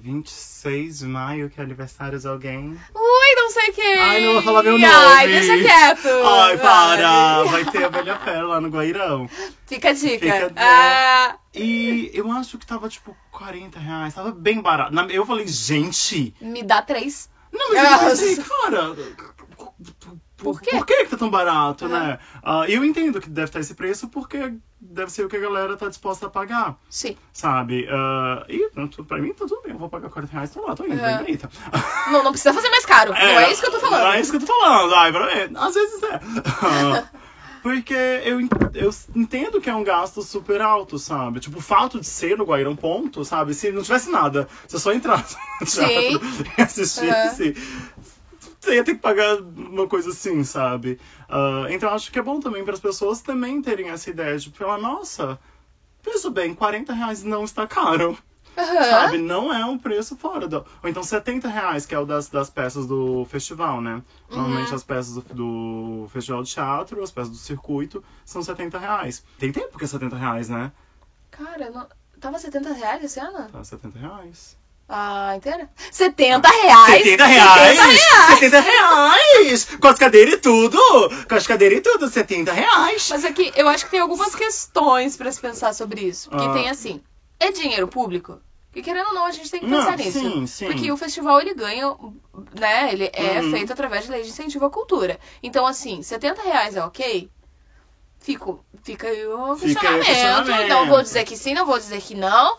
26 0.00 1.00
de 1.00 1.06
maio, 1.06 1.50
que 1.50 1.60
é 1.60 1.62
aniversário 1.62 2.18
de 2.18 2.26
alguém. 2.26 2.70
Ui, 2.94 3.34
não 3.36 3.50
sei 3.50 3.72
quem! 3.72 3.98
Ai, 3.98 4.20
não 4.24 4.32
vou 4.34 4.42
falar 4.42 4.62
meu 4.62 4.76
Ai, 4.76 5.26
nome. 5.26 5.40
deixa 5.40 5.62
quieto! 5.62 6.08
Ai, 6.24 6.56
para! 6.58 7.42
Vai. 7.44 7.62
Vai 7.64 7.72
ter 7.72 7.84
a 7.84 7.88
velha 7.88 8.18
fera 8.20 8.46
lá 8.46 8.60
no 8.60 8.68
Guairão. 8.70 9.28
Fica 9.66 9.90
a 9.90 9.92
dica. 9.92 10.18
Fica 10.18 10.52
a. 10.56 11.30
Ah, 11.32 11.36
E 11.54 12.10
eu 12.14 12.30
acho 12.32 12.56
que 12.58 12.66
tava 12.66 12.88
tipo 12.88 13.14
40 13.30 13.78
reais, 13.78 14.14
tava 14.14 14.32
bem 14.32 14.62
barato. 14.62 14.94
Eu 15.10 15.26
falei, 15.26 15.46
gente. 15.46 16.34
me 16.40 16.62
dá 16.62 16.80
três. 16.80 17.28
Não, 17.52 17.72
mas 17.74 17.84
eu 17.92 17.98
pensei, 18.32 18.44
cara. 18.44 18.96
Por 20.36 20.60
quê? 20.60 20.70
Por 20.76 20.84
que, 20.84 21.04
que 21.04 21.10
tá 21.10 21.16
tão 21.16 21.30
barato, 21.30 21.84
Uhum. 21.84 21.92
né? 21.92 22.18
Ah, 22.42 22.64
eu 22.68 22.84
entendo 22.84 23.20
que 23.20 23.30
deve 23.30 23.46
estar 23.46 23.60
esse 23.60 23.74
preço 23.74 24.08
porque 24.08 24.54
deve 24.80 25.10
ser 25.12 25.24
o 25.24 25.28
que 25.28 25.36
a 25.36 25.40
galera 25.40 25.76
tá 25.76 25.88
disposta 25.88 26.26
a 26.26 26.30
pagar, 26.30 26.76
Sim. 26.90 27.16
sabe? 27.32 27.86
Ah, 27.90 28.44
e 28.48 28.68
pra 29.06 29.18
mim 29.18 29.32
tá 29.32 29.46
tudo 29.46 29.62
bem, 29.62 29.72
eu 29.72 29.78
vou 29.78 29.88
pagar 29.88 30.10
40 30.10 30.32
reais, 30.32 30.50
tô 30.50 30.60
lá, 30.66 30.74
tô 30.74 30.84
indo, 30.84 30.94
Uhum. 30.96 31.00
bem 31.02 31.16
bonita. 31.18 31.48
Não, 32.10 32.22
não 32.24 32.32
precisa 32.32 32.52
fazer 32.52 32.68
mais 32.68 32.84
caro. 32.84 33.12
não 33.12 33.18
é 33.18 33.50
isso 33.52 33.60
que 33.60 33.68
eu 33.68 33.72
tô 33.72 33.80
falando. 33.80 34.00
Não 34.02 34.12
é 34.12 34.20
isso 34.20 34.30
que 34.32 34.36
eu 34.36 34.40
tô 34.40 34.46
falando, 34.46 34.94
ai, 34.94 35.12
pra 35.12 35.26
mim, 35.48 35.56
às 35.56 35.74
vezes 35.74 36.02
é. 36.02 36.20
Ah, 36.62 37.04
Porque 37.64 37.94
eu, 37.94 38.38
eu 38.74 38.90
entendo 39.16 39.58
que 39.58 39.70
é 39.70 39.74
um 39.74 39.82
gasto 39.82 40.20
super 40.20 40.60
alto, 40.60 40.98
sabe? 40.98 41.40
Tipo, 41.40 41.60
o 41.60 41.62
fato 41.62 41.98
de 41.98 42.06
ser 42.06 42.36
no 42.36 42.44
Guairão 42.44 42.76
Ponto, 42.76 43.24
sabe? 43.24 43.54
Se 43.54 43.72
não 43.72 43.82
tivesse 43.82 44.10
nada, 44.10 44.46
se 44.68 44.76
eu 44.76 44.80
só 44.80 44.92
entrasse 44.92 45.34
no 45.62 45.66
Sim. 45.66 45.86
teatro 45.86 46.20
e 46.58 46.60
assistisse, 46.60 47.54
você 47.54 47.54
ia 48.72 48.84
ter 48.84 48.94
que 48.94 49.00
pagar 49.00 49.36
uma 49.40 49.86
coisa 49.88 50.10
assim, 50.10 50.44
sabe? 50.44 50.98
Uh, 51.28 51.68
então 51.70 51.90
acho 51.90 52.10
que 52.12 52.18
é 52.18 52.22
bom 52.22 52.40
também 52.40 52.64
para 52.64 52.74
as 52.74 52.80
pessoas 52.80 53.20
também 53.20 53.60
terem 53.60 53.90
essa 53.90 54.08
ideia 54.10 54.38
de 54.38 54.50
falar, 54.50 54.78
nossa, 54.78 55.38
veja 56.02 56.30
bem, 56.30 56.54
40 56.54 56.92
reais 56.92 57.22
não 57.22 57.44
está 57.44 57.66
caro. 57.66 58.16
Aham. 58.56 58.84
Sabe? 58.84 59.18
Não 59.18 59.52
é 59.52 59.64
um 59.64 59.76
preço 59.76 60.16
fora 60.16 60.46
do. 60.46 60.58
Ou 60.82 60.88
então 60.88 61.02
70 61.02 61.48
reais, 61.48 61.86
que 61.86 61.94
é 61.94 61.98
o 61.98 62.06
das, 62.06 62.28
das 62.28 62.48
peças 62.48 62.86
do 62.86 63.24
festival, 63.24 63.80
né? 63.80 64.00
Normalmente 64.30 64.68
Uhum. 64.70 64.76
as 64.76 64.84
peças 64.84 65.14
do, 65.14 65.22
do 65.34 66.08
festival 66.12 66.42
de 66.44 66.50
teatro, 66.52 67.02
as 67.02 67.10
peças 67.10 67.30
do 67.30 67.36
circuito, 67.36 68.02
são 68.24 68.42
70 68.44 68.78
reais. 68.78 69.24
Tem 69.40 69.50
tempo 69.50 69.76
que 69.76 69.84
é 69.84 69.88
70 69.88 70.14
reais, 70.16 70.48
né? 70.48 70.70
Cara, 71.32 71.68
não... 71.70 71.88
tava 72.20 72.38
70 72.38 72.72
reais 72.74 73.02
esse 73.02 73.18
ano? 73.18 73.48
Tá 73.50 73.64
70 73.64 73.98
reais. 73.98 74.56
Ah, 74.88 75.34
inteira? 75.36 75.68
70 75.90 76.46
reais? 76.48 77.02
70 77.02 77.26
reais! 77.26 77.78
70 78.28 78.60
reais! 78.60 79.64
Com 79.80 79.88
as 79.88 79.98
cadeiras 79.98 80.34
e 80.34 80.38
tudo! 80.38 80.78
Com 81.28 81.34
as 81.34 81.46
cadeiras 81.46 81.78
e 81.78 81.80
tudo, 81.80 82.08
70 82.08 82.52
reais! 82.52 83.08
Mas 83.10 83.24
aqui, 83.24 83.50
eu 83.56 83.66
acho 83.68 83.86
que 83.86 83.90
tem 83.92 84.00
algumas 84.00 84.34
questões 84.34 85.16
pra 85.16 85.32
se 85.32 85.40
pensar 85.40 85.72
sobre 85.74 86.02
isso. 86.02 86.28
Porque 86.28 86.46
Ah. 86.46 86.52
tem 86.52 86.68
assim, 86.68 87.00
é 87.40 87.50
dinheiro 87.50 87.88
público? 87.88 88.38
E 88.74 88.82
querendo 88.82 89.06
ou 89.08 89.14
não, 89.14 89.24
a 89.24 89.30
gente 89.30 89.50
tem 89.50 89.60
que 89.60 89.66
Não, 89.66 89.78
pensar 89.78 89.96
nisso. 89.96 90.18
sim, 90.18 90.46
sim. 90.46 90.66
Porque 90.66 90.90
o 90.92 90.96
festival, 90.96 91.40
ele 91.40 91.54
ganha, 91.54 91.94
né? 92.58 92.92
Ele 92.92 93.08
é 93.12 93.40
Uhum. 93.40 93.50
feito 93.52 93.72
através 93.72 94.04
de 94.04 94.10
lei 94.10 94.22
de 94.22 94.28
incentivo 94.28 94.66
à 94.66 94.70
cultura. 94.70 95.18
Então, 95.42 95.64
assim, 95.64 96.02
70 96.02 96.42
reais 96.42 96.76
é 96.76 96.84
ok? 96.84 97.30
Fico, 98.18 98.64
fica 98.82 99.06
aí 99.06 99.26
o 99.26 99.54
questionamento. 99.56 100.68
Não 100.68 100.88
vou 100.88 101.02
dizer 101.02 101.24
que 101.24 101.36
sim, 101.36 101.54
não 101.54 101.64
vou 101.66 101.78
dizer 101.78 102.00
que 102.00 102.14
não. 102.14 102.56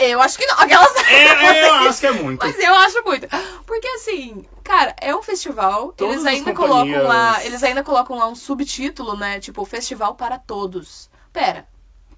Eu 0.00 0.20
acho 0.22 0.38
que 0.38 0.46
não. 0.46 0.58
Aquelas... 0.58 0.90
É, 1.10 1.68
eu 1.68 1.74
acho 1.88 2.00
que 2.00 2.06
é 2.06 2.12
muito. 2.12 2.44
Mas 2.44 2.58
eu 2.58 2.74
acho 2.74 3.02
muito. 3.04 3.26
Porque 3.66 3.86
assim, 3.88 4.44
cara, 4.62 4.94
é 5.00 5.14
um 5.14 5.22
festival. 5.22 5.92
Todas 5.92 6.16
eles 6.16 6.26
ainda 6.26 6.52
companhias- 6.54 6.96
colocam 7.00 7.08
lá. 7.08 7.44
Eles 7.44 7.62
ainda 7.62 7.82
colocam 7.82 8.18
lá 8.18 8.26
um 8.28 8.34
subtítulo, 8.34 9.16
né? 9.16 9.40
Tipo, 9.40 9.64
festival 9.64 10.14
para 10.14 10.38
todos. 10.38 11.10
Pera. 11.32 11.66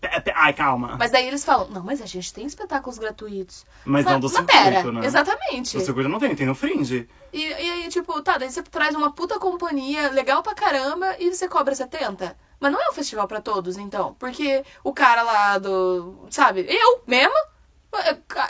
Pe- 0.01 0.21
pe- 0.21 0.33
Ai, 0.35 0.53
calma. 0.53 0.97
Mas 0.99 1.13
daí 1.13 1.29
eles 1.29 1.45
falam, 1.45 1.69
não, 1.69 1.83
mas 1.85 2.03
a 2.03 2.07
gente 2.07 2.35
tem 2.35 2.45
espetáculos 2.45 2.99
gratuitos. 2.99 3.65
Mas 3.85 4.05
não 4.05 4.19
do 4.19 4.27
mas 4.27 4.33
circuito, 4.37 4.53
pera, 4.65 4.93
né? 4.93 5.07
exatamente. 5.07 5.77
Do 5.79 5.85
circuito 5.85 6.09
não 6.09 6.19
tem, 6.19 6.35
tem 6.35 6.45
no 6.47 6.57
fringe. 6.57 7.09
E, 7.33 7.41
e 7.47 7.53
aí, 7.71 7.89
tipo, 7.89 8.21
tá, 8.21 8.37
daí 8.37 8.51
você 8.51 8.63
traz 8.65 8.97
uma 8.97 9.13
puta 9.13 9.39
companhia 9.39 10.11
legal 10.11 10.43
pra 10.43 10.55
caramba 10.55 11.15
e 11.21 11.33
você 11.33 11.47
cobra 11.49 11.73
70. 11.75 12.37
Mas 12.59 12.73
não 12.73 12.81
é 12.81 12.91
um 12.91 12.93
festival 12.93 13.29
pra 13.29 13.41
todos, 13.41 13.77
então. 13.77 14.15
Porque 14.19 14.65
o 14.83 14.93
cara 14.93 15.23
lá 15.23 15.59
do. 15.59 16.27
Sabe? 16.31 16.67
Eu 16.69 17.03
mesmo. 17.07 17.35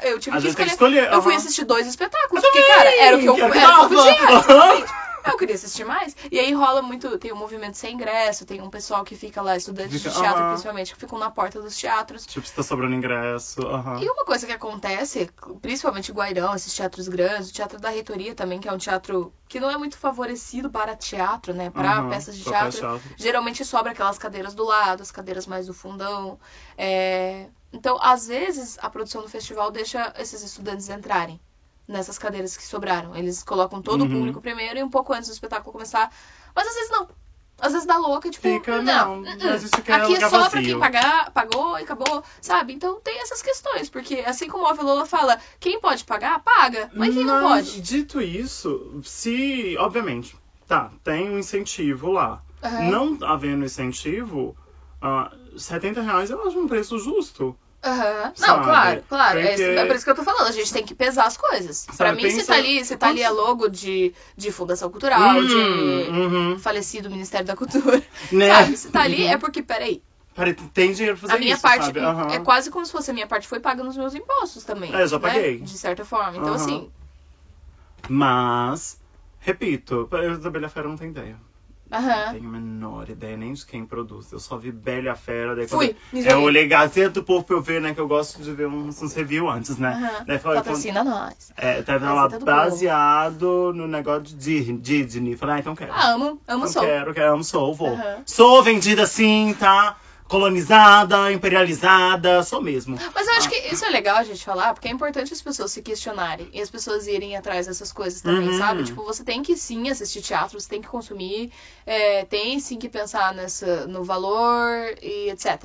Eu 0.03 0.19
tive 0.21 0.37
A 0.37 0.41
que 0.41 0.49
escolher. 0.49 0.69
escolher, 0.71 1.13
Eu 1.13 1.23
fui 1.23 1.33
aham. 1.33 1.41
assistir 1.41 1.65
dois 1.65 1.87
espetáculos. 1.87 2.43
Porque, 2.43 2.63
cara, 2.63 2.91
era 2.97 3.17
o 3.17 3.21
que 3.21 3.27
eu, 3.27 3.35
que 3.35 3.41
era 3.43 3.51
o 3.83 3.89
que 3.89 3.95
eu 3.95 3.99
podia. 3.99 4.93
Eu 5.25 5.37
queria 5.39 5.55
assistir 5.55 5.85
mais. 5.85 6.17
E 6.33 6.41
aí 6.41 6.53
rola 6.53 6.83
muito. 6.83 7.17
Tem 7.17 7.33
um 7.33 7.37
movimento 7.37 7.77
sem 7.77 7.95
ingresso, 7.95 8.45
tem 8.45 8.61
um 8.61 8.69
pessoal 8.69 9.05
que 9.05 9.15
fica 9.15 9.41
lá, 9.41 9.57
estudantes 9.57 9.99
Fica- 10.03 10.11
de 10.11 10.19
teatro, 10.21 10.41
aham. 10.41 10.49
principalmente, 10.49 10.93
que 10.95 10.99
ficam 10.99 11.17
na 11.17 11.31
porta 11.31 11.63
dos 11.63 11.77
teatros. 11.77 12.27
Tipo, 12.27 12.45
se 12.45 12.53
tá 12.53 12.61
sobrando 12.61 12.93
ingresso. 12.97 13.63
aham. 13.69 14.01
E 14.03 14.11
uma 14.11 14.25
coisa 14.25 14.47
que 14.49 14.53
acontece, 14.53 15.31
principalmente 15.61 16.11
em 16.11 16.15
Guairão, 16.17 16.53
esses 16.57 16.75
teatros 16.75 17.07
grandes, 17.07 17.51
o 17.51 17.53
Teatro 17.53 17.79
da 17.79 17.91
Reitoria 17.91 18.35
também, 18.35 18.59
que 18.59 18.69
é 18.69 18.73
um 18.73 18.79
teatro 18.79 19.33
que 19.49 19.61
não 19.61 19.71
é 19.71 19.79
muito 19.79 19.97
favorecido 19.97 20.69
para 20.71 20.97
teatro, 20.97 21.55
né? 21.55 21.71
Para 21.71 21.99
Aham, 21.99 22.09
peças 22.09 22.37
de 22.37 22.43
teatro. 22.43 22.81
teatro. 22.81 23.01
Geralmente 23.17 23.65
sobra 23.65 23.93
aquelas 23.93 24.19
cadeiras 24.19 24.55
do 24.57 24.65
lado, 24.65 25.03
as 25.03 25.13
cadeiras 25.13 25.47
mais 25.47 25.69
do 25.69 25.73
fundão. 25.73 26.37
É, 26.77 27.47
Então, 27.73 27.99
às 28.01 28.27
vezes, 28.29 28.79
a 28.81 28.91
produção 28.91 29.23
do 29.23 29.29
festival 29.29 29.71
deixa 29.71 30.13
esses 30.19 30.43
estudantes 30.43 30.89
entrarem 30.89 31.41
nessas 31.89 32.19
cadeiras 32.19 32.57
que 32.57 32.65
sobraram. 32.65 33.17
Eles 33.17 33.43
colocam 33.43 33.83
todo 33.83 34.03
Uhum. 34.03 34.07
o 34.09 34.11
público 34.11 34.41
primeiro 34.41 34.79
e 34.79 34.83
um 34.83 34.91
pouco 34.91 35.13
antes 35.13 35.29
do 35.29 35.33
espetáculo 35.33 35.73
começar. 35.73 36.13
Mas 36.55 36.67
às 36.69 36.75
vezes 36.75 36.91
não. 36.91 37.09
Às 37.61 37.73
vezes 37.73 37.87
dá 37.87 37.97
louca, 37.97 38.29
tipo, 38.31 38.49
Fica, 38.49 38.83
não. 38.83 39.21
não, 39.23 39.37
mas 39.47 39.63
isso 39.63 39.79
aqui 39.79 39.93
é 39.93 39.95
Aqui 39.97 40.15
é 40.17 40.21
só 40.21 40.49
pra 40.51 40.61
vazio. 40.61 40.63
quem 40.63 40.79
pagar, 40.81 41.31
pagou 41.31 41.79
e 41.79 41.83
acabou, 41.83 42.25
sabe? 42.41 42.73
Então 42.73 43.01
tem 43.01 43.21
essas 43.21 43.41
questões, 43.41 43.89
porque 43.89 44.17
assim 44.27 44.49
como 44.49 44.67
a 44.67 44.73
Velola 44.73 45.07
fala, 45.07 45.39
quem 45.61 45.81
pode 45.81 46.05
pagar, 46.05 46.41
paga, 46.41 46.91
mas 46.97 47.15
quem 47.15 47.25
não 47.25 47.35
Mas, 47.35 47.39
pode? 47.39 47.81
Dito 47.81 48.21
isso, 48.21 49.01
se. 49.05 49.77
Obviamente, 49.79 50.37
tá, 50.67 50.91
tem 51.05 51.31
um 51.31 51.39
incentivo 51.39 52.11
lá. 52.11 52.43
Aham. 52.63 52.81
Não 52.91 53.19
havendo 53.23 53.65
incentivo, 53.65 54.57
ah, 55.01 55.31
70 55.57 56.01
reais 56.03 56.31
eu 56.31 56.43
acho 56.47 56.59
um 56.59 56.67
preço 56.69 56.99
justo. 56.99 57.57
Aham. 57.85 58.25
Não, 58.27 58.35
Sabe? 58.37 58.65
claro, 58.65 59.05
claro. 59.09 59.39
É, 59.39 59.43
Porque- 59.43 59.55
isso- 59.63 59.79
é 59.79 59.87
por 59.87 59.97
isso 59.97 60.05
que 60.05 60.11
eu 60.11 60.15
tô 60.15 60.23
falando. 60.23 60.47
A 60.47 60.53
gente 60.53 60.73
tem 60.73 60.85
que 60.85 60.95
pesar 60.95 61.25
as 61.27 61.37
coisas. 61.37 61.87
pra 61.97 62.13
mim, 62.13 62.23
se 62.31 62.37
pensa- 62.37 62.53
tá 62.53 62.59
ali, 62.59 62.85
se 62.85 62.97
tá 62.97 63.09
ali 63.09 63.25
a 63.25 63.31
logo 63.31 63.69
de, 63.69 64.15
de 64.37 64.53
Fundação 64.53 64.89
Cultural, 64.91 65.21
Hum, 65.41 65.47
de 65.47 65.55
uhum. 66.11 66.59
falecido 66.61 67.11
Ministério 67.11 67.47
da 67.47 67.57
Cultura, 67.57 68.01
Né? 68.31 68.49
sabe? 68.55 68.77
Se 68.77 68.89
tá 68.91 69.03
ali, 69.03 69.25
Uhum. 69.25 69.31
é 69.31 69.37
porque, 69.39 69.63
peraí, 69.63 70.01
Peraí, 70.35 70.55
tem 70.55 70.93
dinheiro 70.93 71.19
pra 71.19 71.29
fazer 71.29 71.37
a 71.37 71.41
minha 71.41 71.53
isso, 71.55 71.63
parte 71.63 71.85
sabe? 71.87 72.01
Aham. 72.01 72.29
é 72.33 72.39
quase 72.39 72.71
como 72.71 72.87
se 72.87 72.93
fosse 72.93 73.11
a 73.11 73.15
minha 73.15 73.27
parte 73.27 73.47
foi 73.47 73.61
paga 73.61 73.83
nos 73.85 73.97
meus 73.99 74.15
impostos 74.15 74.65
também. 74.65 74.95
É, 74.95 75.03
eu 75.03 75.07
já 75.09 75.19
né? 75.19 75.23
paguei. 75.29 75.59
De 75.59 75.77
certa 75.77 76.05
forma. 76.07 76.39
Então, 76.39 76.55
assim, 76.55 76.91
Mas, 78.09 78.99
repito, 79.41 80.09
eu 80.13 80.39
da 80.39 80.51
Bela 80.51 80.69
Fera 80.69 80.89
não 80.89 80.97
tenho 80.97 81.11
ideia. 81.11 81.37
Não 81.93 81.99
aham. 81.99 82.33
tenho 82.33 82.49
a 82.49 82.53
menor 82.53 83.09
ideia 83.11 83.37
nem 83.37 83.53
de 83.53 83.65
quem 83.67 83.85
produz. 83.85 84.33
Eu 84.33 84.41
só 84.41 84.57
vi 84.57 84.73
Bela 84.73 85.15
Fera. 85.15 85.55
Daí 85.55 85.69
Fui, 85.69 85.89
quando 86.11 86.17
eu 86.25 86.31
joguei. 86.31 86.47
olhei 86.47 86.67
Gazeta 86.67 87.11
do 87.11 87.23
Povo 87.23 87.45
pra 87.45 87.57
eu 87.57 87.61
ver, 87.63 87.81
né? 87.81 87.93
Que 87.95 88.01
eu 88.01 88.09
gosto 88.09 88.43
de 88.43 88.53
ver 88.53 88.67
uns, 88.67 89.01
uns 89.03 89.15
review 89.15 89.49
antes, 89.49 89.77
né? 89.79 90.11
Daí 90.27 90.39
falei, 90.39 90.59
quando, 90.59 90.65
Patrocina 90.65 91.05
nós. 91.05 91.53
é, 91.57 91.83
tava 91.83 91.99
Gazeta 92.01 92.15
lá 92.15 92.27
do 92.27 92.31
Povo. 92.33 92.45
baseado 92.47 93.73
no 93.75 93.87
negócio 93.87 94.23
de 94.23 94.35
Di- 94.35 94.73
Disney. 95.05 95.37
Falei, 95.37 95.57
ah, 95.57 95.59
então 95.61 95.75
quero. 95.75 95.93
Ah, 95.93 96.13
amo, 96.13 96.41
amo 96.49 96.65
então 96.65 96.69
sou. 96.69 96.83
quero, 96.83 97.15
quero, 97.15 97.33
amo, 97.35 97.45
sou, 97.45 97.75
vou. 97.75 97.93
Aham. 97.95 98.17
Sou 98.27 98.63
vendida 98.63 99.03
assim, 99.03 99.55
tá? 99.59 99.97
Colonizada, 100.33 101.31
imperializada, 101.31 102.43
sou 102.43 102.63
mesmo. 102.63 102.99
Mas 103.15 103.29
eu 103.29 103.35
acho 103.35 103.51
que 103.51 103.57
isso 103.73 103.85
é 103.85 103.91
legal 103.91 104.17
a 104.17 104.25
gente 104.25 104.43
falar, 104.43 104.73
porque 104.73 104.89
é 104.89 104.91
importante 104.91 105.31
as 105.31 105.43
pessoas 105.43 105.71
se 105.73 105.83
questionarem 105.83 106.49
e 106.55 106.61
as 106.63 106.71
pessoas 106.71 107.07
irem 107.07 107.37
atrás 107.37 107.67
dessas 107.67 107.93
coisas 107.93 108.23
também, 108.23 108.49
Uhum. 108.49 108.57
sabe? 108.59 108.83
Tipo, 108.83 109.05
você 109.05 109.23
tem 109.23 109.43
que 109.43 109.55
sim 109.55 109.91
assistir 109.91 110.23
teatro, 110.23 110.59
você 110.59 110.67
tem 110.71 110.81
que 110.81 110.89
consumir, 110.89 111.53
é, 111.85 112.25
tem 112.25 112.59
sim 112.61 112.79
que 112.79 112.89
pensar 112.89 113.35
nessa, 113.35 113.87
no 113.87 114.03
valor 114.05 114.95
e 115.03 115.29
etc. 115.29 115.65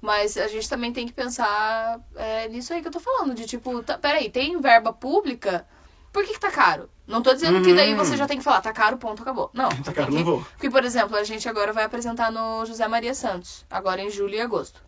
Mas 0.00 0.36
a 0.36 0.46
gente 0.46 0.68
também 0.68 0.92
tem 0.92 1.06
que 1.08 1.12
pensar 1.12 1.98
é, 2.14 2.46
nisso 2.48 2.72
aí 2.72 2.82
que 2.82 2.86
eu 2.86 2.92
tô 2.92 3.00
falando, 3.00 3.34
de 3.34 3.46
tipo, 3.46 3.82
tá, 3.82 3.98
peraí, 3.98 4.30
tem 4.30 4.60
verba 4.60 4.92
pública, 4.92 5.66
por 6.12 6.24
que, 6.24 6.34
que 6.34 6.40
tá 6.40 6.52
caro? 6.52 6.88
Não 7.06 7.22
tô 7.22 7.34
dizendo 7.34 7.62
que 7.62 7.74
daí 7.74 7.92
Uhum. 7.92 7.98
você 7.98 8.16
já 8.16 8.26
tem 8.26 8.38
que 8.38 8.44
falar, 8.44 8.60
tá 8.62 8.72
caro, 8.72 8.96
ponto, 8.96 9.22
acabou. 9.22 9.50
Não, 9.52 9.68
Tá 9.84 9.92
caro, 9.92 10.06
tem 10.08 10.16
não 10.16 10.24
que... 10.24 10.30
vou. 10.30 10.40
Porque, 10.52 10.70
por 10.70 10.84
exemplo, 10.84 11.16
a 11.16 11.24
gente 11.24 11.48
agora 11.48 11.72
vai 11.72 11.84
apresentar 11.84 12.30
no 12.32 12.64
José 12.64 12.86
Maria 12.88 13.14
Santos, 13.14 13.64
agora 13.70 14.00
em 14.02 14.10
julho 14.10 14.34
e 14.34 14.40
agosto. 14.40 14.82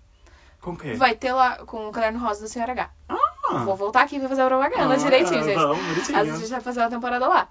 Com 0.60 0.72
o 0.72 0.76
quê? 0.76 0.94
Vai 0.94 1.14
ter 1.14 1.32
lá 1.32 1.58
com 1.66 1.88
o 1.88 1.92
Caderno 1.92 2.18
Rosa 2.18 2.42
da 2.42 2.48
Senhora 2.48 2.72
H. 2.72 2.90
Ah, 3.08 3.64
Vou 3.64 3.76
voltar 3.76 4.02
aqui 4.02 4.16
e 4.16 4.18
vou 4.18 4.28
fazer 4.28 4.42
a 4.42 4.46
propaganda 4.46 4.94
ah, 4.94 4.96
direitinho, 4.96 5.44
gente. 5.44 5.54
Vamos, 5.54 5.78
Às 5.98 6.06
vezes 6.08 6.34
a 6.34 6.38
gente 6.38 6.50
vai 6.50 6.60
fazer 6.60 6.80
uma 6.80 6.90
temporada 6.90 7.28
lá. 7.28 7.48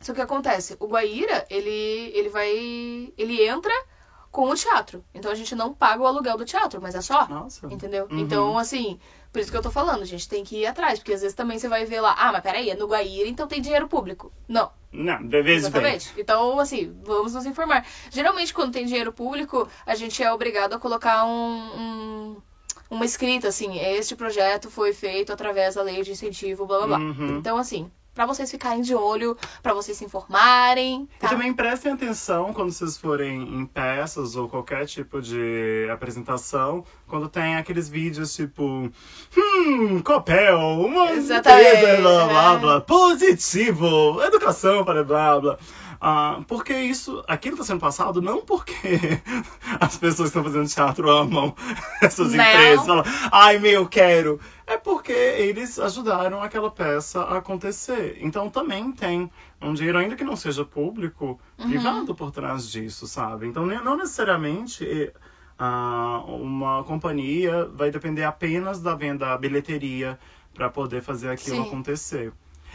Só 0.00 0.12
que 0.12 0.16
que 0.16 0.22
acontece? 0.22 0.76
O 0.80 0.86
Guaíra, 0.86 1.46
ele, 1.48 2.10
ele 2.14 2.28
vai. 2.28 2.48
Ele 3.16 3.46
entra 3.46 3.72
com 4.30 4.50
o 4.50 4.54
teatro. 4.54 5.04
Então 5.14 5.30
a 5.30 5.34
gente 5.34 5.54
não 5.54 5.72
paga 5.72 6.02
o 6.02 6.06
aluguel 6.06 6.36
do 6.36 6.44
teatro, 6.44 6.82
mas 6.82 6.94
é 6.94 7.00
só. 7.00 7.28
Nossa. 7.28 7.66
Entendeu? 7.72 8.08
Uhum. 8.10 8.18
Então, 8.18 8.58
assim, 8.58 8.98
por 9.34 9.40
isso 9.40 9.50
que 9.50 9.56
eu 9.56 9.62
tô 9.62 9.70
falando, 9.70 10.00
a 10.02 10.06
gente 10.06 10.28
tem 10.28 10.44
que 10.44 10.58
ir 10.60 10.66
atrás, 10.66 11.00
porque 11.00 11.12
às 11.12 11.20
vezes 11.20 11.34
também 11.34 11.58
você 11.58 11.66
vai 11.68 11.84
ver 11.84 12.00
lá, 12.00 12.14
ah, 12.16 12.30
mas 12.32 12.40
peraí, 12.40 12.70
é 12.70 12.76
no 12.76 12.86
Guaíra, 12.86 13.28
então 13.28 13.48
tem 13.48 13.60
dinheiro 13.60 13.88
público. 13.88 14.32
Não, 14.46 14.70
Não, 14.92 15.18
de 15.26 15.42
vez 15.42 15.64
em 15.66 15.70
bem. 15.72 15.80
Exatamente. 15.82 16.14
Então, 16.16 16.60
assim, 16.60 16.96
vamos 17.04 17.34
nos 17.34 17.44
informar. 17.44 17.84
Geralmente, 18.12 18.54
quando 18.54 18.72
tem 18.72 18.86
dinheiro 18.86 19.12
público, 19.12 19.68
a 19.84 19.96
gente 19.96 20.22
é 20.22 20.32
obrigado 20.32 20.74
a 20.74 20.78
colocar 20.78 21.24
um, 21.26 21.30
um- 21.80 22.36
uma 22.88 23.04
escrita, 23.04 23.48
assim, 23.48 23.76
este 23.80 24.14
projeto 24.14 24.70
foi 24.70 24.92
feito 24.92 25.32
através 25.32 25.74
da 25.74 25.82
lei 25.82 26.00
de 26.04 26.12
incentivo, 26.12 26.64
blá 26.64 26.78
blá 26.78 26.86
blá. 26.86 26.98
Uhum. 26.98 27.38
Então, 27.38 27.56
assim, 27.58 27.90
pra 28.14 28.26
vocês 28.26 28.50
ficarem 28.50 28.80
de 28.82 28.94
olho, 28.94 29.36
pra 29.62 29.74
vocês 29.74 29.96
se 29.96 30.04
informarem. 30.04 31.08
E 31.16 31.18
Tá? 31.20 31.28
também 31.28 31.52
prestem 31.52 31.92
atenção 31.92 32.52
quando 32.52 32.70
vocês 32.72 32.96
forem 32.96 33.42
em 33.42 33.66
peças 33.66 34.36
ou 34.36 34.48
qualquer 34.48 34.86
tipo 34.86 35.20
de 35.20 35.88
apresentação, 35.92 36.84
quando 37.06 37.28
tem 37.28 37.56
aqueles 37.56 37.88
vídeos 37.88 38.34
tipo, 38.34 38.90
hum, 39.36 40.00
Copel, 40.04 40.58
uma 40.58 41.12
Exatamente, 41.12 41.76
empresa, 41.76 42.00
blá 42.00 42.26
blá 42.26 42.56
blá, 42.56 42.80
positivo, 42.80 44.22
educação 44.22 44.84
para 44.84 45.02
blá 45.04 45.40
blá. 45.40 45.58
Ah, 46.00 46.42
porque 46.46 46.72
isso, 46.74 47.22
aquilo 47.28 47.54
está 47.54 47.64
sendo 47.64 47.80
passado 47.80 48.20
não 48.22 48.42
porque 48.44 48.98
as 49.80 49.96
pessoas 49.96 50.30
que 50.30 50.38
estão 50.38 50.44
fazendo 50.44 50.68
teatro 50.68 51.10
amam 51.10 51.54
essas 52.02 52.32
Não. 52.32 52.44
empresas, 52.44 52.86
falam, 52.86 53.04
ai 53.32 53.58
meu, 53.58 53.86
quero. 53.86 54.40
É 54.66 54.76
porque 54.78 55.12
eles 55.12 55.78
ajudaram 55.78 56.42
aquela 56.42 56.70
peça 56.70 57.20
a 57.22 57.38
acontecer. 57.38 58.16
Então 58.20 58.48
também 58.50 58.92
tem 58.92 59.30
um 59.60 59.74
dinheiro, 59.74 59.98
ainda 59.98 60.16
que 60.16 60.24
não 60.24 60.36
seja 60.36 60.64
público, 60.64 61.38
Uhum. 61.58 61.68
privado 61.68 62.14
por 62.14 62.30
trás 62.32 62.68
disso, 62.70 63.06
sabe? 63.06 63.46
Então 63.46 63.64
não 63.66 63.96
necessariamente 63.96 65.12
ah, 65.58 66.22
uma 66.26 66.82
companhia 66.84 67.66
vai 67.66 67.90
depender 67.90 68.24
apenas 68.24 68.80
da 68.82 68.94
venda 68.94 69.26
da 69.26 69.38
bilheteria 69.38 70.18
para 70.52 70.68
poder 70.68 71.02
fazer 71.02 71.30
aquilo 71.30 71.56
Sim. 71.58 71.68
acontecer. 71.68 72.32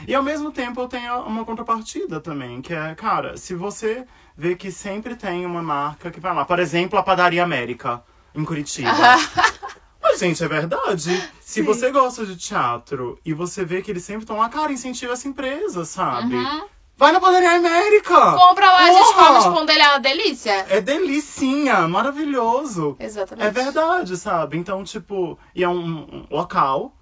E 0.08 0.16
ao 0.16 0.24
mesmo 0.24 0.52
tempo 0.52 0.82
eu 0.82 0.88
tenho 0.88 1.22
uma 1.22 1.45
contrapartida 1.45 2.20
também, 2.20 2.62
que 2.62 2.74
é, 2.74 2.95
cara, 2.95 3.38
se 3.38 3.54
você 3.54 4.06
vê 4.36 4.56
que 4.56 4.72
sempre 4.72 5.16
tem 5.16 5.45
uma 5.45 5.62
marca 5.62 6.10
que 6.10 6.20
vai 6.20 6.34
lá, 6.34 6.45
por 6.45 6.60
exemplo, 6.60 6.97
a 6.97 7.04
Padaria 7.04 7.43
América, 7.43 8.04
em 8.34 8.45
Curitiba. 8.45 8.89
Mas, 10.02 10.20
gente, 10.20 10.43
é 10.43 10.47
verdade. 10.47 11.12
Se 11.41 11.60
Sim. 11.60 11.64
você 11.64 11.91
gosta 11.91 12.26
de 12.26 12.38
teatro 12.38 13.20
e 13.26 13.34
você 13.34 13.66
vê 13.66 13.82
que 13.82 13.91
eles 13.91 14.04
sempre 14.04 14.24
estão 14.24 14.38
lá, 14.38 14.47
cara, 14.50 14.72
incentiva 14.72 15.14
essa 15.14 15.28
empresa, 15.28 15.84
sabe? 15.84 16.36
Uhum. 16.36 16.66
Vai 16.95 17.12
na 17.14 17.20
Padaria 17.20 17.52
América! 17.52 18.34
Compra 18.34 18.66
lá, 18.66 18.80
a 18.80 18.91
gente 18.91 19.14
Porra! 19.14 19.28
come 19.28 19.39
espondelhada, 19.39 20.00
delícia. 20.00 20.66
É 20.70 20.82
delicinha, 20.82 21.88
maravilhoso. 21.88 22.97
Exatamente. 23.00 23.47
É 23.47 23.52
verdade, 23.52 24.18
sabe? 24.18 24.58
Então, 24.58 24.84
tipo, 24.84 25.39
e 25.56 25.64
é 25.64 25.70
um 25.70 26.26
local, 26.30 26.93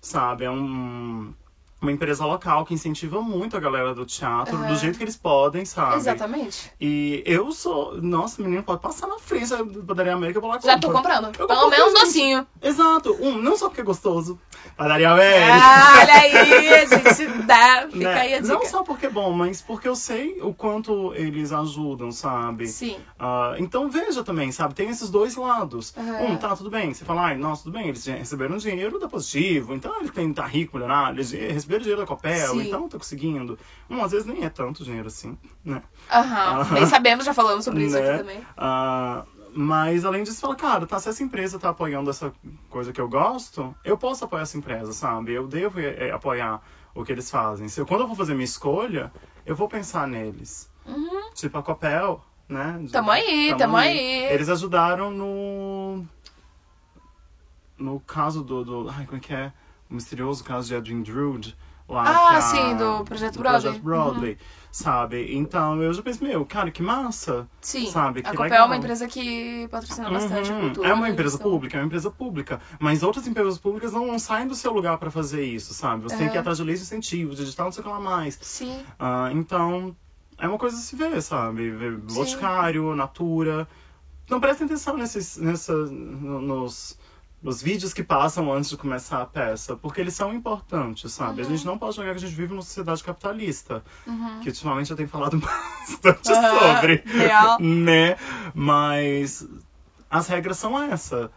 sabe? 0.00 0.44
É 0.44 0.50
um, 0.50 1.34
uma 1.82 1.92
empresa 1.92 2.24
local 2.24 2.64
que 2.64 2.72
incentiva 2.74 3.20
muito 3.20 3.56
a 3.56 3.60
galera 3.60 3.94
do 3.94 4.06
teatro, 4.06 4.56
Aham. 4.56 4.68
do 4.68 4.76
jeito 4.76 4.96
que 4.96 5.04
eles 5.04 5.16
podem, 5.16 5.64
sabe? 5.64 5.96
Exatamente. 5.96 6.70
E 6.80 7.22
eu 7.26 7.50
sou. 7.52 8.00
Nossa, 8.00 8.40
menino, 8.40 8.62
pode 8.62 8.80
passar 8.80 9.06
na 9.06 9.18
frente 9.18 9.50
da 9.50 9.64
Padaria 9.86 10.14
América, 10.14 10.40
vou 10.40 10.50
lá 10.50 10.58
Já 10.62 10.78
tô 10.78 10.90
comprando. 10.90 11.32
Eu 11.38 11.46
Pelo 11.46 11.68
menos 11.68 11.88
um 11.88 11.94
docinho. 11.94 12.46
Exato. 12.62 13.16
Um, 13.20 13.36
não 13.38 13.56
só 13.56 13.68
porque 13.68 13.80
é 13.80 13.84
gostoso. 13.84 14.38
Padaria 14.76 15.10
América. 15.10 15.52
Ah, 15.52 15.98
olha 16.00 16.14
aí, 16.14 16.74
a 16.74 16.86
gente 16.86 17.42
dá. 17.46 17.88
Fica 17.90 17.98
né? 17.98 18.20
aí 18.20 18.34
a 18.34 18.40
dica. 18.40 18.54
Não 18.54 18.64
só 18.64 18.82
porque 18.82 19.06
é 19.06 19.10
bom, 19.10 19.32
mas 19.32 19.60
porque 19.60 19.88
eu 19.88 19.96
sei 19.96 20.40
o 20.40 20.54
quanto 20.54 21.12
eles 21.14 21.52
ajudam, 21.52 22.12
sabe? 22.12 22.66
Sim. 22.68 22.96
Ah, 23.18 23.54
então 23.58 23.90
veja 23.90 24.22
também, 24.22 24.52
sabe? 24.52 24.74
Tem 24.74 24.88
esses 24.88 25.10
dois 25.10 25.36
lados. 25.36 25.92
Aham. 25.96 26.32
Um, 26.32 26.36
tá, 26.36 26.54
tudo 26.54 26.70
bem. 26.70 26.94
Você 26.94 27.04
fala, 27.04 27.26
ai, 27.26 27.36
nossa, 27.36 27.64
tudo 27.64 27.72
bem, 27.72 27.88
eles 27.88 28.04
receberam 28.06 28.56
dinheiro 28.56 28.98
da 28.98 29.08
Positivo, 29.08 29.74
então 29.74 30.00
ele 30.00 30.10
tem, 30.10 30.32
tá 30.32 30.46
rico, 30.46 30.76
milionário, 30.76 31.16
eles 31.16 31.32
receberam 31.32 31.71
dinheiro 31.80 32.00
da 32.00 32.06
Copel, 32.06 32.48
Sim. 32.48 32.62
então 32.68 32.88
tá 32.88 32.98
conseguindo. 32.98 33.58
Um, 33.88 34.02
às 34.02 34.12
vezes 34.12 34.26
nem 34.26 34.44
é 34.44 34.48
tanto 34.50 34.84
dinheiro 34.84 35.08
assim, 35.08 35.36
né? 35.64 35.82
Aham. 36.10 36.60
Aham. 36.60 36.74
Bem 36.74 36.86
sabemos, 36.86 37.24
já 37.24 37.34
falamos 37.34 37.64
sobre 37.64 37.84
isso 37.84 37.94
Né? 37.98 38.08
aqui 38.08 38.18
também. 38.18 38.46
Ah, 38.56 39.24
mas 39.54 40.04
além 40.04 40.22
disso, 40.22 40.40
fala, 40.40 40.56
cara, 40.56 40.86
tá, 40.86 40.98
se 40.98 41.08
essa 41.08 41.22
empresa 41.22 41.58
tá 41.58 41.68
apoiando 41.70 42.08
essa 42.10 42.32
coisa 42.70 42.92
que 42.92 43.00
eu 43.00 43.08
gosto, 43.08 43.74
eu 43.84 43.98
posso 43.98 44.24
apoiar 44.24 44.42
essa 44.42 44.56
empresa, 44.56 44.92
sabe? 44.92 45.32
Eu 45.32 45.46
devo 45.46 45.78
eh, 45.78 46.10
apoiar 46.10 46.62
o 46.94 47.04
que 47.04 47.12
eles 47.12 47.30
fazem. 47.30 47.68
Se 47.68 47.80
eu, 47.80 47.86
quando 47.86 48.00
eu 48.02 48.06
vou 48.06 48.16
fazer 48.16 48.32
minha 48.34 48.44
escolha, 48.44 49.12
eu 49.44 49.54
vou 49.54 49.68
pensar 49.68 50.06
neles. 50.08 50.70
Uhum. 50.86 51.30
Tipo 51.34 51.58
a 51.58 51.62
Copel, 51.62 52.24
né? 52.48 52.82
Tamo 52.90 53.10
aí, 53.10 53.54
tamo 53.58 53.76
aí. 53.76 54.24
Eles 54.24 54.48
ajudaram 54.48 55.10
no. 55.10 56.04
No 57.78 58.00
caso 58.00 58.42
do. 58.42 58.64
do 58.64 58.88
ai, 58.90 59.04
como 59.06 59.18
é 59.18 59.20
que 59.20 59.34
é? 59.34 59.52
Misterioso 59.92 60.42
caso 60.44 60.68
de 60.68 60.74
Edwin 60.74 61.02
Drood. 61.02 61.56
Lá, 61.88 62.04
Ah, 62.06 62.36
a- 62.38 62.40
sim, 62.40 62.76
do 62.76 63.04
Projeto 63.04 63.34
do 63.34 63.40
Broadway. 63.40 63.62
Projeto 63.62 63.82
Broadway, 63.82 64.38
sabe? 64.70 65.34
Então 65.36 65.82
eu 65.82 65.92
já 65.92 66.00
pensei, 66.00 66.26
meu, 66.26 66.46
cara, 66.46 66.70
que 66.70 66.82
massa. 66.82 67.46
Sim. 67.60 67.90
Sabe, 67.90 68.20
a 68.20 68.22
que 68.22 68.30
Copel 68.30 68.44
legal. 68.44 68.62
é 68.62 68.64
uma 68.66 68.76
empresa 68.76 69.06
que 69.08 69.68
patrocina 69.70 70.08
bastante 70.08 70.50
a 70.50 70.54
Uhum. 70.54 70.60
cultura. 70.60 70.88
É 70.88 70.94
uma 70.94 71.10
empresa 71.10 71.38
pública, 71.38 71.76
é 71.76 71.80
uma 71.80 71.86
empresa 71.86 72.10
pública. 72.10 72.60
Mas 72.80 73.02
outras 73.02 73.26
empresas 73.26 73.58
públicas 73.58 73.92
não, 73.92 74.06
não 74.06 74.18
saem 74.18 74.46
do 74.46 74.54
seu 74.54 74.72
lugar 74.72 74.96
pra 74.96 75.10
fazer 75.10 75.44
isso, 75.44 75.74
sabe? 75.74 76.04
Você 76.04 76.16
tem 76.16 76.28
que 76.28 76.34
ir 76.34 76.36
Aham. 76.36 76.40
atrás 76.40 76.58
de 76.58 76.64
leis 76.64 76.78
de 76.78 76.84
incentivo, 76.86 77.34
digital, 77.34 77.66
não 77.66 77.72
sei 77.72 77.80
o 77.80 77.84
que 77.84 77.90
lá 77.90 78.00
mais. 78.00 78.38
Sim. 78.40 78.80
Ah, 78.98 79.28
então, 79.32 79.94
é 80.38 80.48
uma 80.48 80.58
coisa 80.58 80.76
a 80.76 80.80
se 80.80 80.96
ver, 80.96 81.20
sabe? 81.20 81.68
Ver 81.72 81.96
Boticário, 81.96 82.94
Natura. 82.94 83.68
Não 84.30 84.40
prestem 84.40 84.64
atenção 84.66 84.96
nesses, 84.96 85.36
nessa, 85.36 85.74
no- 85.74 86.40
nos, 86.40 86.96
nos 87.42 87.60
vídeos 87.60 87.92
que 87.92 88.04
passam 88.04 88.52
antes 88.52 88.70
de 88.70 88.76
começar 88.76 89.20
a 89.20 89.26
peça, 89.26 89.74
porque 89.76 90.00
eles 90.00 90.14
são 90.14 90.32
importantes, 90.32 91.12
sabe? 91.12 91.40
A 91.40 91.44
gente 91.44 91.66
não 91.66 91.76
pode 91.76 91.96
jogar 91.96 92.10
que 92.12 92.18
a 92.18 92.20
gente 92.20 92.34
vive 92.34 92.52
numa 92.52 92.62
sociedade 92.62 93.02
capitalista, 93.02 93.82
Uhum. 94.06 94.40
que 94.40 94.48
ultimamente 94.48 94.90
eu 94.90 94.96
tenho 94.96 95.08
falado 95.08 95.36
bastante 95.42 96.30
Aham, 96.32 96.74
sobre, 96.76 97.02
real. 97.06 97.58
né? 97.60 98.16
Mas 98.54 99.46
as 100.10 100.28
regras 100.28 100.56
são 100.58 100.80
essa. 100.80 101.30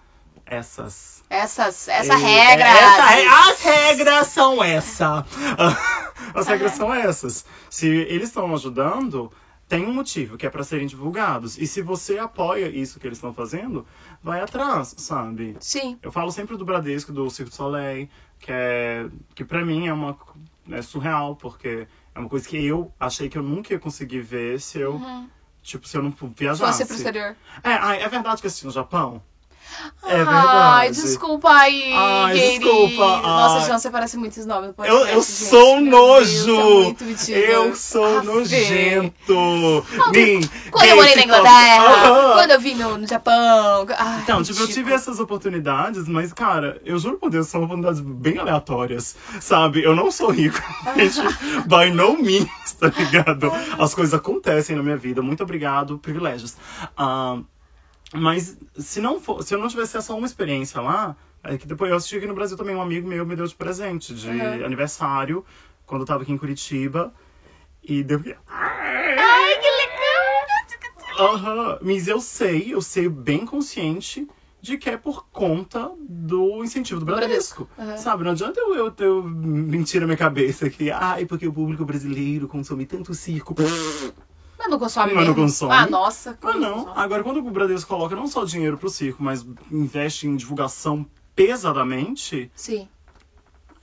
Essas. 0.46 1.24
Essas, 1.28 1.88
essa 1.88 2.16
regra. 2.16 2.68
essa 2.68 3.50
as 3.50 3.60
regras 3.62 4.28
são 4.28 4.64
essa. 4.64 5.26
As 6.34 6.48
regras 6.48 6.74
são 6.74 6.94
essas. 6.94 7.46
Se 7.70 7.88
eles 7.88 8.30
estão 8.30 8.54
ajudando, 8.54 9.32
tem 9.68 9.86
um 9.86 9.94
motivo, 9.94 10.38
que 10.38 10.46
é 10.46 10.50
para 10.50 10.64
serem 10.64 10.86
divulgados. 10.88 11.58
E 11.58 11.66
se 11.66 11.82
você 11.82 12.18
apoia 12.20 12.68
isso 12.70 13.00
que 13.00 13.08
eles 13.08 13.18
estão 13.18 13.34
fazendo, 13.34 13.86
vai 14.22 14.42
atrás, 14.42 14.94
sabe? 14.98 15.56
Sim. 15.60 15.98
Eu 16.02 16.12
falo 16.12 16.32
sempre 16.32 16.56
do 16.58 16.64
Bradesco, 16.66 17.12
do 17.12 17.30
Circo 17.30 17.50
du 17.50 17.56
Soleil, 17.56 18.08
que 18.40 18.52
é 18.52 19.08
que 19.34 19.44
para 19.44 19.66
mim 19.66 19.88
é 19.88 19.94
uma 19.94 20.18
é 20.72 20.82
surreal, 20.82 21.36
porque 21.36 21.88
é 22.14 22.20
uma 22.20 22.30
coisa 22.30 22.48
que 22.48 22.64
eu 22.64 22.92
achei 23.00 23.28
que 23.30 23.38
eu 23.38 23.44
nunca 23.44 23.74
ia 23.74 23.80
conseguir 23.80 24.22
ver 24.22 24.60
se 24.60 24.80
eu, 24.80 24.94
Uhum. 24.96 25.30
tipo, 25.62 25.88
se 25.88 25.98
eu 25.98 26.04
não 26.04 26.14
viajasse. 26.36 26.84
Fosse 26.84 26.86
pro 26.86 26.96
exterior. 26.96 27.36
É, 27.64 28.04
é 28.04 28.08
verdade 28.10 28.42
que 28.42 28.48
assisti 28.48 28.66
no 28.66 28.72
Japão? 28.72 29.22
É 30.04 30.14
Ai, 30.14 30.90
verdade. 30.90 31.02
desculpa 31.02 31.50
aí, 31.52 31.94
Ai, 31.94 32.34
querido. 32.34 32.66
desculpa, 32.66 33.18
Nossa, 33.22 33.56
ai. 33.58 33.66
João, 33.66 33.80
você 33.80 33.90
parece 33.90 34.18
muito 34.18 34.38
esse 34.38 34.48
nome. 34.48 34.74
Eu, 34.84 35.08
eu 35.08 35.22
sou 35.22 35.78
um 35.78 35.82
nojo! 35.82 36.96
Eu 37.30 37.76
sou 37.76 38.24
nojento! 38.24 39.84
Quando 40.72 40.86
eu 40.86 40.96
morei 40.96 41.16
na 41.16 41.24
Inglaterra, 41.24 42.34
quando 42.34 42.52
eu 42.52 42.60
vim 42.60 42.76
no, 42.76 42.98
no 42.98 43.08
Japão. 43.08 43.86
Ai, 43.98 44.22
Então, 44.24 44.44
tipo, 44.44 44.62
eu 44.62 44.68
tive 44.68 44.94
essas 44.94 45.20
oportunidades, 45.20 46.08
mas, 46.08 46.32
cara, 46.32 46.80
eu 46.86 46.98
juro 47.00 47.18
por 47.18 47.30
Deus, 47.30 47.48
são 47.48 47.64
oportunidades 47.64 48.00
bem 48.02 48.38
aleatórias, 48.38 49.16
sabe? 49.42 49.84
Eu 49.84 49.96
não 49.96 50.12
sou 50.12 50.30
rico, 50.32 50.62
gente, 50.96 51.20
by 51.68 51.92
no 51.92 52.18
means, 52.22 52.72
tá 52.80 52.88
ligado? 52.88 53.52
As 53.80 53.94
coisas 53.94 54.14
acontecem 54.14 54.76
na 54.76 54.84
minha 54.84 54.98
vida, 54.98 55.22
muito 55.22 55.44
obrigado, 55.44 55.98
privilégios. 55.98 56.56
Ah, 56.98 57.40
mas 58.14 58.58
se 58.78 59.02
não 59.02 59.20
for, 59.20 59.44
se 59.44 59.54
eu 59.54 59.60
não 59.60 59.68
tivesse 59.68 59.98
essa 59.98 60.14
uma 60.14 60.26
experiência 60.28 60.80
lá, 60.82 61.16
é 61.44 61.58
que 61.58 61.68
depois 61.68 61.90
eu 61.92 61.98
assisti 61.98 62.18
aqui 62.18 62.28
no 62.28 62.34
Brasil 62.36 62.58
também, 62.58 62.76
um 62.76 62.82
amigo 62.82 63.08
meu 63.08 63.26
me 63.26 63.36
deu 63.36 63.46
de 63.46 63.56
presente, 63.56 64.14
de 64.14 64.30
Uhum. 64.30 64.66
aniversário, 64.66 65.46
quando 65.86 66.02
eu 66.02 66.06
tava 66.08 66.24
aqui 66.24 66.32
em 66.32 66.38
Curitiba, 66.38 67.14
e 67.84 68.04
deu... 68.04 68.22
Ai, 68.48 69.60
que 69.60 69.70
legal! 69.70 71.34
Aham, 71.36 71.80
mas 71.82 72.08
eu 72.08 72.20
sei, 72.20 72.74
eu 72.74 72.82
sei 72.82 73.08
bem 73.08 73.46
consciente 73.46 74.28
de 74.60 74.78
que 74.78 74.90
é 74.90 74.98
por 74.98 75.28
conta 75.30 75.92
do 76.10 76.64
incentivo 76.64 77.00
do 77.00 77.06
Bradesco. 77.06 77.70
Aham. 77.78 77.98
Sabe, 77.98 78.24
não 78.24 78.32
adianta 78.32 78.60
eu, 78.60 78.74
eu, 78.76 78.94
eu 78.98 79.24
mentir 79.24 80.02
na 80.02 80.08
minha 80.08 80.18
cabeça 80.18 80.70
que, 80.70 80.90
ai, 80.90 81.26
porque 81.26 81.48
o 81.48 81.54
público 81.54 81.86
brasileiro 81.86 82.48
consome 82.48 82.86
tanto 82.86 83.14
circo. 83.14 83.54
Mas 84.58 84.70
não 84.70 84.80
consome 84.80 85.14
Mas 85.14 85.28
não 85.28 85.36
consome. 85.36 85.74
Ah, 85.74 85.86
nossa. 85.88 86.38
Ah, 86.42 86.54
não. 86.54 86.86
consome? 86.86 87.00
Agora, 87.00 87.24
quando 87.24 87.38
o 87.38 87.52
Bradesco 87.52 87.90
coloca 87.90 88.16
não 88.16 88.28
só 88.28 88.44
dinheiro 88.46 88.78
pro 88.78 88.90
circo, 88.90 89.22
mas 89.22 89.46
investe 89.72 90.28
em 90.28 90.36
divulgação 90.36 91.06
pesadamente, 91.36 92.50
Sim. 92.56 92.88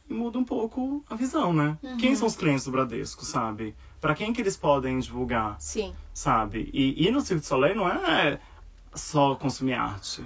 muda 0.08 0.38
um 0.38 0.44
pouco 0.44 1.04
a 1.08 1.14
visão, 1.14 1.52
né? 1.52 1.76
Uhum. 1.82 1.96
Quem 1.98 2.16
são 2.16 2.26
os 2.26 2.36
clientes 2.36 2.64
do 2.64 2.70
Bradesco, 2.70 3.24
sabe? 3.24 3.74
Pra 4.00 4.14
quem 4.14 4.32
que 4.32 4.40
eles 4.40 4.56
podem 4.56 4.98
divulgar? 4.98 5.56
Sim. 5.60 5.94
sabe? 6.12 6.70
E, 6.72 7.06
e 7.06 7.10
no 7.10 7.20
Cirque 7.20 7.42
du 7.42 7.46
Soleil 7.46 7.76
não 7.76 7.88
é 7.88 8.40
só 8.94 9.34
consumir 9.34 9.74
arte. 9.74 10.24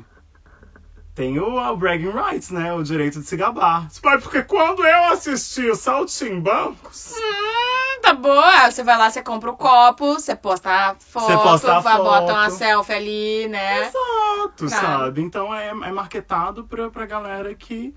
Tem 1.17 1.39
o, 1.41 1.57
o 1.59 1.77
bragging 1.79 2.11
rights, 2.11 2.51
né? 2.51 2.73
O 2.75 2.83
direito 2.83 3.19
de 3.21 3.27
se 3.27 3.37
gabar. 3.37 3.89
"Ai, 4.05 4.19
porque 4.21 4.43
quando 4.43 4.85
eu 4.85 5.05
assisti 5.07 5.63
o 5.71 5.75
Saltimbancos... 5.75 7.13
Hum, 7.17 8.01
tá 8.03 8.13
boa. 8.13 8.71
Você 8.71 8.85
vai 8.85 8.99
lá, 8.99 9.11
você 9.11 9.23
compra 9.23 9.51
o 9.51 9.57
copo, 9.57 10.13
você 10.15 10.37
posta 10.37 10.71
a 10.71 10.95
foto, 10.95 11.27
Você 11.27 11.37
posta 11.39 11.77
a 11.77 11.81
vai- 11.81 11.97
bota 11.97 12.21
foto. 12.27 12.33
uma 12.33 12.51
selfie 12.51 12.93
ali, 12.93 13.49
né? 13.49 13.87
Exato, 13.89 14.69
Tá. 14.69 14.81
sabe? 14.81 15.23
Então 15.23 15.55
é, 15.55 15.69
é 15.71 15.75
marketado 15.93 16.65
pra, 16.65 16.91
pra 16.91 17.07
galera 17.07 17.55
que... 17.55 17.95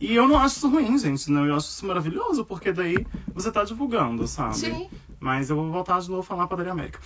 E 0.00 0.16
eu 0.16 0.26
não 0.26 0.36
acho 0.38 0.56
isso 0.56 0.68
ruim, 0.68 0.98
gente. 0.98 1.30
Não, 1.30 1.46
eu 1.46 1.54
acho 1.54 1.68
isso 1.68 1.86
maravilhoso, 1.86 2.44
porque 2.44 2.72
daí 2.72 3.06
você 3.34 3.52
tá 3.52 3.62
divulgando, 3.64 4.26
sabe? 4.26 4.56
Sim. 4.56 4.90
Mas 5.22 5.48
eu 5.50 5.56
vou 5.56 5.70
voltar 5.70 6.00
de 6.00 6.10
novo 6.10 6.20
a 6.20 6.24
falar 6.24 6.48
Padaria 6.48 6.72
América. 6.72 6.98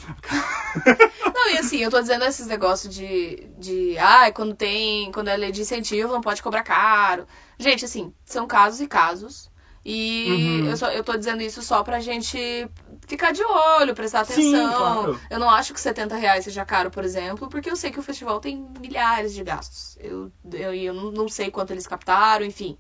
Não, 1.35 1.51
e 1.51 1.59
assim, 1.59 1.79
eu 1.79 1.91
tô 1.91 2.01
dizendo 2.01 2.25
esses 2.25 2.47
negócios 2.47 2.95
de. 2.95 3.47
de 3.59 3.99
ai, 3.99 4.33
quando 4.33 4.55
tem. 4.55 5.13
Quando 5.13 5.29
é 5.29 5.51
de 5.51 5.61
incentivo, 5.61 6.13
não 6.13 6.21
pode 6.21 6.43
cobrar 6.43 6.63
caro. 6.63 7.27
Gente, 7.59 7.85
assim, 7.85 8.13
são 8.25 8.47
casos 8.47 8.81
e 8.81 8.87
casos. 8.89 9.51
E 9.89 10.27
Uhum. 10.29 10.67
eu, 10.67 10.77
só, 10.77 10.89
eu 10.91 11.05
tô 11.05 11.17
dizendo 11.17 11.43
isso 11.43 11.63
só 11.63 11.85
pra 11.85 12.01
gente 12.01 12.69
ficar 13.07 13.31
de 13.33 13.41
olho, 13.45 13.95
prestar 13.95 14.25
Sim, 14.25 14.53
atenção. 14.53 14.75
claro. 14.75 15.21
Eu 15.31 15.39
não 15.39 15.49
acho 15.49 15.73
que 15.73 15.81
70 15.81 16.17
reais 16.17 16.43
seja 16.43 16.65
caro, 16.65 16.91
por 16.91 17.05
exemplo, 17.05 17.49
porque 17.49 17.71
eu 17.71 17.77
sei 17.77 17.93
que 17.93 18.01
o 18.01 18.03
festival 18.03 18.41
tem 18.41 18.67
milhares 18.81 19.33
de 19.33 19.45
gastos. 19.45 19.97
Eu, 20.01 20.33
eu, 20.53 20.75
eu 20.75 20.95
não 21.13 21.29
sei 21.29 21.53
quanto 21.53 21.71
eles 21.73 21.87
captaram, 21.87 22.45
enfim. 22.45 22.77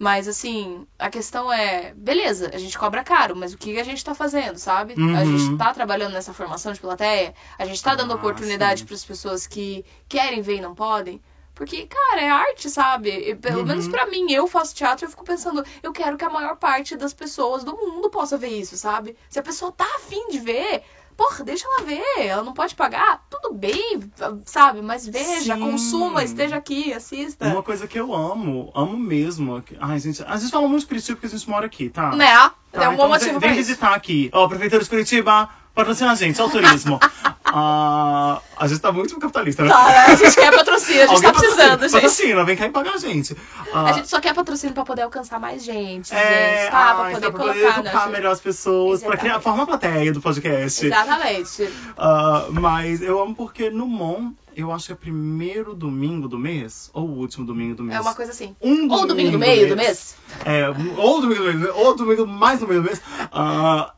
Mas 0.00 0.26
assim, 0.26 0.86
a 0.98 1.10
questão 1.10 1.52
é, 1.52 1.94
beleza, 1.94 2.50
a 2.54 2.58
gente 2.58 2.78
cobra 2.78 3.04
caro, 3.04 3.36
mas 3.36 3.52
o 3.54 3.58
que 3.58 3.78
a 3.78 3.84
gente 3.84 4.04
tá 4.04 4.14
fazendo, 4.14 4.58
sabe? 4.58 4.94
A 5.12 5.20
Uhum. 5.20 5.26
gente 5.26 5.52
tá 5.52 5.74
trabalhando 5.74 6.14
nessa 6.14 6.32
formação 6.32 6.72
de 6.72 6.80
plateia, 6.80 7.34
a 7.58 7.66
gente 7.66 7.82
tá 7.82 7.94
dando 7.94 8.12
Ah, 8.12 8.16
oportunidade 8.16 8.84
para 8.84 8.94
as 8.94 9.04
pessoas 9.04 9.46
que 9.46 9.84
querem 10.08 10.40
ver 10.40 10.56
e 10.56 10.60
não 10.62 10.74
podem. 10.74 11.22
Porque, 11.54 11.86
cara, 11.86 12.22
é 12.22 12.30
arte, 12.30 12.70
sabe? 12.70 13.10
E, 13.10 13.34
pelo 13.34 13.58
Uhum. 13.60 13.66
menos 13.66 13.86
pra 13.88 14.06
mim, 14.06 14.32
eu 14.32 14.46
faço 14.46 14.74
teatro, 14.74 15.04
eu 15.04 15.10
fico 15.10 15.24
pensando, 15.24 15.62
eu 15.82 15.92
quero 15.92 16.16
que 16.16 16.24
a 16.24 16.30
maior 16.30 16.56
parte 16.56 16.96
das 16.96 17.12
pessoas 17.12 17.62
do 17.62 17.76
mundo 17.76 18.08
possa 18.08 18.38
ver 18.38 18.48
isso, 18.48 18.78
sabe? 18.78 19.14
Se 19.28 19.38
a 19.38 19.42
pessoa 19.42 19.70
tá 19.70 19.84
afim 19.96 20.28
de 20.30 20.38
ver, 20.38 20.82
porra, 21.20 21.44
deixa 21.44 21.66
ela 21.68 21.84
ver. 21.84 22.02
Ela 22.18 22.42
não 22.42 22.54
pode 22.54 22.74
pagar, 22.74 23.26
tudo 23.28 23.52
bem, 23.52 24.00
sabe? 24.46 24.80
Mas 24.80 25.06
veja, 25.06 25.54
Sim. 25.54 25.60
consuma, 25.60 26.24
esteja 26.24 26.56
aqui, 26.56 26.94
assista. 26.94 27.46
Uma 27.46 27.62
coisa 27.62 27.86
que 27.86 28.00
eu 28.00 28.14
amo, 28.14 28.72
amo 28.74 28.96
mesmo. 28.96 29.62
Ai, 29.78 29.98
gente, 29.98 30.22
a 30.22 30.38
gente 30.38 30.50
fala 30.50 30.66
muito 30.66 30.80
de 30.80 30.86
Curitiba 30.86 31.16
porque 31.16 31.26
a 31.26 31.38
gente 31.38 31.50
mora 31.50 31.66
aqui, 31.66 31.90
tá? 31.90 32.16
Né? 32.16 32.50
Tá, 32.72 32.84
é 32.84 32.88
um 32.88 32.96
bom 32.96 33.06
então 33.06 33.08
motivo 33.08 33.40
vem, 33.40 33.50
vem 33.50 33.58
visitar 33.58 33.94
aqui. 33.94 34.30
Ó, 34.32 34.46
Prefeitura 34.48 34.82
de 34.82 34.88
Curitiba, 34.88 35.48
patrocina 35.74 36.12
a 36.12 36.14
gente, 36.14 36.40
é 36.40 36.44
o 36.44 36.50
turismo. 36.50 36.98
Ah, 37.52 38.40
a 38.56 38.68
gente 38.68 38.80
tá 38.80 38.92
muito 38.92 39.18
capitalista, 39.18 39.64
né? 39.64 39.70
Tá, 39.70 40.04
a 40.06 40.14
gente 40.14 40.36
quer 40.36 40.54
patrocínio, 40.54 41.02
a 41.02 41.06
gente 41.08 41.20
tá 41.22 41.32
precisando, 41.32 41.56
patrocina, 41.56 41.88
gente. 41.88 41.92
Patrocina, 41.92 42.44
vem 42.44 42.56
cá 42.56 42.66
e 42.66 42.70
paga 42.70 42.90
a 42.92 42.96
gente. 42.98 43.36
Ah, 43.74 43.84
A 43.86 43.92
gente 43.92 44.08
só 44.08 44.20
quer 44.20 44.32
patrocínio 44.32 44.72
pra 44.72 44.84
poder 44.84 45.02
alcançar 45.02 45.40
mais 45.40 45.64
gente, 45.64 46.14
é, 46.14 46.60
gente, 46.60 46.70
tá? 46.70 46.94
Pra 46.94 47.04
ai, 47.06 47.12
poder 47.14 47.26
tá, 47.26 47.32
pra 47.32 47.40
poder 47.44 47.60
colocar, 47.60 47.80
educar 47.80 48.06
né? 48.06 48.12
melhor 48.12 48.30
as 48.30 48.40
pessoas, 48.40 49.02
pra 49.02 49.16
criar, 49.16 49.40
formar 49.40 49.64
a 49.64 49.66
plateia 49.66 50.12
do 50.12 50.20
podcast. 50.20 50.86
Exatamente. 50.86 51.68
Ah, 51.98 52.46
mas 52.50 53.02
eu 53.02 53.20
amo 53.20 53.34
porque 53.34 53.68
no 53.68 53.88
Mon, 53.88 54.30
eu 54.56 54.72
acho 54.72 54.86
que 54.86 54.92
é 54.92 54.96
primeiro 54.96 55.74
domingo 55.74 56.28
do 56.28 56.38
mês, 56.38 56.90
ou 56.92 57.08
o 57.08 57.18
último 57.18 57.46
domingo 57.46 57.74
do 57.74 57.82
mês. 57.82 57.98
É 57.98 58.00
uma 58.00 58.14
coisa 58.14 58.32
assim. 58.32 58.54
Um 58.60 58.90
Ou 58.90 59.06
domingo 59.06 59.32
do 59.32 59.38
meio 59.38 59.68
do 59.68 59.76
mês. 59.76 60.16
É, 60.44 60.68
ou 60.96 61.20
domingo 61.20 61.42
do 61.42 61.52
mês, 61.52 61.74
ou 61.74 61.96
domingo 61.96 62.26
mais 62.26 62.60
no 62.60 62.68
meio 62.68 62.82
do 62.82 62.86
mês. 62.86 63.00
Ah, 63.32 63.94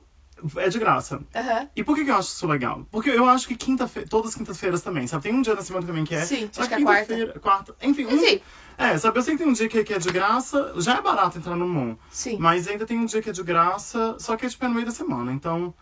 é 0.57 0.69
de 0.69 0.79
graça. 0.79 1.21
Aham. 1.35 1.69
E 1.77 1.85
por 1.85 1.95
que, 1.95 2.05
que 2.05 2.11
eu 2.11 2.17
acho 2.17 2.29
isso 2.29 2.47
legal? 2.47 2.87
Porque 2.91 3.11
eu 3.11 3.29
acho 3.29 3.47
que 3.47 3.57
quinta-feira, 3.57 4.09
todas 4.09 4.33
as 4.33 4.37
quintas-feiras 4.37 4.83
também, 4.83 5.07
sabe? 5.07 5.23
Tem 5.23 5.35
um 5.35 5.43
dia 5.43 5.55
na 5.55 5.63
semana 5.63 5.87
também 5.87 6.05
que 6.05 6.15
é. 6.15 6.25
Sim, 6.25 6.49
só 6.51 6.63
acho 6.63 6.71
que 6.71 6.75
é 6.75 6.83
quarta. 6.83 7.07
quinta-feira, 7.07 7.41
quarta. 7.41 7.77
Enfim, 7.83 8.07
um, 8.07 8.15
Enfim, 8.15 8.41
é, 8.77 8.99
sabe? 8.99 9.19
Eu 9.19 9.23
sei 9.23 9.35
que 9.35 9.43
tem 9.43 9.51
um 9.51 9.55
dia 9.55 9.69
que, 9.69 9.85
que 9.85 9.95
é 9.95 9.99
de 9.99 10.11
graça, 10.11 10.73
já 10.77 10.97
é 10.97 11.01
barato 11.01 11.39
entrar 11.39 11.57
no 11.57 11.69
Mon. 11.69 11.95
sim. 12.11 12.37
Mas 12.39 12.67
ainda 12.67 12.85
tem 12.85 12.99
um 12.99 13.07
dia 13.07 13.23
que 13.23 13.31
é 13.31 13.33
de 13.33 13.43
graça, 13.43 14.17
só 14.19 14.37
que 14.37 14.47
é 14.47 14.49
tipo 14.49 14.65
é 14.65 14.69
no 14.69 14.75
meio 14.75 14.87
da 14.87 14.93
semana. 14.93 15.33
Então, 15.33 15.73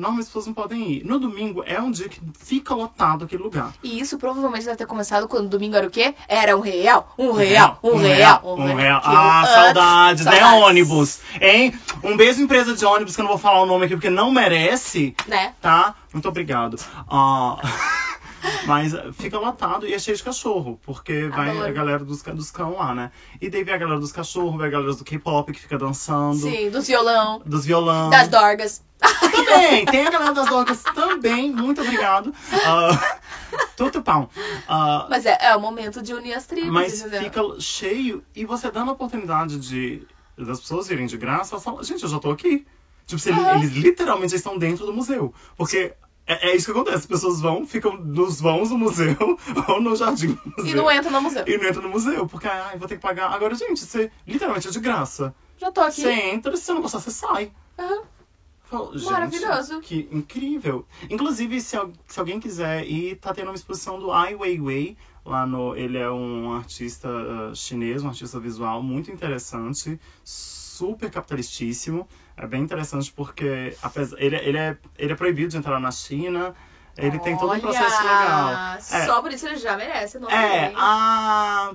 normalmente 0.00 0.22
as 0.22 0.26
pessoas 0.28 0.46
não 0.46 0.54
podem 0.54 0.90
ir. 0.92 1.04
No 1.04 1.18
domingo 1.18 1.62
é 1.66 1.80
um 1.80 1.90
dia 1.90 2.08
que 2.08 2.20
fica 2.38 2.74
lotado 2.74 3.24
aquele 3.24 3.42
lugar. 3.42 3.72
E 3.82 3.98
isso 4.00 4.18
provavelmente 4.18 4.64
deve 4.64 4.76
ter 4.76 4.86
começado 4.86 5.26
quando 5.28 5.48
domingo 5.48 5.76
era 5.76 5.86
o 5.86 5.90
quê? 5.90 6.14
Era 6.28 6.56
um 6.56 6.60
real, 6.60 7.12
um 7.18 7.32
real, 7.32 7.78
um 7.82 7.96
real, 7.96 8.40
Um 8.44 8.74
real. 8.74 9.00
Que 9.00 9.06
Ah, 9.08 9.42
eu- 9.46 9.54
saudades, 9.54 10.24
né? 10.24 10.44
Ônibus. 10.44 11.20
Hein? 11.40 11.78
Um 12.02 12.16
beijo, 12.16 12.40
empresa 12.42 12.74
de 12.74 12.84
ônibus, 12.84 13.14
que 13.14 13.20
eu 13.20 13.24
não 13.24 13.30
vou 13.32 13.38
falar 13.38 13.62
o 13.62 13.66
nome 13.66 13.86
aqui 13.86 13.94
porque 13.94 14.10
não 14.10 14.30
merece, 14.30 15.14
Né? 15.26 15.54
tá? 15.60 15.94
Muito 16.12 16.28
obrigado. 16.28 16.76
Ah, 17.10 17.56
Mas 18.66 18.92
fica 19.14 19.38
lotado 19.38 19.86
e 19.86 19.94
é 19.94 19.98
cheio 19.98 20.16
de 20.16 20.22
cachorro, 20.22 20.78
porque 20.84 21.28
vai 21.28 21.50
Adoro. 21.50 21.66
a 21.66 21.70
galera 21.72 22.04
dos, 22.04 22.22
dos 22.22 22.50
cão 22.50 22.76
lá, 22.76 22.94
né? 22.94 23.10
E 23.40 23.48
daí 23.48 23.62
vem 23.64 23.74
a 23.74 23.78
galera 23.78 23.98
dos 24.00 24.12
cachorros, 24.12 24.56
vem 24.58 24.66
a 24.66 24.70
galera 24.70 24.92
do 24.94 25.04
K-pop 25.04 25.52
que 25.52 25.60
fica 25.60 25.78
dançando, 25.78 26.36
Sim, 26.38 26.70
dos 26.70 26.86
violão, 26.86 27.40
dos 27.46 27.64
violão. 27.64 28.10
das 28.10 28.28
dorgas. 28.28 28.84
Também, 29.00 29.84
tem 29.84 30.06
a 30.06 30.10
galera 30.10 30.32
das 30.32 30.46
drogas 30.46 30.82
também, 30.82 31.52
muito 31.52 31.82
obrigado. 31.82 32.32
Ah, 32.64 33.18
Tudo 33.76 34.02
pão. 34.02 34.28
Ah, 34.66 35.06
Mas 35.10 35.26
é, 35.26 35.36
é 35.38 35.54
o 35.56 35.60
momento 35.60 36.00
de 36.02 36.14
unir 36.14 36.32
as 36.34 36.46
tribos, 36.46 36.70
mas 36.72 37.00
entendeu? 37.00 37.22
fica 37.24 37.40
cheio 37.60 38.24
e 38.34 38.44
você 38.46 38.70
dando 38.70 38.90
a 38.90 38.94
oportunidade 38.94 39.58
de 39.58 40.06
das 40.36 40.60
pessoas 40.60 40.90
irem 40.90 41.06
de 41.06 41.16
graça, 41.18 41.54
elas 41.54 41.64
falam, 41.64 41.82
gente, 41.82 42.02
eu 42.02 42.08
já 42.08 42.18
tô 42.18 42.30
aqui. 42.30 42.66
Tipo, 43.06 43.20
se 43.20 43.28
ele- 43.30 43.38
Aham. 43.40 43.56
eles 43.56 43.72
literalmente 43.72 44.34
estão 44.34 44.58
dentro 44.58 44.84
do 44.86 44.92
museu. 44.92 45.32
Porque 45.56 45.94
é, 46.26 46.48
é 46.50 46.56
isso 46.56 46.66
que 46.66 46.72
acontece, 46.72 46.96
as 46.96 47.06
pessoas 47.06 47.40
vão, 47.40 47.64
ficam 47.66 47.96
nos 47.96 48.40
vãos 48.40 48.70
do 48.70 48.78
museu 48.78 49.16
ou 49.68 49.80
no 49.80 49.94
jardim 49.94 50.34
do 50.34 50.52
museu. 50.56 50.66
E 50.66 50.74
não 50.74 50.90
entra 50.90 51.10
no 51.10 51.20
museu. 51.20 51.44
E 51.46 51.56
não 51.56 51.68
entra 51.68 51.82
no 51.82 51.88
museu, 51.88 52.26
porque 52.26 52.48
ai, 52.48 52.76
vou 52.76 52.88
ter 52.88 52.96
que 52.96 53.02
pagar. 53.02 53.32
Agora, 53.32 53.54
gente, 53.54 53.80
você 53.84 54.10
literalmente 54.26 54.66
é 54.66 54.70
de 54.70 54.80
graça. 54.80 55.34
Já 55.56 55.70
tô 55.70 55.80
aqui. 55.80 56.02
Você 56.02 56.12
entra, 56.12 56.56
se 56.56 56.64
você 56.64 56.74
não 56.74 56.82
gostar, 56.82 57.00
você 57.00 57.10
sai. 57.10 57.52
Aham. 57.78 58.02
Falo, 58.64 58.98
gente, 58.98 59.12
Maravilhoso. 59.12 59.80
Que 59.80 60.08
incrível. 60.10 60.84
Inclusive, 61.08 61.60
se, 61.60 61.76
se 62.06 62.18
alguém 62.18 62.40
quiser 62.40 62.84
ir, 62.84 63.14
tá 63.16 63.32
tendo 63.32 63.48
uma 63.48 63.54
exposição 63.54 63.98
do 63.98 64.10
Ai 64.10 64.34
Weiwei. 64.34 64.96
Lá 65.24 65.46
no. 65.46 65.76
Ele 65.76 65.98
é 65.98 66.10
um 66.10 66.52
artista 66.52 67.08
ah, 67.08 67.54
chinês, 67.54 68.02
um 68.02 68.08
artista 68.08 68.40
visual 68.40 68.82
muito 68.82 69.10
interessante, 69.10 70.00
super 70.24 71.10
capitalistíssimo. 71.10 72.08
É 72.36 72.46
bem 72.46 72.62
interessante 72.62 73.10
porque 73.12 73.76
apesar, 73.82 74.16
ele, 74.20 74.36
ele, 74.36 74.58
é, 74.58 74.76
ele 74.98 75.12
é 75.12 75.16
proibido 75.16 75.48
de 75.50 75.56
entrar 75.56 75.80
na 75.80 75.90
China. 75.90 76.54
Ele 76.96 77.18
tem 77.18 77.36
todo 77.36 77.52
um 77.52 77.60
processo 77.60 78.02
legal. 78.02 78.46
Olha, 78.48 78.76
É. 78.76 79.06
Só 79.06 79.20
por 79.22 79.30
isso 79.32 79.46
ele 79.46 79.56
já 79.56 79.76
merece 79.76 80.16
o 80.16 80.20
nome 80.20 80.32
É, 80.32 80.62
dele. 80.68 80.74
a. 80.78 81.74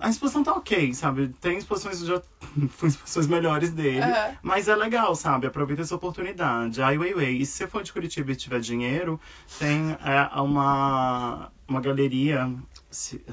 A 0.00 0.08
exposição 0.10 0.42
tá 0.42 0.52
ok, 0.52 0.92
sabe? 0.92 1.28
Tem 1.40 1.56
exposições, 1.56 2.00
já 2.00 2.20
exposições 2.82 3.28
melhores 3.28 3.70
dele. 3.70 4.00
Aham. 4.02 4.36
Mas 4.42 4.66
é 4.68 4.74
legal, 4.74 5.14
sabe? 5.14 5.46
Aproveita 5.46 5.82
essa 5.82 5.94
oportunidade. 5.94 6.82
Ai 6.82 6.98
Weiwei. 6.98 7.36
E 7.36 7.46
se 7.46 7.58
você 7.58 7.68
for 7.68 7.82
de 7.84 7.92
Curitiba 7.92 8.32
e 8.32 8.36
tiver 8.36 8.58
dinheiro, 8.58 9.20
tem 9.58 9.96
é, 10.04 10.40
uma, 10.40 11.52
uma 11.68 11.80
galeria. 11.80 12.52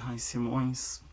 Ai, 0.08 0.20
Simões. 0.20 1.04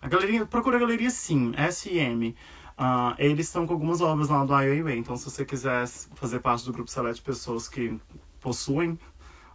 A 0.00 0.08
galeria. 0.08 0.46
Procura 0.46 0.78
a 0.78 0.80
galeria 0.80 1.10
Sim, 1.10 1.52
SM. 1.70 2.34
Ah, 2.76 3.14
eles 3.18 3.46
estão 3.46 3.66
com 3.66 3.72
algumas 3.72 4.00
obras 4.00 4.28
lá 4.28 4.44
do 4.44 4.54
Ai 4.54 4.68
Weiwei. 4.68 4.98
Então, 4.98 5.16
se 5.16 5.24
você 5.24 5.44
quiser 5.44 5.86
fazer 6.14 6.40
parte 6.40 6.64
do 6.64 6.72
grupo 6.72 6.90
seleto 6.90 7.16
de 7.16 7.22
pessoas 7.22 7.68
que 7.68 7.98
possuem 8.40 8.98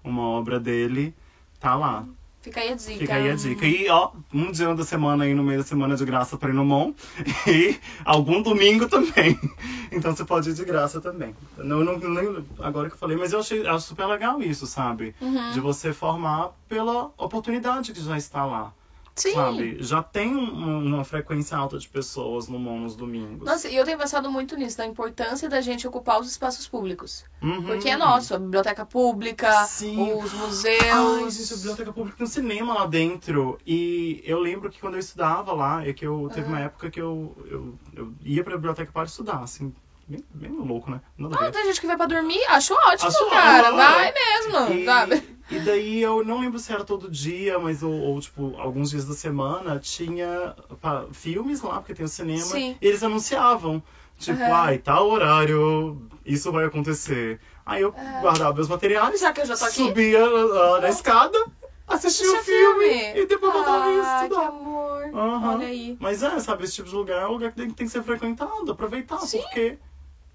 uma 0.03 0.22
obra 0.22 0.59
dele, 0.59 1.13
tá 1.59 1.76
lá. 1.76 2.05
Fica 2.41 2.61
aí 2.61 2.72
a 2.72 2.76
dica. 2.76 2.99
Fica 2.99 3.15
aí 3.15 3.30
a 3.30 3.36
dica. 3.36 3.65
E, 3.65 3.89
ó, 3.89 4.11
um 4.34 4.51
dia 4.51 4.74
da 4.74 4.86
semana 4.86 5.26
aí 5.26 5.34
no 5.34 5.43
meio 5.43 5.59
da 5.59 5.65
semana 5.65 5.97
de 5.97 6.05
graça 6.05 6.38
pra 6.38 6.49
ir 6.49 6.53
no 6.53 6.63
Mon. 6.63 6.93
E 7.45 7.78
algum 8.05 8.41
domingo 8.41 8.88
também. 8.88 9.38
Então 9.89 10.13
você 10.13 10.26
pode 10.26 10.49
ir 10.49 10.53
de 10.53 10.65
graça 10.65 10.99
também. 10.99 11.34
Não, 11.57 11.82
não, 11.82 11.97
nem 11.97 12.45
agora 12.59 12.89
que 12.89 12.95
eu 12.95 12.99
falei, 12.99 13.15
mas 13.15 13.32
eu 13.32 13.39
achei 13.39 13.65
acho 13.65 13.88
super 13.88 14.05
legal 14.05 14.41
isso, 14.41 14.68
sabe? 14.68 15.15
Uhum. 15.22 15.53
De 15.53 15.61
você 15.61 15.93
formar 15.93 16.51
pela 16.68 17.09
oportunidade 17.18 17.93
que 17.93 18.01
já 18.01 18.18
está 18.18 18.45
lá. 18.45 18.74
Sim. 19.18 19.34
Sabe? 19.34 19.78
Já 19.84 20.03
tem 20.03 20.36
um- 20.36 20.86
uma 20.86 21.03
frequência 21.03 21.57
alta 21.57 21.78
de 21.80 21.89
pessoas 21.89 22.47
no 22.47 22.59
Mon 22.59 22.80
nos 22.82 22.95
domingos. 22.95 23.43
Nossa, 23.45 23.68
e 23.68 23.76
eu 23.76 23.84
tenho 23.84 23.97
pensado 23.97 24.32
muito 24.32 24.55
nisso, 24.55 24.78
na 24.78 24.86
importância 24.86 25.49
da 25.49 25.59
gente 25.59 25.88
ocupar 25.88 26.20
os 26.22 26.30
espaços 26.30 26.68
públicos. 26.68 27.26
Uhum. 27.41 27.63
Porque 27.63 27.89
é 27.89 27.97
nosso, 27.97 28.36
a 28.36 28.39
biblioteca 28.39 28.86
pública, 28.86 29.51
Sim. 29.65 30.13
os 30.13 30.32
Ai, 30.34 30.39
museus. 30.39 31.34
gente, 31.36 31.53
a 31.53 31.57
biblioteca 31.57 31.93
pública 31.93 32.18
tem 32.18 32.28
um 32.28 32.30
cinema 32.30 32.74
lá 32.76 32.86
dentro. 32.86 33.57
E 33.65 34.22
eu 34.24 34.39
lembro 34.39 34.70
que 34.70 34.80
quando 34.80 34.93
eu 34.93 34.99
estudava 34.99 35.51
lá, 35.51 35.84
é 35.86 35.91
que 35.93 36.05
eu 36.05 36.30
teve 36.32 36.47
uma 36.47 36.59
época 36.59 36.91
que 36.91 37.01
eu, 37.01 37.36
eu, 37.49 37.74
eu 37.95 38.13
ia 38.24 38.43
pra 38.43 38.55
biblioteca 38.55 38.91
para 38.91 39.05
estudar, 39.05 39.39
assim. 39.41 39.74
Bem, 40.08 40.24
bem 40.34 40.51
louco, 40.51 40.89
né? 40.89 41.01
Nada 41.18 41.36
a 41.36 41.47
Ah, 41.47 41.51
tem 41.51 41.66
gente 41.66 41.82
que 41.82 41.88
vai 41.88 41.97
pra 41.97 42.05
dormir, 42.05 42.39
acho 42.47 42.74
ótimo, 42.74 43.10
Acho 43.10 43.30
cara. 43.30 43.64
ótimo. 43.68 43.78
Vai 43.78 44.14
mesmo, 44.14 44.74
E, 44.74 44.86
sabe? 44.86 45.38
e 45.51 45.60
daí 45.60 46.01
eu 46.01 46.24
não 46.24 46.39
lembro 46.39 46.58
se 46.60 46.72
era 46.72 46.86
todo 46.86 47.12
dia, 47.12 47.60
mas 47.60 47.84
ou, 47.84 47.91
ou, 47.93 48.22
tipo, 48.22 48.55
alguns 48.58 48.89
dias 48.89 49.05
da 49.05 49.14
semana 49.14 49.78
tinha 49.80 50.55
pá, 50.82 51.05
filmes 51.12 51.62
lá, 51.62 51.80
porque 51.80 51.93
tem 51.93 52.05
o 52.05 52.10
cinema, 52.10 52.39
Sim. 52.45 52.78
e 52.82 52.88
eles 52.88 53.03
anunciavam. 53.03 53.84
Tipo, 54.18 54.41
Aham. 54.43 54.53
ai, 54.53 54.78
tal 54.78 55.10
horário, 55.10 56.01
isso 56.26 56.51
vai 56.53 56.64
acontecer. 56.66 57.39
Aí 57.66 57.82
eu 57.82 57.93
guardava 58.22 58.53
meus 58.53 58.70
materiais, 58.70 59.20
Já 59.20 59.34
que 59.34 59.41
eu 59.41 59.45
já 59.45 59.58
tô 59.58 59.66
aqui. 59.66 59.76
subia 59.76 60.24
ah, 60.26 60.80
na 60.82 60.89
escada, 60.89 61.38
assistia 61.86 62.32
o 62.32 62.38
filme, 62.43 62.86
filme. 62.86 63.20
e 63.20 63.26
depois 63.28 63.51
voltava 63.53 63.78
Ah, 63.80 63.84
que 64.20 64.24
estudava. 64.24 64.47
amor. 64.47 65.03
Aham. 65.14 65.55
Olha 65.55 65.68
aí. 65.68 65.97
Mas 65.99 66.24
é, 66.24 66.39
sabe, 66.39 66.64
esse 66.64 66.76
tipo 66.76 66.88
de 66.89 66.95
lugar 66.95 67.24
é 67.24 67.28
um 67.28 67.34
lugar 67.34 67.51
que 67.51 67.58
tem, 67.58 67.70
tem 67.70 67.86
que 67.86 67.91
ser 67.91 68.01
frequentado, 68.03 68.72
aproveitar, 68.72 69.20
Sim. 69.20 69.41
porque. 69.41 69.78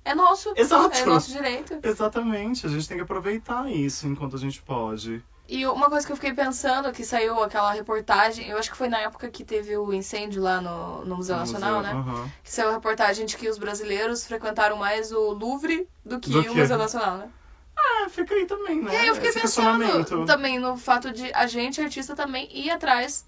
É 0.04 0.14
nosso. 0.14 0.52
Exato. 0.56 0.96
É 0.96 1.04
nosso 1.04 1.30
direito. 1.30 1.78
Exatamente, 1.82 2.66
a 2.66 2.68
gente 2.68 2.88
tem 2.88 2.96
que 2.96 3.02
aproveitar 3.02 3.70
isso 3.70 4.06
enquanto 4.06 4.36
a 4.36 4.38
gente 4.38 4.60
pode. 4.62 5.22
E 5.48 5.66
uma 5.66 5.90
coisa 5.90 6.06
que 6.06 6.12
eu 6.12 6.16
fiquei 6.16 6.32
pensando, 6.32 6.90
que 6.92 7.04
saiu 7.04 7.42
aquela 7.42 7.72
reportagem, 7.72 8.48
eu 8.48 8.56
acho 8.56 8.70
que 8.70 8.76
foi 8.76 8.88
na 8.88 8.98
época 9.00 9.28
que 9.28 9.44
teve 9.44 9.76
o 9.76 9.92
incêndio 9.92 10.42
lá 10.42 10.60
no, 10.60 11.04
no 11.04 11.16
Museu 11.16 11.36
Nacional, 11.36 11.82
museu, 11.82 11.94
né? 11.94 12.30
Que 12.42 12.50
saiu 12.50 12.70
a 12.70 12.72
reportagem 12.72 13.26
de 13.26 13.36
que 13.36 13.48
os 13.48 13.58
brasileiros 13.58 14.26
frequentaram 14.26 14.76
mais 14.76 15.12
o 15.12 15.32
Louvre 15.32 15.86
do 16.04 16.18
que 16.18 16.30
Do 16.30 16.40
o? 16.40 16.54
Museu 16.54 16.78
Nacional, 16.78 17.18
né? 17.18 17.30
É, 17.76 18.08
fica 18.08 18.34
aí 18.34 18.46
também, 18.46 18.80
né? 18.80 18.94
E 18.94 18.96
aí 18.96 19.06
eu 19.08 19.14
fiquei 19.14 19.30
Esse 19.30 19.40
pensando 19.40 20.24
também 20.24 20.58
no 20.58 20.76
fato 20.76 21.12
de 21.12 21.32
a 21.34 21.46
gente, 21.46 21.80
artista, 21.80 22.14
também 22.14 22.48
ir 22.50 22.70
atrás 22.70 23.26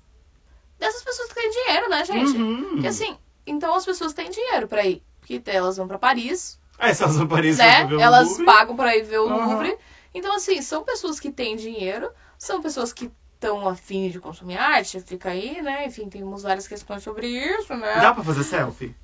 dessas 0.79 1.03
pessoas 1.03 1.29
que 1.29 1.35
têm 1.35 1.51
dinheiro, 1.51 1.89
né, 1.89 2.05
gente? 2.05 2.37
Uhum. 2.37 2.70
Porque 2.70 2.87
assim, 2.87 3.18
então 3.47 3.75
as 3.75 3.85
pessoas 3.85 4.12
têm 4.12 4.31
dinheiro 4.31 4.68
pra 4.68 4.85
ir. 4.87 5.03
Porque 5.20 5.43
elas 5.47 5.77
vão 5.77 5.89
pra 5.89 5.99
Paris, 5.99 6.61
É, 6.79 6.93
se 6.93 7.03
elas 7.03 7.20
aparecem 7.20 7.64
né? 7.64 7.85
ver 7.87 8.01
Elas 8.01 8.29
Louvre, 8.29 8.45
pagam 8.47 8.77
pra 8.77 8.97
ir 8.97 9.03
ver 9.05 9.18
o 9.18 9.29
Aham. 9.29 9.47
Louvre. 9.47 9.77
Então, 10.12 10.35
assim, 10.37 10.61
são 10.62 10.83
pessoas 10.85 11.18
que 11.20 11.31
têm 11.31 11.57
dinheiro, 11.57 12.11
são 12.39 12.61
pessoas 12.62 12.93
que 12.93 13.11
estão 13.35 13.68
afim 13.68 14.09
de 14.11 14.20
consumir 14.20 14.57
arte, 14.57 15.01
fica 15.01 15.31
aí, 15.31 15.61
né? 15.62 15.87
Enfim, 15.87 16.09
temos 16.09 16.43
várias 16.43 16.66
questões 16.68 17.03
sobre 17.03 17.27
isso, 17.29 17.75
né? 17.75 18.01
Dá 18.01 18.12
pra 18.14 18.22
fazer 18.25 18.45
selfie? 18.45 18.95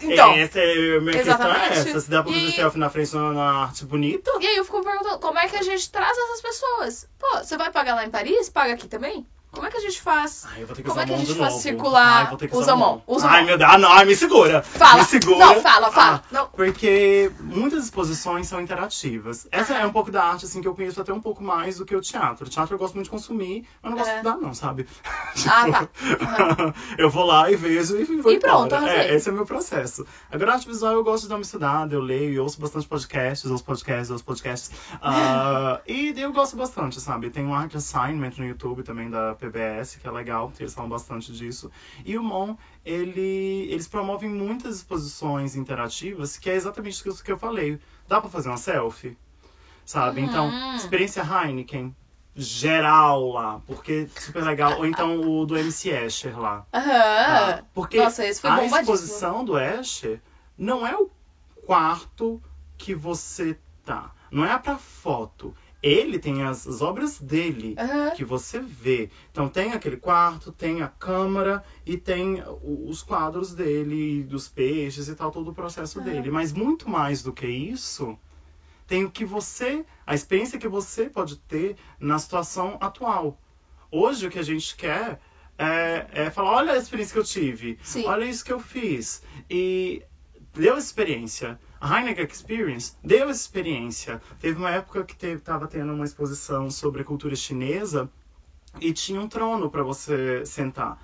Então, 0.00 0.32
Essa 0.32 0.58
é, 0.58 0.96
a 0.96 1.00
minha 1.00 1.12
questão 1.12 1.32
é 1.50 1.66
exatamente. 1.66 1.88
essa. 1.88 2.00
Se 2.00 2.10
dá 2.10 2.22
pra 2.22 2.32
fazer 2.32 2.46
E- 2.48 2.52
selfie 2.52 2.78
na 2.78 2.90
frente 2.90 3.14
na, 3.14 3.32
na 3.32 3.52
arte 3.64 3.84
bonita? 3.84 4.30
e 4.40 4.46
aí 4.46 4.56
eu 4.56 4.64
fico 4.64 4.78
me 4.78 4.84
perguntando, 4.84 5.18
como 5.20 5.38
é 5.38 5.48
que 5.48 5.56
a 5.56 5.62
gente 5.62 5.90
traz 5.90 6.16
essas 6.18 6.40
pessoas? 6.42 7.08
Pô, 7.18 7.38
você 7.38 7.56
vai 7.56 7.70
pagar 7.70 7.94
lá 7.94 8.04
em 8.04 8.10
Paris? 8.10 8.48
Paga 8.50 8.74
aqui 8.74 8.88
também? 8.88 9.24
Como 9.54 9.66
é 9.66 9.70
que 9.70 9.76
a 9.76 9.80
gente 9.80 10.00
faz? 10.02 10.46
Ai, 10.50 10.62
eu 10.62 10.66
vou 10.66 10.76
ter 10.76 10.82
que 10.82 10.88
Como 10.88 11.00
é 11.00 11.06
que 11.06 11.12
a 11.14 11.16
gente 11.16 11.34
faz 11.34 11.54
circular? 11.54 12.28
Ai, 12.40 12.48
Usa 12.52 12.72
a 12.72 12.76
mão, 12.76 13.02
usa 13.06 13.26
Ai, 13.28 13.38
mão. 13.38 13.46
meu 13.46 13.58
Deus. 13.58 13.70
Ah, 13.72 13.78
não, 13.78 13.90
ai, 13.92 14.04
me 14.04 14.14
segura. 14.16 14.62
Fala. 14.62 14.98
Me 14.98 15.04
segura. 15.04 15.38
Não, 15.46 15.60
fala, 15.62 15.90
fala. 15.90 16.16
Ah, 16.24 16.28
Não. 16.30 16.46
Porque 16.48 17.30
muitas 17.40 17.84
exposições 17.84 18.46
são 18.48 18.60
interativas. 18.60 19.46
Essa 19.50 19.74
é 19.74 19.86
um 19.86 19.92
pouco 19.92 20.10
da 20.10 20.24
arte, 20.24 20.44
assim, 20.44 20.60
que 20.60 20.68
eu 20.68 20.74
conheço 20.74 21.00
até 21.00 21.12
um 21.12 21.20
pouco 21.20 21.42
mais 21.42 21.78
do 21.78 21.84
que 21.86 21.94
o 21.94 22.00
teatro. 22.00 22.46
O 22.46 22.48
teatro 22.50 22.74
eu 22.74 22.78
gosto 22.78 22.94
muito 22.94 23.04
de 23.06 23.10
consumir, 23.10 23.66
mas 23.82 23.90
não 23.90 23.98
gosto 23.98 24.10
É. 24.10 24.12
de 24.12 24.18
estudar, 24.28 24.36
não, 24.44 24.54
sabe? 24.54 24.86
Ah, 25.48 25.64
tá. 25.88 26.74
eu 26.98 27.10
vou 27.10 27.24
lá 27.24 27.50
e 27.50 27.56
vejo 27.56 27.96
e 27.98 28.04
vou 28.20 28.32
E 28.32 28.38
pronto. 28.38 28.74
É, 28.74 29.14
esse 29.14 29.28
é 29.28 29.32
o 29.32 29.34
meu 29.34 29.46
processo. 29.46 30.06
Agora, 30.30 30.54
arte 30.54 30.66
visual 30.66 30.92
eu 30.92 31.04
gosto 31.04 31.24
de 31.24 31.28
dar 31.30 31.36
uma 31.36 31.42
estudada, 31.42 31.94
eu 31.94 32.00
leio 32.00 32.32
e 32.32 32.38
ouço 32.38 32.60
bastante 32.60 32.86
podcasts, 32.86 33.50
ouço 33.50 33.64
podcasts, 33.64 34.10
ouço 34.10 34.24
podcasts. 34.24 34.70
Ah, 35.02 35.80
e 35.86 36.14
eu 36.16 36.32
gosto 36.32 36.56
bastante, 36.56 37.00
sabe? 37.00 37.30
Tem 37.30 37.44
um 37.44 37.54
art 37.54 37.74
assignment 37.74 38.32
no 38.38 38.44
YouTube 38.46 38.82
também 38.82 39.10
da 39.10 39.34
PBS, 39.50 39.96
que 39.96 40.06
é 40.06 40.10
legal, 40.10 40.50
que 40.50 40.62
eles 40.62 40.74
falam 40.74 40.88
bastante 40.88 41.32
disso. 41.32 41.70
E 42.04 42.16
o 42.16 42.22
Mon, 42.22 42.56
ele, 42.84 43.68
eles 43.70 43.88
promovem 43.88 44.28
muitas 44.28 44.76
exposições 44.76 45.56
interativas, 45.56 46.36
que 46.36 46.50
é 46.50 46.54
exatamente 46.54 47.06
isso 47.06 47.24
que 47.24 47.32
eu 47.32 47.38
falei. 47.38 47.78
Dá 48.08 48.20
pra 48.20 48.30
fazer 48.30 48.48
uma 48.48 48.56
selfie? 48.56 49.16
Sabe? 49.84 50.20
Uhum. 50.20 50.26
Então, 50.26 50.76
experiência 50.76 51.22
Heineken, 51.22 51.94
geral 52.34 53.30
lá, 53.32 53.60
porque 53.66 54.08
super 54.16 54.42
legal. 54.42 54.78
Ou 54.78 54.86
então 54.86 55.20
o 55.20 55.46
do 55.46 55.56
MC 55.56 55.90
Escher 55.90 56.38
lá. 56.38 56.66
Aham. 56.72 56.90
Ah, 56.90 57.64
porque 57.72 57.98
Nossa, 57.98 58.22
a 58.22 58.28
exposição 58.28 59.44
do 59.44 59.58
Escher 59.58 60.20
não 60.56 60.86
é 60.86 60.96
o 60.96 61.10
quarto 61.66 62.42
que 62.76 62.94
você 62.94 63.58
tá. 63.84 64.12
Não 64.30 64.44
é 64.44 64.58
pra 64.58 64.76
foto. 64.78 65.54
Ele 65.84 66.18
tem 66.18 66.42
as, 66.42 66.66
as 66.66 66.80
obras 66.80 67.20
dele 67.20 67.74
Aham. 67.78 68.12
que 68.12 68.24
você 68.24 68.58
vê. 68.58 69.10
Então 69.30 69.50
tem 69.50 69.72
aquele 69.72 69.98
quarto, 69.98 70.50
tem 70.50 70.80
a 70.80 70.88
câmara 70.88 71.62
e 71.84 71.98
tem 71.98 72.42
os 72.62 73.02
quadros 73.02 73.54
dele, 73.54 74.22
dos 74.22 74.48
peixes 74.48 75.08
e 75.08 75.14
tal, 75.14 75.30
todo 75.30 75.50
o 75.50 75.54
processo 75.54 76.00
Aham. 76.00 76.10
dele. 76.10 76.30
Mas 76.30 76.54
muito 76.54 76.88
mais 76.88 77.22
do 77.22 77.34
que 77.34 77.46
isso, 77.46 78.18
tem 78.86 79.04
o 79.04 79.10
que 79.10 79.26
você, 79.26 79.84
a 80.06 80.14
experiência 80.14 80.58
que 80.58 80.68
você 80.68 81.10
pode 81.10 81.36
ter 81.36 81.76
na 82.00 82.18
situação 82.18 82.78
atual. 82.80 83.38
Hoje 83.90 84.26
o 84.26 84.30
que 84.30 84.38
a 84.38 84.42
gente 84.42 84.74
quer 84.76 85.20
é, 85.58 86.06
é 86.12 86.30
falar, 86.30 86.52
olha 86.52 86.72
a 86.72 86.78
experiência 86.78 87.12
que 87.12 87.18
eu 87.18 87.24
tive, 87.24 87.78
Sim. 87.82 88.06
olha 88.06 88.24
isso 88.24 88.42
que 88.42 88.52
eu 88.54 88.58
fiz. 88.58 89.22
E 89.50 90.02
deu 90.54 90.78
experiência. 90.78 91.58
A 91.84 92.00
Heineken 92.00 92.24
Experience 92.24 92.94
deu 93.04 93.28
essa 93.28 93.42
experiência. 93.42 94.22
Teve 94.40 94.56
uma 94.56 94.70
época 94.70 95.04
que 95.04 95.14
teve, 95.14 95.42
tava 95.42 95.68
tendo 95.68 95.92
uma 95.92 96.06
exposição 96.06 96.70
sobre 96.70 97.02
a 97.02 97.04
cultura 97.04 97.36
chinesa 97.36 98.10
e 98.80 98.90
tinha 98.90 99.20
um 99.20 99.28
trono 99.28 99.68
para 99.68 99.82
você 99.82 100.46
sentar. 100.46 100.98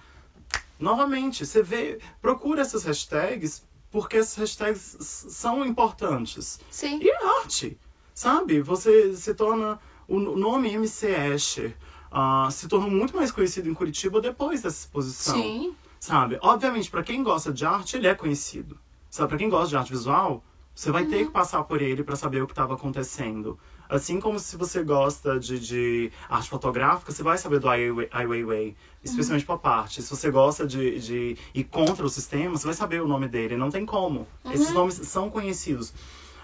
Novamente, 0.78 1.44
você 1.44 1.62
vê, 1.62 2.00
procura 2.22 2.62
essas 2.62 2.84
hashtags 2.84 3.62
porque 3.90 4.16
essas 4.16 4.38
hashtags 4.38 4.96
são 5.00 5.66
importantes. 5.66 6.58
Sim. 6.70 6.98
E 7.02 7.10
é 7.10 7.40
arte, 7.42 7.78
sabe? 8.14 8.62
Você 8.62 9.14
se 9.14 9.34
torna. 9.34 9.78
O 10.08 10.18
nome 10.18 10.72
MC 10.72 11.08
Escher 11.34 11.76
ah, 12.10 12.48
se 12.50 12.66
tornou 12.66 12.90
muito 12.90 13.14
mais 13.14 13.30
conhecido 13.30 13.68
em 13.68 13.74
Curitiba 13.74 14.18
depois 14.18 14.62
dessa 14.62 14.78
exposição 14.80 15.36
Sim. 15.36 15.76
sabe? 16.00 16.38
Obviamente, 16.40 16.90
pra 16.90 17.02
quem 17.02 17.22
gosta 17.22 17.52
de 17.52 17.66
arte, 17.66 17.98
ele 17.98 18.06
é 18.06 18.14
conhecido. 18.14 18.78
Sabe, 19.10 19.28
para 19.28 19.38
quem 19.38 19.50
gosta 19.50 19.68
de 19.68 19.76
arte 19.76 19.92
visual, 19.92 20.42
você 20.74 20.90
vai 20.90 21.02
Uhum. 21.04 21.10
ter 21.10 21.24
que 21.26 21.30
passar 21.30 21.62
por 21.64 21.82
ele 21.82 22.02
pra 22.02 22.16
saber 22.16 22.42
o 22.42 22.46
que 22.46 22.52
estava 22.52 22.74
acontecendo. 22.74 23.58
Assim 23.88 24.20
como 24.20 24.38
se 24.38 24.56
você 24.56 24.82
gosta 24.84 25.38
de, 25.38 25.58
de 25.58 26.12
arte 26.28 26.48
fotográfica, 26.48 27.10
você 27.12 27.22
vai 27.22 27.36
saber 27.36 27.58
do 27.58 27.68
Ai 27.68 27.90
Weiwei, 28.26 28.76
especialmente 29.02 29.44
pop 29.44 29.66
art. 29.66 29.92
Se 30.00 30.08
você 30.08 30.30
gosta 30.30 30.64
de, 30.66 31.00
de 31.00 31.36
ir 31.52 31.64
contra 31.64 32.06
o 32.06 32.08
sistema, 32.08 32.56
você 32.56 32.66
vai 32.66 32.74
saber 32.74 33.02
o 33.02 33.08
nome 33.08 33.26
dele. 33.28 33.56
Não 33.56 33.68
tem 33.70 33.84
como. 33.84 34.26
Esses 34.44 34.68
Uhum. 34.68 34.74
nomes 34.74 34.94
são 34.94 35.28
conhecidos. 35.28 35.92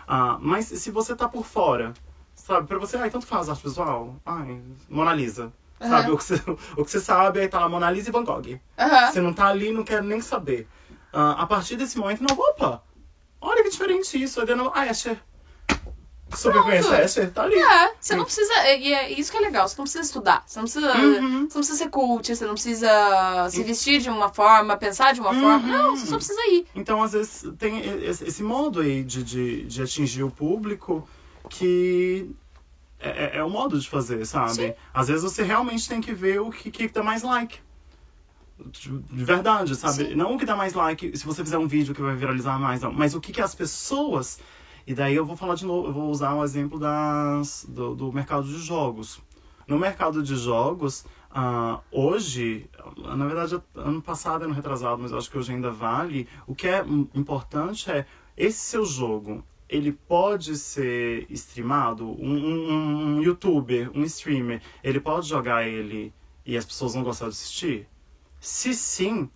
Ah, 0.08 0.38
mas 0.40 0.66
se 0.66 0.90
você 0.90 1.14
tá 1.14 1.28
por 1.28 1.44
fora, 1.44 1.94
sabe, 2.34 2.66
pra 2.66 2.78
você, 2.78 2.96
ai, 2.96 3.10
tanto 3.10 3.26
faz 3.26 3.48
arte 3.48 3.62
visual. 3.62 4.16
Ai, 4.26 4.60
Mona 4.88 5.14
Lisa. 5.14 5.52
Sabe, 5.78 6.06
Aham. 6.06 6.14
o 6.14 6.18
que, 6.18 6.24
você, 6.24 6.34
o 6.76 6.84
que 6.84 6.90
você 6.90 7.00
sabe, 7.00 7.40
aí 7.40 7.48
tá 7.48 7.60
lá 7.60 7.68
Mona 7.68 7.90
Lisa 7.90 8.08
e 8.08 8.12
Van 8.12 8.24
Gogh. 8.24 8.58
Você 9.12 9.20
não 9.20 9.32
tá 9.32 9.46
ali, 9.46 9.70
não 9.72 9.84
quer 9.84 10.02
nem 10.02 10.20
saber. 10.20 10.66
Ah, 11.12 11.42
a 11.42 11.46
partir 11.46 11.76
desse 11.76 11.96
momento, 11.98 12.22
não, 12.22 12.34
opa! 12.36 12.82
Olha 13.40 13.62
que 13.62 13.70
diferente 13.70 14.22
isso. 14.22 14.40
Aí 14.40 14.46
dentro, 14.46 14.70
ah, 14.74 14.86
Escher. 14.86 15.18
Super 16.34 16.54
Pronto. 16.54 16.64
conhece 16.66 16.88
Escher, 17.04 17.30
tá 17.32 17.44
ali. 17.44 17.54
É, 17.54 17.94
você 18.00 18.16
não 18.16 18.24
precisa. 18.24 18.52
E 18.76 18.92
é 18.92 19.12
isso 19.12 19.30
que 19.30 19.38
é 19.38 19.40
legal, 19.40 19.68
você 19.68 19.76
não 19.78 19.84
precisa 19.84 20.04
estudar. 20.04 20.42
Você 20.46 20.58
não 20.58 20.64
precisa. 20.64 20.92
Uhum. 20.96 21.20
Você 21.20 21.38
não 21.38 21.46
precisa 21.48 21.78
ser 21.78 21.88
cult, 21.88 22.34
você 22.36 22.44
não 22.44 22.54
precisa 22.54 23.48
se 23.48 23.62
vestir 23.62 24.00
de 24.00 24.10
uma 24.10 24.28
forma, 24.32 24.76
pensar 24.76 25.14
de 25.14 25.20
uma 25.20 25.30
Uhum. 25.30 25.40
forma. 25.40 25.68
Não, 25.68 25.96
você 25.96 26.06
só 26.06 26.16
precisa 26.16 26.40
ir. 26.50 26.66
Então, 26.74 27.02
às 27.02 27.12
vezes, 27.12 27.44
tem 27.58 27.80
esse 28.04 28.42
modo 28.42 28.80
aí 28.80 29.04
de, 29.04 29.22
de, 29.22 29.62
de 29.64 29.82
atingir 29.82 30.24
o 30.24 30.30
público 30.30 31.08
que 31.48 32.28
é, 32.98 33.38
é 33.38 33.44
o 33.44 33.48
modo 33.48 33.78
de 33.78 33.88
fazer, 33.88 34.26
sabe? 34.26 34.52
Sim. 34.54 34.74
Às 34.92 35.06
vezes 35.08 35.22
você 35.22 35.42
realmente 35.44 35.88
tem 35.88 36.00
que 36.00 36.12
ver 36.12 36.40
o 36.40 36.50
que, 36.50 36.70
que 36.72 36.88
dá 36.88 37.02
mais 37.04 37.22
like. 37.22 37.60
De 38.58 38.88
de 38.90 39.24
verdade, 39.24 39.74
sabe? 39.76 40.08
Sim. 40.08 40.14
Não 40.14 40.34
o 40.34 40.38
que 40.38 40.46
dá 40.46 40.56
mais 40.56 40.72
like, 40.74 41.16
se 41.16 41.24
você 41.26 41.44
fizer 41.44 41.58
um 41.58 41.66
vídeo 41.66 41.94
que 41.94 42.00
vai 42.00 42.16
viralizar 42.16 42.58
mais, 42.58 42.80
não. 42.80 42.92
Mas 42.92 43.14
o 43.14 43.20
que, 43.20 43.32
que 43.32 43.40
as 43.42 43.54
pessoas. 43.54 44.38
E 44.86 44.94
daí 44.94 45.14
eu 45.14 45.26
vou 45.26 45.36
falar 45.36 45.56
de 45.56 45.66
novo, 45.66 45.88
eu 45.88 45.92
vou 45.92 46.10
usar 46.10 46.34
um 46.34 46.42
exemplo 46.44 46.78
das, 46.78 47.66
do, 47.68 47.94
do 47.94 48.12
mercado 48.12 48.44
de 48.46 48.58
jogos. 48.58 49.20
No 49.66 49.78
mercado 49.78 50.22
de 50.22 50.36
jogos, 50.36 51.04
ah, 51.30 51.80
hoje, 51.90 52.70
na 52.96 53.26
verdade, 53.26 53.60
ano 53.74 54.00
passado 54.00 54.44
era 54.44 54.52
retrasado, 54.52 55.02
mas 55.02 55.10
eu 55.10 55.18
acho 55.18 55.28
que 55.30 55.36
hoje 55.36 55.52
ainda 55.52 55.70
vale. 55.72 56.28
O 56.46 56.54
que 56.54 56.68
é 56.68 56.84
importante 57.14 57.90
é 57.90 58.06
esse 58.36 58.60
seu 58.60 58.84
jogo. 58.86 59.44
Ele 59.68 59.90
pode 59.92 60.56
ser 60.56 61.26
streamado, 61.30 62.06
um, 62.06 62.36
um- 62.36 63.16
um 63.16 63.22
youtuber, 63.22 63.90
um 63.92 64.04
streamer, 64.04 64.62
ele 64.84 65.00
pode 65.00 65.28
jogar 65.28 65.66
ele 65.66 66.14
e 66.44 66.56
as 66.56 66.64
pessoas 66.64 66.94
vão 66.94 67.02
gostar 67.02 67.24
de 67.26 67.30
assistir? 67.32 67.88
Se 68.40 68.74
sim, 68.74 69.30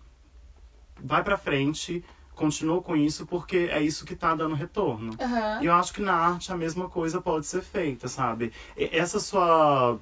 vai 1.03 1.23
pra 1.23 1.37
frente, 1.37 2.03
continua 2.35 2.81
com 2.81 2.95
isso, 2.95 3.25
porque 3.25 3.69
é 3.71 3.81
isso 3.81 4.05
que 4.05 4.15
tá 4.15 4.33
dando 4.35 4.55
retorno. 4.55 5.11
Aham. 5.19 5.59
E 5.61 5.65
eu 5.65 5.73
acho 5.73 5.93
que 5.93 6.01
na 6.01 6.13
arte 6.13 6.51
a 6.51 6.57
mesma 6.57 6.89
coisa 6.89 7.21
pode 7.21 7.45
ser 7.45 7.61
feita, 7.61 8.07
sabe? 8.07 8.51
Essa 8.75 9.19
sua. 9.19 9.99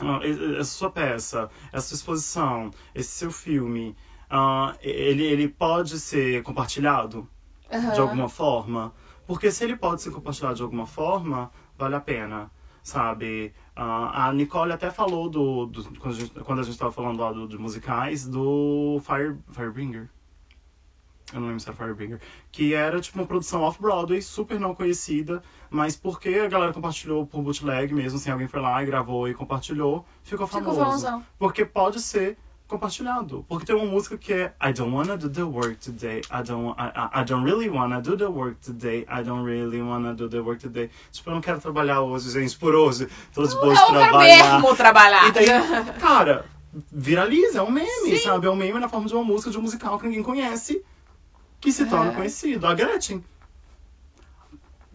ah, 0.00 0.20
Essa 0.58 0.70
sua 0.72 0.90
peça, 0.90 1.50
essa 1.72 1.88
sua 1.88 1.96
exposição, 1.96 2.70
esse 2.94 3.10
seu 3.10 3.30
filme, 3.30 3.96
ah, 4.30 4.76
ele, 4.80 5.24
ele 5.24 5.48
pode 5.48 5.98
ser 5.98 6.42
compartilhado 6.42 7.28
Aham. 7.72 7.92
de 7.92 8.00
alguma 8.00 8.28
forma? 8.28 8.92
Porque 9.26 9.50
se 9.50 9.64
ele 9.64 9.76
pode 9.76 10.00
ser 10.02 10.10
compartilhado 10.10 10.54
de 10.56 10.62
alguma 10.62 10.86
forma, 10.86 11.50
vale 11.76 11.94
a 11.96 12.00
pena, 12.00 12.50
sabe? 12.82 13.52
A 13.80 14.32
Nicole 14.32 14.72
até 14.72 14.90
falou 14.90 15.28
do, 15.30 15.66
do- 15.66 15.84
quando, 16.00 16.14
a 16.14 16.18
gente, 16.18 16.30
quando 16.40 16.58
a 16.60 16.62
gente 16.64 16.76
tava 16.78 16.90
falando 16.90 17.20
lá 17.20 17.32
do, 17.32 17.46
de 17.46 17.56
musicais, 17.56 18.26
do 18.26 19.00
Fire, 19.04 19.36
Firebringer. 19.52 20.08
Eu 21.32 21.40
não 21.40 21.46
lembro 21.48 21.60
se 21.60 21.68
era 21.68 21.76
Firebringer. 21.76 22.20
Que 22.50 22.74
era 22.74 23.00
tipo 23.00 23.18
uma 23.18 23.26
produção 23.26 23.60
off-Broadway, 23.62 24.20
super 24.22 24.58
não 24.58 24.74
conhecida, 24.74 25.42
mas 25.70 25.94
porque 25.96 26.30
a 26.30 26.48
galera 26.48 26.72
compartilhou 26.72 27.26
por 27.26 27.42
bootleg 27.42 27.92
mesmo, 27.94 28.18
assim, 28.18 28.30
alguém 28.30 28.48
foi 28.48 28.60
lá 28.60 28.82
e 28.82 28.86
gravou 28.86 29.28
e 29.28 29.34
compartilhou, 29.34 30.04
ficou 30.22 30.46
Ficou 30.46 30.62
famoso. 30.62 30.80
famosão. 30.80 31.26
Porque 31.38 31.64
pode 31.64 32.00
ser 32.00 32.36
compartilhado. 32.68 33.44
Porque 33.48 33.66
tem 33.66 33.74
uma 33.74 33.86
música 33.86 34.16
que 34.16 34.32
é 34.32 34.52
I 34.62 34.72
don't 34.72 34.94
wanna 34.94 35.16
do 35.16 35.28
the 35.28 35.42
work 35.42 35.76
today. 35.76 36.20
I 36.30 36.42
don't, 36.44 36.76
I, 36.78 37.20
I- 37.20 37.24
don't 37.24 37.44
really 37.44 37.68
wanna 37.68 38.00
do 38.00 38.16
the 38.16 38.26
work 38.26 38.56
today. 38.60 39.06
I 39.10 39.22
don't 39.24 39.44
really 39.44 39.80
wanna 39.82 40.14
do 40.14 40.28
the 40.28 40.38
work 40.40 40.60
today. 40.60 40.90
Tipo, 41.10 41.30
eu 41.30 41.34
não 41.34 41.40
quero 41.40 41.58
trabalhar 41.60 42.02
hoje, 42.02 42.30
gente, 42.30 42.56
por 42.58 42.74
hoje. 42.74 43.08
Tô 43.34 43.46
de 43.46 43.54
boa 43.54 43.74
de 43.74 43.80
Eu 43.80 43.86
trabalhar. 43.86 44.52
mesmo 44.60 44.76
trabalhar. 44.76 45.28
E 45.28 45.32
daí, 45.32 45.46
cara, 45.98 46.44
viraliza, 46.92 47.58
é 47.60 47.62
um 47.62 47.70
meme, 47.70 47.88
Sim. 48.10 48.18
sabe? 48.18 48.46
É 48.46 48.50
um 48.50 48.56
meme 48.56 48.78
na 48.78 48.88
forma 48.88 49.06
de 49.08 49.14
uma 49.14 49.24
música, 49.24 49.50
de 49.50 49.58
um 49.58 49.62
musical 49.62 49.98
que 49.98 50.06
ninguém 50.06 50.22
conhece, 50.22 50.82
que 51.60 51.72
se 51.72 51.86
torna 51.86 52.12
É. 52.12 52.14
conhecido. 52.14 52.66
A 52.66 52.74
Gretchen. 52.74 53.24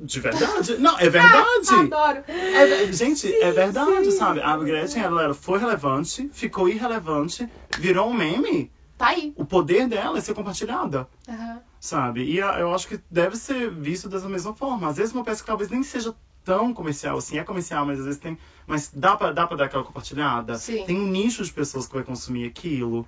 De 0.03 0.19
verdade? 0.19 0.77
Não, 0.77 0.99
é 0.99 1.09
verdade. 1.09 1.69
Adoro. 1.71 2.23
É 2.27 2.91
gente, 2.91 3.33
é 3.33 3.51
verdade, 3.51 4.11
sabe? 4.11 4.41
A 4.41 4.57
Gretchen, 4.57 5.01
ela 5.01 5.23
era- 5.23 5.33
foi 5.33 5.57
relevante, 5.59 6.29
ficou 6.33 6.67
irrelevante, 6.67 7.47
virou 7.79 8.09
um 8.09 8.13
meme. 8.13 8.69
Tá 8.97 9.07
aí. 9.07 9.33
O 9.37 9.45
poder 9.45 9.87
dela 9.87 10.17
é 10.17 10.21
ser 10.21 10.33
compartilhada, 10.33 11.07
Aham. 11.27 11.59
sabe? 11.79 12.23
E 12.25 12.41
a- 12.41 12.59
eu 12.59 12.73
acho 12.75 12.87
que 12.87 12.99
deve 13.09 13.37
ser 13.37 13.71
visto 13.71 14.09
dessa 14.09 14.27
mesma 14.29 14.53
forma. 14.53 14.87
Às 14.89 14.97
vezes 14.97 15.13
uma 15.13 15.23
peça 15.23 15.41
que 15.41 15.47
talvez 15.47 15.69
nem 15.71 15.81
seja 15.83 16.13
tão 16.43 16.73
comercial 16.73 17.17
assim, 17.17 17.37
é 17.37 17.43
comercial, 17.43 17.85
mas 17.85 17.99
às 17.99 18.05
vezes 18.05 18.19
tem. 18.19 18.37
Mas 18.67 18.91
dá 18.93 19.15
pra, 19.15 19.31
dá 19.31 19.47
pra 19.47 19.55
dar 19.57 19.65
aquela 19.65 19.83
compartilhada? 19.83 20.55
Sim. 20.57 20.83
Tem 20.85 20.99
um 20.99 21.07
nicho 21.07 21.43
de 21.43 21.51
pessoas 21.51 21.87
que 21.87 21.93
vai 21.95 22.03
consumir 22.03 22.45
aquilo. 22.47 23.07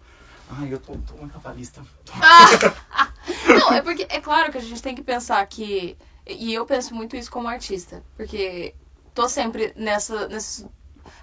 Ai, 0.49 0.73
eu 0.73 0.79
tô, 0.79 0.93
tô 0.93 1.15
muito 1.17 1.33
capitalista. 1.33 1.81
Ah! 2.21 3.09
Não, 3.47 3.73
é 3.73 3.81
porque 3.81 4.05
é 4.09 4.19
claro 4.21 4.51
que 4.51 4.57
a 4.57 4.61
gente 4.61 4.81
tem 4.81 4.95
que 4.95 5.03
pensar 5.03 5.45
que. 5.47 5.97
E 6.27 6.53
eu 6.53 6.65
penso 6.65 6.93
muito 6.93 7.15
isso 7.15 7.31
como 7.31 7.47
artista. 7.47 8.03
Porque 8.15 8.75
tô 9.13 9.27
sempre 9.29 9.73
nessa, 9.75 10.27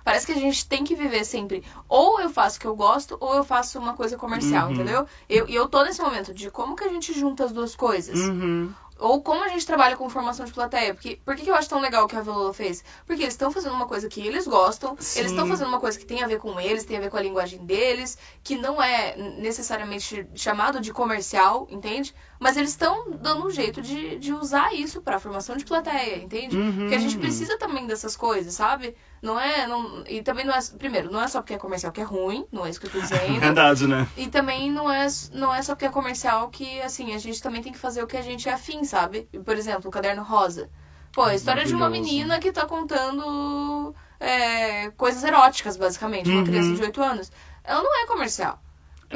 Parece 0.05 0.27
que 0.27 0.33
a 0.33 0.37
gente 0.37 0.67
tem 0.67 0.85
que 0.85 0.95
viver 0.95 1.25
sempre. 1.25 1.65
Ou 1.89 2.21
eu 2.21 2.31
faço 2.31 2.57
o 2.57 2.61
que 2.61 2.67
eu 2.67 2.77
gosto, 2.77 3.17
ou 3.21 3.35
eu 3.35 3.45
faço 3.45 3.79
uma 3.79 3.95
coisa 3.95 4.17
comercial, 4.17 4.67
Uhum. 4.67 4.73
entendeu? 4.73 5.07
Eu- 5.29 5.49
E 5.49 5.55
eu, 5.55 5.69
tô 5.69 5.83
nesse 5.83 6.01
momento 6.01 6.33
de 6.35 6.51
como 6.51 6.77
que 6.77 6.85
a 6.85 6.89
gente 6.89 7.13
junta 7.13 7.45
as 7.45 7.53
duas 7.53 7.75
coisas. 7.75 8.19
Uhum. 8.19 8.73
Ou 8.99 9.21
como 9.21 9.43
a 9.43 9.49
gente 9.49 9.67
trabalha 9.67 9.97
com 9.97 10.09
formação 10.09 10.47
de 10.47 10.53
plateia. 10.53 10.95
Porque, 10.95 11.17
por 11.25 11.35
que 11.35 11.43
que 11.43 11.51
eu 11.51 11.55
acho 11.57 11.69
tão 11.69 11.81
legal 11.81 12.05
o 12.05 12.09
que 12.09 12.15
a 12.15 12.21
Velola 12.21 12.55
fez? 12.55 12.85
Porque 13.05 13.23
eles 13.23 13.35
estão 13.35 13.51
fazendo 13.51 13.75
uma 13.75 13.87
coisa 13.89 14.09
que 14.09 14.21
eles 14.25 14.47
gostam, 14.47 14.97
Sim. 15.01 15.21
eles 15.21 15.33
estão 15.33 15.47
fazendo 15.47 15.69
uma 15.69 15.81
coisa 15.81 15.99
que 15.99 16.05
tem 16.07 16.23
a 16.23 16.27
ver 16.29 16.39
com 16.39 16.61
eles, 16.61 16.85
tem 16.85 16.99
a 16.99 17.01
ver 17.01 17.11
com 17.11 17.17
a 17.17 17.23
linguagem 17.23 17.65
deles, 17.67 18.17
que 18.45 18.57
não 18.57 18.81
é 18.81 19.17
necessariamente 19.17 20.29
chamado 20.37 20.79
de 20.81 20.93
comercial, 20.93 21.67
entende? 21.69 22.15
Mas 22.43 22.57
eles 22.57 22.71
estão 22.71 23.13
dando 23.13 23.47
um 23.47 23.51
jeito 23.51 23.81
de, 23.81 24.19
de 24.19 24.33
usar 24.35 24.75
isso 24.75 25.01
pra 25.01 25.21
formação 25.21 25.57
de 25.57 25.65
plateia, 25.65 26.17
entende? 26.17 26.57
Uhum. 26.57 26.77
Porque 26.81 26.95
a 26.97 26.99
gente 26.99 27.17
precisa 27.17 27.57
também 27.57 27.87
dessas 27.87 28.17
coisas, 28.17 28.53
sabe? 28.53 28.97
Não 29.23 29.39
é. 29.39 29.65
Não, 29.69 30.03
e 30.09 30.23
também 30.23 30.45
não 30.45 30.53
é. 30.53 30.59
Primeiro, 30.77 31.09
não 31.09 31.23
é 31.23 31.29
só 31.29 31.41
porque 31.41 31.55
é 31.55 31.59
comercial 31.59 31.93
que 31.93 32.01
é 32.01 32.05
ruim, 32.05 32.45
não 32.51 32.67
é 32.67 32.71
isso 32.71 32.81
que 32.81 32.87
eu 32.89 32.91
tô 32.91 32.99
dizendo. 33.01 33.39
Verdade, 33.39 33.87
né? 33.87 34.09
E 34.17 34.27
também 34.27 34.73
não 34.73 34.91
é, 34.91 35.07
não 35.33 35.55
é 35.55 35.63
só 35.63 35.75
porque 35.77 35.85
é 35.87 35.89
comercial 35.89 36.49
que, 36.51 36.81
assim, 36.83 37.15
a 37.15 37.19
gente 37.19 37.41
também 37.41 37.63
tem 37.63 37.73
que 37.73 37.79
fazer 37.79 38.03
o 38.03 38.09
que 38.09 38.17
a 38.17 38.23
gente 38.23 38.49
é 38.49 38.53
afim, 38.53 38.83
sabe? 38.83 39.29
Por 39.45 39.57
exemplo, 39.57 39.89
o 39.89 39.93
Caderno 39.93 40.25
Rosa. 40.25 40.69
Pô, 41.13 41.23
a 41.23 41.37
história 41.37 41.65
de 41.65 41.75
uma 41.77 41.89
menina 41.89 42.41
que 42.41 42.51
tá 42.51 42.67
contando 42.67 43.95
é, 44.19 44.91
coisas 44.97 45.23
eróticas, 45.23 45.77
basicamente. 45.77 46.29
Uma 46.29 46.39
Uhum. 46.41 46.45
criança 46.45 46.75
de 46.75 46.83
8 46.83 47.01
anos. 47.01 47.31
Ela 47.63 47.83
não 47.85 48.03
é 48.03 48.07
comercial. 48.07 48.59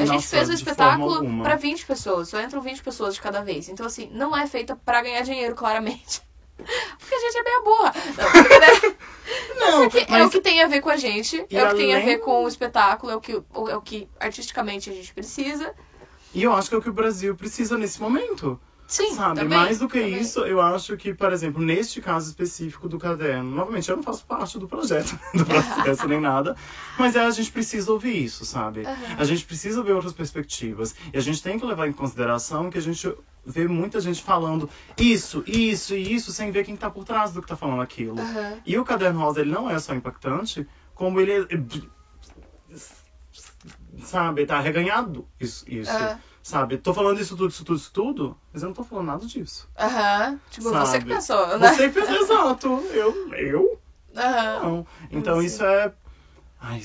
A 0.02 0.06
gente 0.06 0.26
fez 0.26 0.42
forma 0.42 0.54
espetáculo 0.54 1.42
pra 1.42 1.56
20 1.56 1.86
pessoas. 1.86 2.28
Só 2.28 2.40
entram 2.40 2.60
20 2.60 2.82
pessoas 2.82 3.14
de 3.14 3.20
cada 3.20 3.42
vez. 3.42 3.68
Então, 3.68 3.86
assim, 3.86 4.08
não 4.12 4.36
é 4.36 4.46
feita 4.46 4.76
pra 4.76 5.02
ganhar 5.02 5.22
dinheiro, 5.22 5.54
claramente. 5.54 6.20
Porque 6.56 7.14
a 7.14 7.18
gente 7.20 7.38
é 7.38 7.42
meio 7.42 7.64
burra. 7.64 7.94
Não, 8.16 8.32
porque, 8.32 8.58
né? 8.58 8.96
Não, 9.60 9.88
Porque 9.90 9.98
é 9.98 10.06
mas 10.10 10.26
o 10.26 10.30
que 10.30 10.40
tem 10.40 10.62
a 10.62 10.66
ver 10.68 10.80
com 10.80 10.88
a 10.90 10.96
gente, 10.96 11.44
E 11.50 11.56
é 11.56 11.64
o 11.64 11.68
que 11.70 11.74
tem 11.76 11.92
a 11.92 11.96
além- 11.96 12.06
ver 12.06 12.18
com 12.18 12.44
o 12.44 12.48
espetáculo, 12.48 13.12
é 13.12 13.16
o 13.16 13.20
que, 13.20 13.32
é 13.32 13.76
o 13.76 13.80
que 13.82 14.08
artisticamente 14.20 14.88
a 14.88 14.92
gente 14.92 15.12
precisa. 15.12 15.74
E 16.34 16.42
eu 16.42 16.52
acho 16.52 16.68
que 16.68 16.74
é 16.74 16.78
o 16.78 16.82
que 16.82 16.88
o 16.90 16.92
Brasil 16.92 17.34
precisa 17.34 17.76
nesse 17.76 18.00
momento. 18.00 18.60
Sim, 18.86 19.14
Sabe? 19.14 19.40
também, 19.40 19.58
Mais 19.58 19.78
do 19.80 19.88
que 19.88 19.98
também. 19.98 20.20
isso, 20.20 20.40
eu 20.40 20.60
acho 20.60 20.96
que, 20.96 21.12
por 21.12 21.32
exemplo, 21.32 21.60
neste 21.60 22.00
caso 22.00 22.28
específico 22.28 22.88
do 22.88 22.98
caderno, 22.98 23.50
novamente, 23.50 23.90
eu 23.90 23.96
não 23.96 24.02
faço 24.02 24.24
parte 24.24 24.58
do 24.58 24.68
projeto, 24.68 25.18
do 25.34 25.44
processo 25.44 26.06
nem 26.06 26.20
nada, 26.20 26.54
mas 26.98 27.16
é, 27.16 27.20
a 27.20 27.30
gente 27.30 27.50
precisa 27.50 27.90
ouvir 27.90 28.24
isso, 28.24 28.44
sabe? 28.44 28.86
Aham. 28.86 29.16
A 29.18 29.24
gente 29.24 29.44
precisa 29.44 29.82
ver 29.82 29.92
outras 29.92 30.12
perspectivas. 30.12 30.94
E 31.12 31.18
a 31.18 31.20
gente 31.20 31.42
tem 31.42 31.58
que 31.58 31.66
levar 31.66 31.88
em 31.88 31.92
consideração 31.92 32.70
que 32.70 32.78
a 32.78 32.82
gente 32.82 33.12
vê 33.44 33.66
muita 33.66 34.00
gente 34.00 34.22
falando 34.22 34.70
isso, 34.96 35.42
isso 35.46 35.94
e 35.94 36.14
isso, 36.14 36.32
sem 36.32 36.50
ver 36.52 36.64
quem 36.64 36.76
tá 36.76 36.88
por 36.88 37.04
trás 37.04 37.32
do 37.32 37.42
que 37.42 37.48
tá 37.48 37.56
falando 37.56 37.82
aquilo. 37.82 38.20
Aham. 38.20 38.58
E 38.64 38.78
o 38.78 38.84
Caderno 38.84 39.20
Rosa, 39.20 39.40
ele 39.40 39.50
não 39.50 39.68
é 39.68 39.78
só 39.80 39.94
impactante, 39.94 40.66
como 40.94 41.20
ele 41.20 41.32
é... 41.32 41.46
Sabe, 44.02 44.46
tá 44.46 44.60
reganhado 44.60 45.26
isso. 45.40 45.64
isso 45.68 45.90
Aham. 45.90 46.20
Sabe, 46.46 46.78
tô 46.78 46.94
falando 46.94 47.20
isso 47.20 47.36
tudo, 47.36 47.48
isso 47.48 47.64
tudo, 47.64 47.76
isso 47.76 47.92
tudo, 47.92 48.38
mas 48.52 48.62
eu 48.62 48.68
não 48.68 48.74
tô 48.74 48.84
falando 48.84 49.06
nada 49.06 49.26
disso. 49.26 49.68
Aham. 49.76 50.38
Tipo, 50.48 50.70
Sabe? 50.70 50.86
você 50.86 50.98
que 51.00 51.06
pensou, 51.06 51.58
né? 51.58 51.74
Você 51.74 51.90
fez 51.90 52.08
exato, 52.08 52.68
eu, 52.92 53.34
eu 53.34 53.80
Aham. 54.16 54.62
não. 54.62 54.86
Então 55.10 55.42
isso 55.42 55.64
é... 55.64 55.92
Ai, 56.60 56.80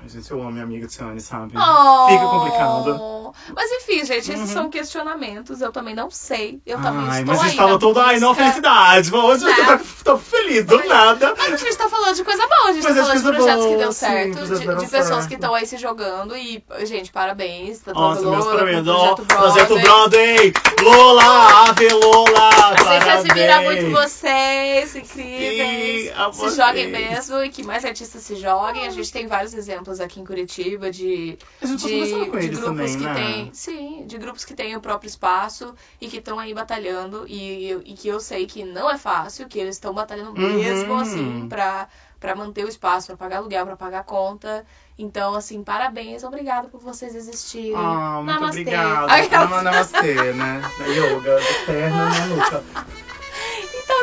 ai, 0.00 0.08
gente, 0.08 0.30
eu 0.30 0.40
amo 0.40 0.52
minha 0.52 0.64
amiga 0.64 0.86
Tiane, 0.86 1.20
sabe? 1.20 1.54
Oh. 1.56 2.06
Fica 2.08 2.26
complicado. 2.26 3.32
Mas 3.54 3.70
enfim, 3.72 4.04
gente, 4.04 4.30
esses 4.32 4.40
Uhum. 4.40 4.46
são 4.46 4.70
questionamentos. 4.70 5.60
Eu 5.60 5.70
também 5.72 5.94
não 5.94 6.10
sei. 6.10 6.60
Eu 6.64 6.80
também 6.80 7.06
Ai, 7.08 7.20
estou 7.20 7.34
mas 7.34 7.42
aí 7.42 7.50
estava 7.50 7.72
na 7.72 7.78
todo, 7.78 8.00
ai, 8.00 8.18
não, 8.18 8.34
felicidade. 8.34 9.14
Hoje 9.14 9.40
você 9.44 9.62
Né? 9.62 9.66
tá, 9.66 9.80
tá 10.04 10.16
feliz, 10.18 10.64
do 10.64 10.82
nada. 10.86 11.34
Mas 11.36 11.52
a 11.52 11.56
gente 11.56 11.76
tá 11.76 11.88
falando 11.88 12.14
de 12.14 12.24
coisa 12.24 12.46
boa, 12.46 12.68
a 12.68 12.72
gente 12.72 12.84
Mas 12.84 12.94
tá 12.96 13.02
falando 13.02 13.16
de 13.16 13.22
projetos 13.36 13.62
que 13.64 13.68
boa, 13.68 13.78
deu 13.78 13.92
sim, 13.92 13.98
certo, 13.98 14.32
projetos 14.38 14.60
de, 14.60 14.66
de 14.66 14.86
pessoas 14.90 15.08
certo. 15.08 15.28
que 15.28 15.34
estão 15.34 15.54
aí 15.54 15.66
se 15.66 15.76
jogando. 15.76 16.36
E, 16.36 16.64
gente, 16.84 17.12
parabéns. 17.12 17.80
Tanto 17.80 17.98
Nossa, 18.00 18.26
a 18.26 18.30
meus 18.30 18.46
parabéns. 18.46 18.86
Ó, 18.88 19.14
Projeto 19.16 19.78
Broadway. 19.80 20.52
Lola, 20.82 21.68
Ave 21.68 21.88
Lola. 21.92 22.48
A 22.48 22.76
gente 22.76 23.08
admira 23.08 23.54
parabéns. 23.54 23.82
muito 23.84 23.96
vocês, 24.00 24.96
incríveis. 24.96 26.04
Sim, 26.06 26.12
a 26.16 26.32
se 26.32 26.38
vocês. 26.38 26.56
joguem 26.56 26.88
mesmo 26.90 27.42
e 27.42 27.48
que 27.50 27.62
mais 27.62 27.84
artistas 27.84 28.22
se 28.22 28.36
joguem. 28.36 28.86
A 28.86 28.90
gente 28.90 29.12
tem 29.12 29.26
vários 29.26 29.52
exemplos 29.52 29.85
aqui 30.00 30.20
em 30.20 30.24
Curitiba 30.24 30.90
de, 30.90 31.38
de, 31.62 31.76
de 31.76 32.48
grupos 32.48 32.60
também, 32.64 32.96
que 32.98 33.04
né? 33.04 33.14
têm. 33.14 33.50
Sim, 33.52 34.04
de 34.06 34.18
grupos 34.18 34.44
que 34.44 34.54
têm 34.54 34.76
o 34.76 34.80
próprio 34.80 35.08
espaço 35.08 35.74
e 36.00 36.08
que 36.08 36.18
estão 36.18 36.38
aí 36.38 36.52
batalhando. 36.52 37.24
E, 37.28 37.72
e 37.84 37.94
que 37.94 38.08
eu 38.08 38.20
sei 38.20 38.46
que 38.46 38.64
não 38.64 38.90
é 38.90 38.98
fácil, 38.98 39.48
que 39.48 39.58
eles 39.58 39.76
estão 39.76 39.94
batalhando 39.94 40.30
Uhum. 40.40 40.54
mesmo, 40.54 40.94
assim, 40.96 41.46
pra, 41.48 41.88
pra 42.20 42.34
manter 42.34 42.64
o 42.64 42.68
espaço, 42.68 43.06
pra 43.08 43.16
pagar 43.16 43.36
aluguel, 43.38 43.64
pra 43.66 43.76
pagar 43.76 44.04
conta. 44.04 44.64
Então, 44.98 45.34
assim, 45.34 45.62
parabéns, 45.62 46.24
obrigada 46.24 46.68
por 46.68 46.80
vocês 46.80 47.14
existirem. 47.14 47.74
Ah, 47.76 48.14
muito 48.22 48.26
Namastê. 48.32 48.60
obrigada. 48.62 49.12
Aquela- 49.12 49.44
Nama- 49.44 49.62
Namastê, 49.62 50.14
né? 50.32 50.62
Yoga, 50.96 51.36
perna 51.66 52.08
na 52.08 52.26
nuca. 52.26 52.64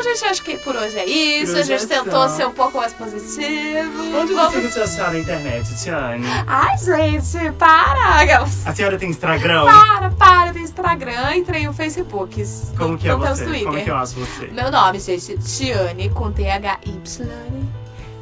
Gente, 0.04 0.24
acho 0.26 0.42
que 0.42 0.58
por 0.58 0.76
hoje 0.76 0.98
é 0.98 1.06
isso. 1.06 1.56
A 1.56 1.62
gente 1.62 1.84
é 1.84 1.86
tentou 1.86 2.28
ser 2.28 2.46
um 2.46 2.50
pouco 2.52 2.76
mais 2.76 2.92
positivo. 2.92 4.18
Onde 4.20 4.34
Vamos- 4.34 4.52
você 4.54 4.68
te 4.68 4.80
achar 4.80 5.12
na 5.12 5.18
internet, 5.18 5.74
Tiane? 5.82 6.26
Ai, 6.46 6.76
gente, 6.76 7.52
para! 7.52 8.42
A 8.66 8.74
senhora 8.74 8.98
tem 8.98 9.08
Instagram? 9.08 9.64
Para, 9.64 10.10
para, 10.10 10.52
tem 10.52 10.62
Instagram, 10.62 11.36
entrei 11.36 11.66
no 11.66 11.72
Facebook. 11.72 12.44
Como 12.76 12.98
que 12.98 13.08
é 13.08 13.14
você? 13.16 13.44
Twitter. 13.46 13.64
Como 13.66 13.82
que 13.82 13.90
eu 13.90 13.96
acho 13.96 14.14
você? 14.16 14.46
Meu 14.48 14.70
nome, 14.70 14.98
gente, 15.00 15.38
Tiane 15.38 16.10
com 16.10 16.30
T-H-Y. 16.30 17.28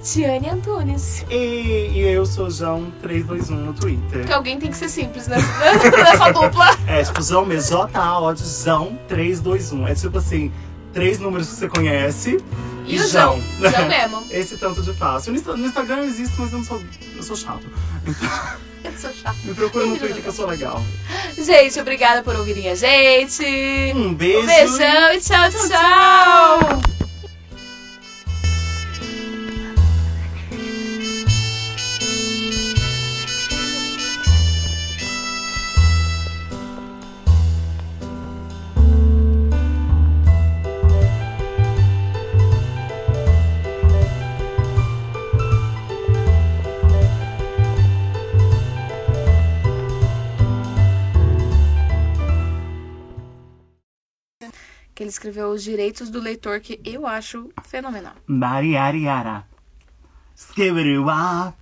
Tiane 0.05 0.51
Antunes. 0.51 1.24
E, 1.30 1.91
e 1.95 2.01
eu 2.01 2.26
sou 2.26 2.49
João321 2.49 3.51
no 3.51 3.72
Twitter. 3.72 4.18
Porque 4.18 4.33
alguém 4.33 4.59
tem 4.59 4.70
que 4.70 4.76
ser 4.76 4.89
simples 4.89 5.28
né? 5.28 5.37
nessa 5.97 6.33
dupla. 6.33 6.76
É 6.89 7.03
tipo 7.05 7.22
João 7.22 7.45
mesmo, 7.47 7.87
J-A-O 7.87 8.35
de 8.35 8.43
João321. 8.43 9.89
É 9.89 9.95
tipo 9.95 10.18
assim, 10.18 10.53
três 10.93 11.18
números 11.18 11.49
que 11.49 11.55
você 11.57 11.68
conhece 11.68 12.38
E 12.86 12.97
e, 12.97 13.01
o 13.01 13.09
João. 13.09 13.40
João 13.61 13.88
mesmo. 13.88 14.26
Esse 14.30 14.57
tanto 14.57 14.82
de 14.82 14.93
fácil. 14.95 15.32
No 15.32 15.38
Insta- 15.38 15.57
no 15.57 15.66
Instagram 15.66 15.97
eu 15.99 16.05
existo, 16.05 16.34
mas 16.38 16.53
eu 16.53 16.59
não 16.59 16.64
sou. 16.64 16.82
Eu 17.16 17.22
sou 17.22 17.36
chato. 17.36 17.62
Eu 18.84 18.90
sou 18.99 19.12
chata. 19.12 19.36
Me 19.45 19.55
procura 19.55 19.86
no 19.86 19.97
Twitter 19.99 20.20
que 20.20 20.26
eu 20.26 20.32
sou 20.32 20.45
legal. 20.45 20.82
Gente, 21.38 21.80
obrigada 21.80 22.20
por 22.20 22.34
ouvirem 22.34 22.68
a 22.68 22.74
gente. 22.74 23.45
Um 23.95 24.12
beijo. 24.12 24.40
Um 24.40 24.47
beijão 24.47 25.12
e 25.14 25.20
tchau, 25.20 25.49
tchau. 25.51 26.59
Que 26.59 26.74
ele 26.74 27.02
escreveu 55.33 55.51
os 55.51 55.62
direitos 55.62 56.11
do 56.11 56.20
leitor, 56.20 56.61
que 56.61 56.78
eu 56.85 57.07
acho 57.07 57.51
fenomenal. 57.64 58.12
Mariariara. 58.26 59.47
Skibidi-wap. 60.37 61.55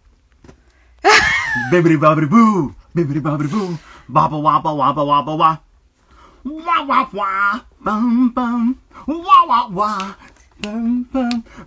Bibidi-babidi-boo. 1.71 2.75
Bibidi-babidi-boo. 2.95 3.79
Baba 4.09 4.37
waba 4.37 4.73
waba 4.73 5.05
waba 5.05 5.35
wa. 5.37 5.61
Wá 6.45 6.83
wá 6.83 7.09
wá. 7.13 7.65
Bam 7.81 8.29
bam. 8.31 8.75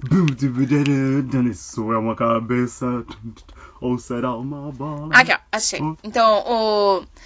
Bum, 0.10 0.26
dibididi, 0.38 1.22
dando 1.24 1.50
Isso 1.50 1.92
é 1.94 1.98
uma 1.98 2.16
cabeça. 2.16 3.06
Ou 3.82 3.98
será 3.98 4.36
uma 4.36 4.72
bola? 4.72 5.10
Aqui, 5.16 5.34
ó, 5.34 5.38
achei. 5.52 5.80
Então, 6.04 6.44
o 6.46 7.06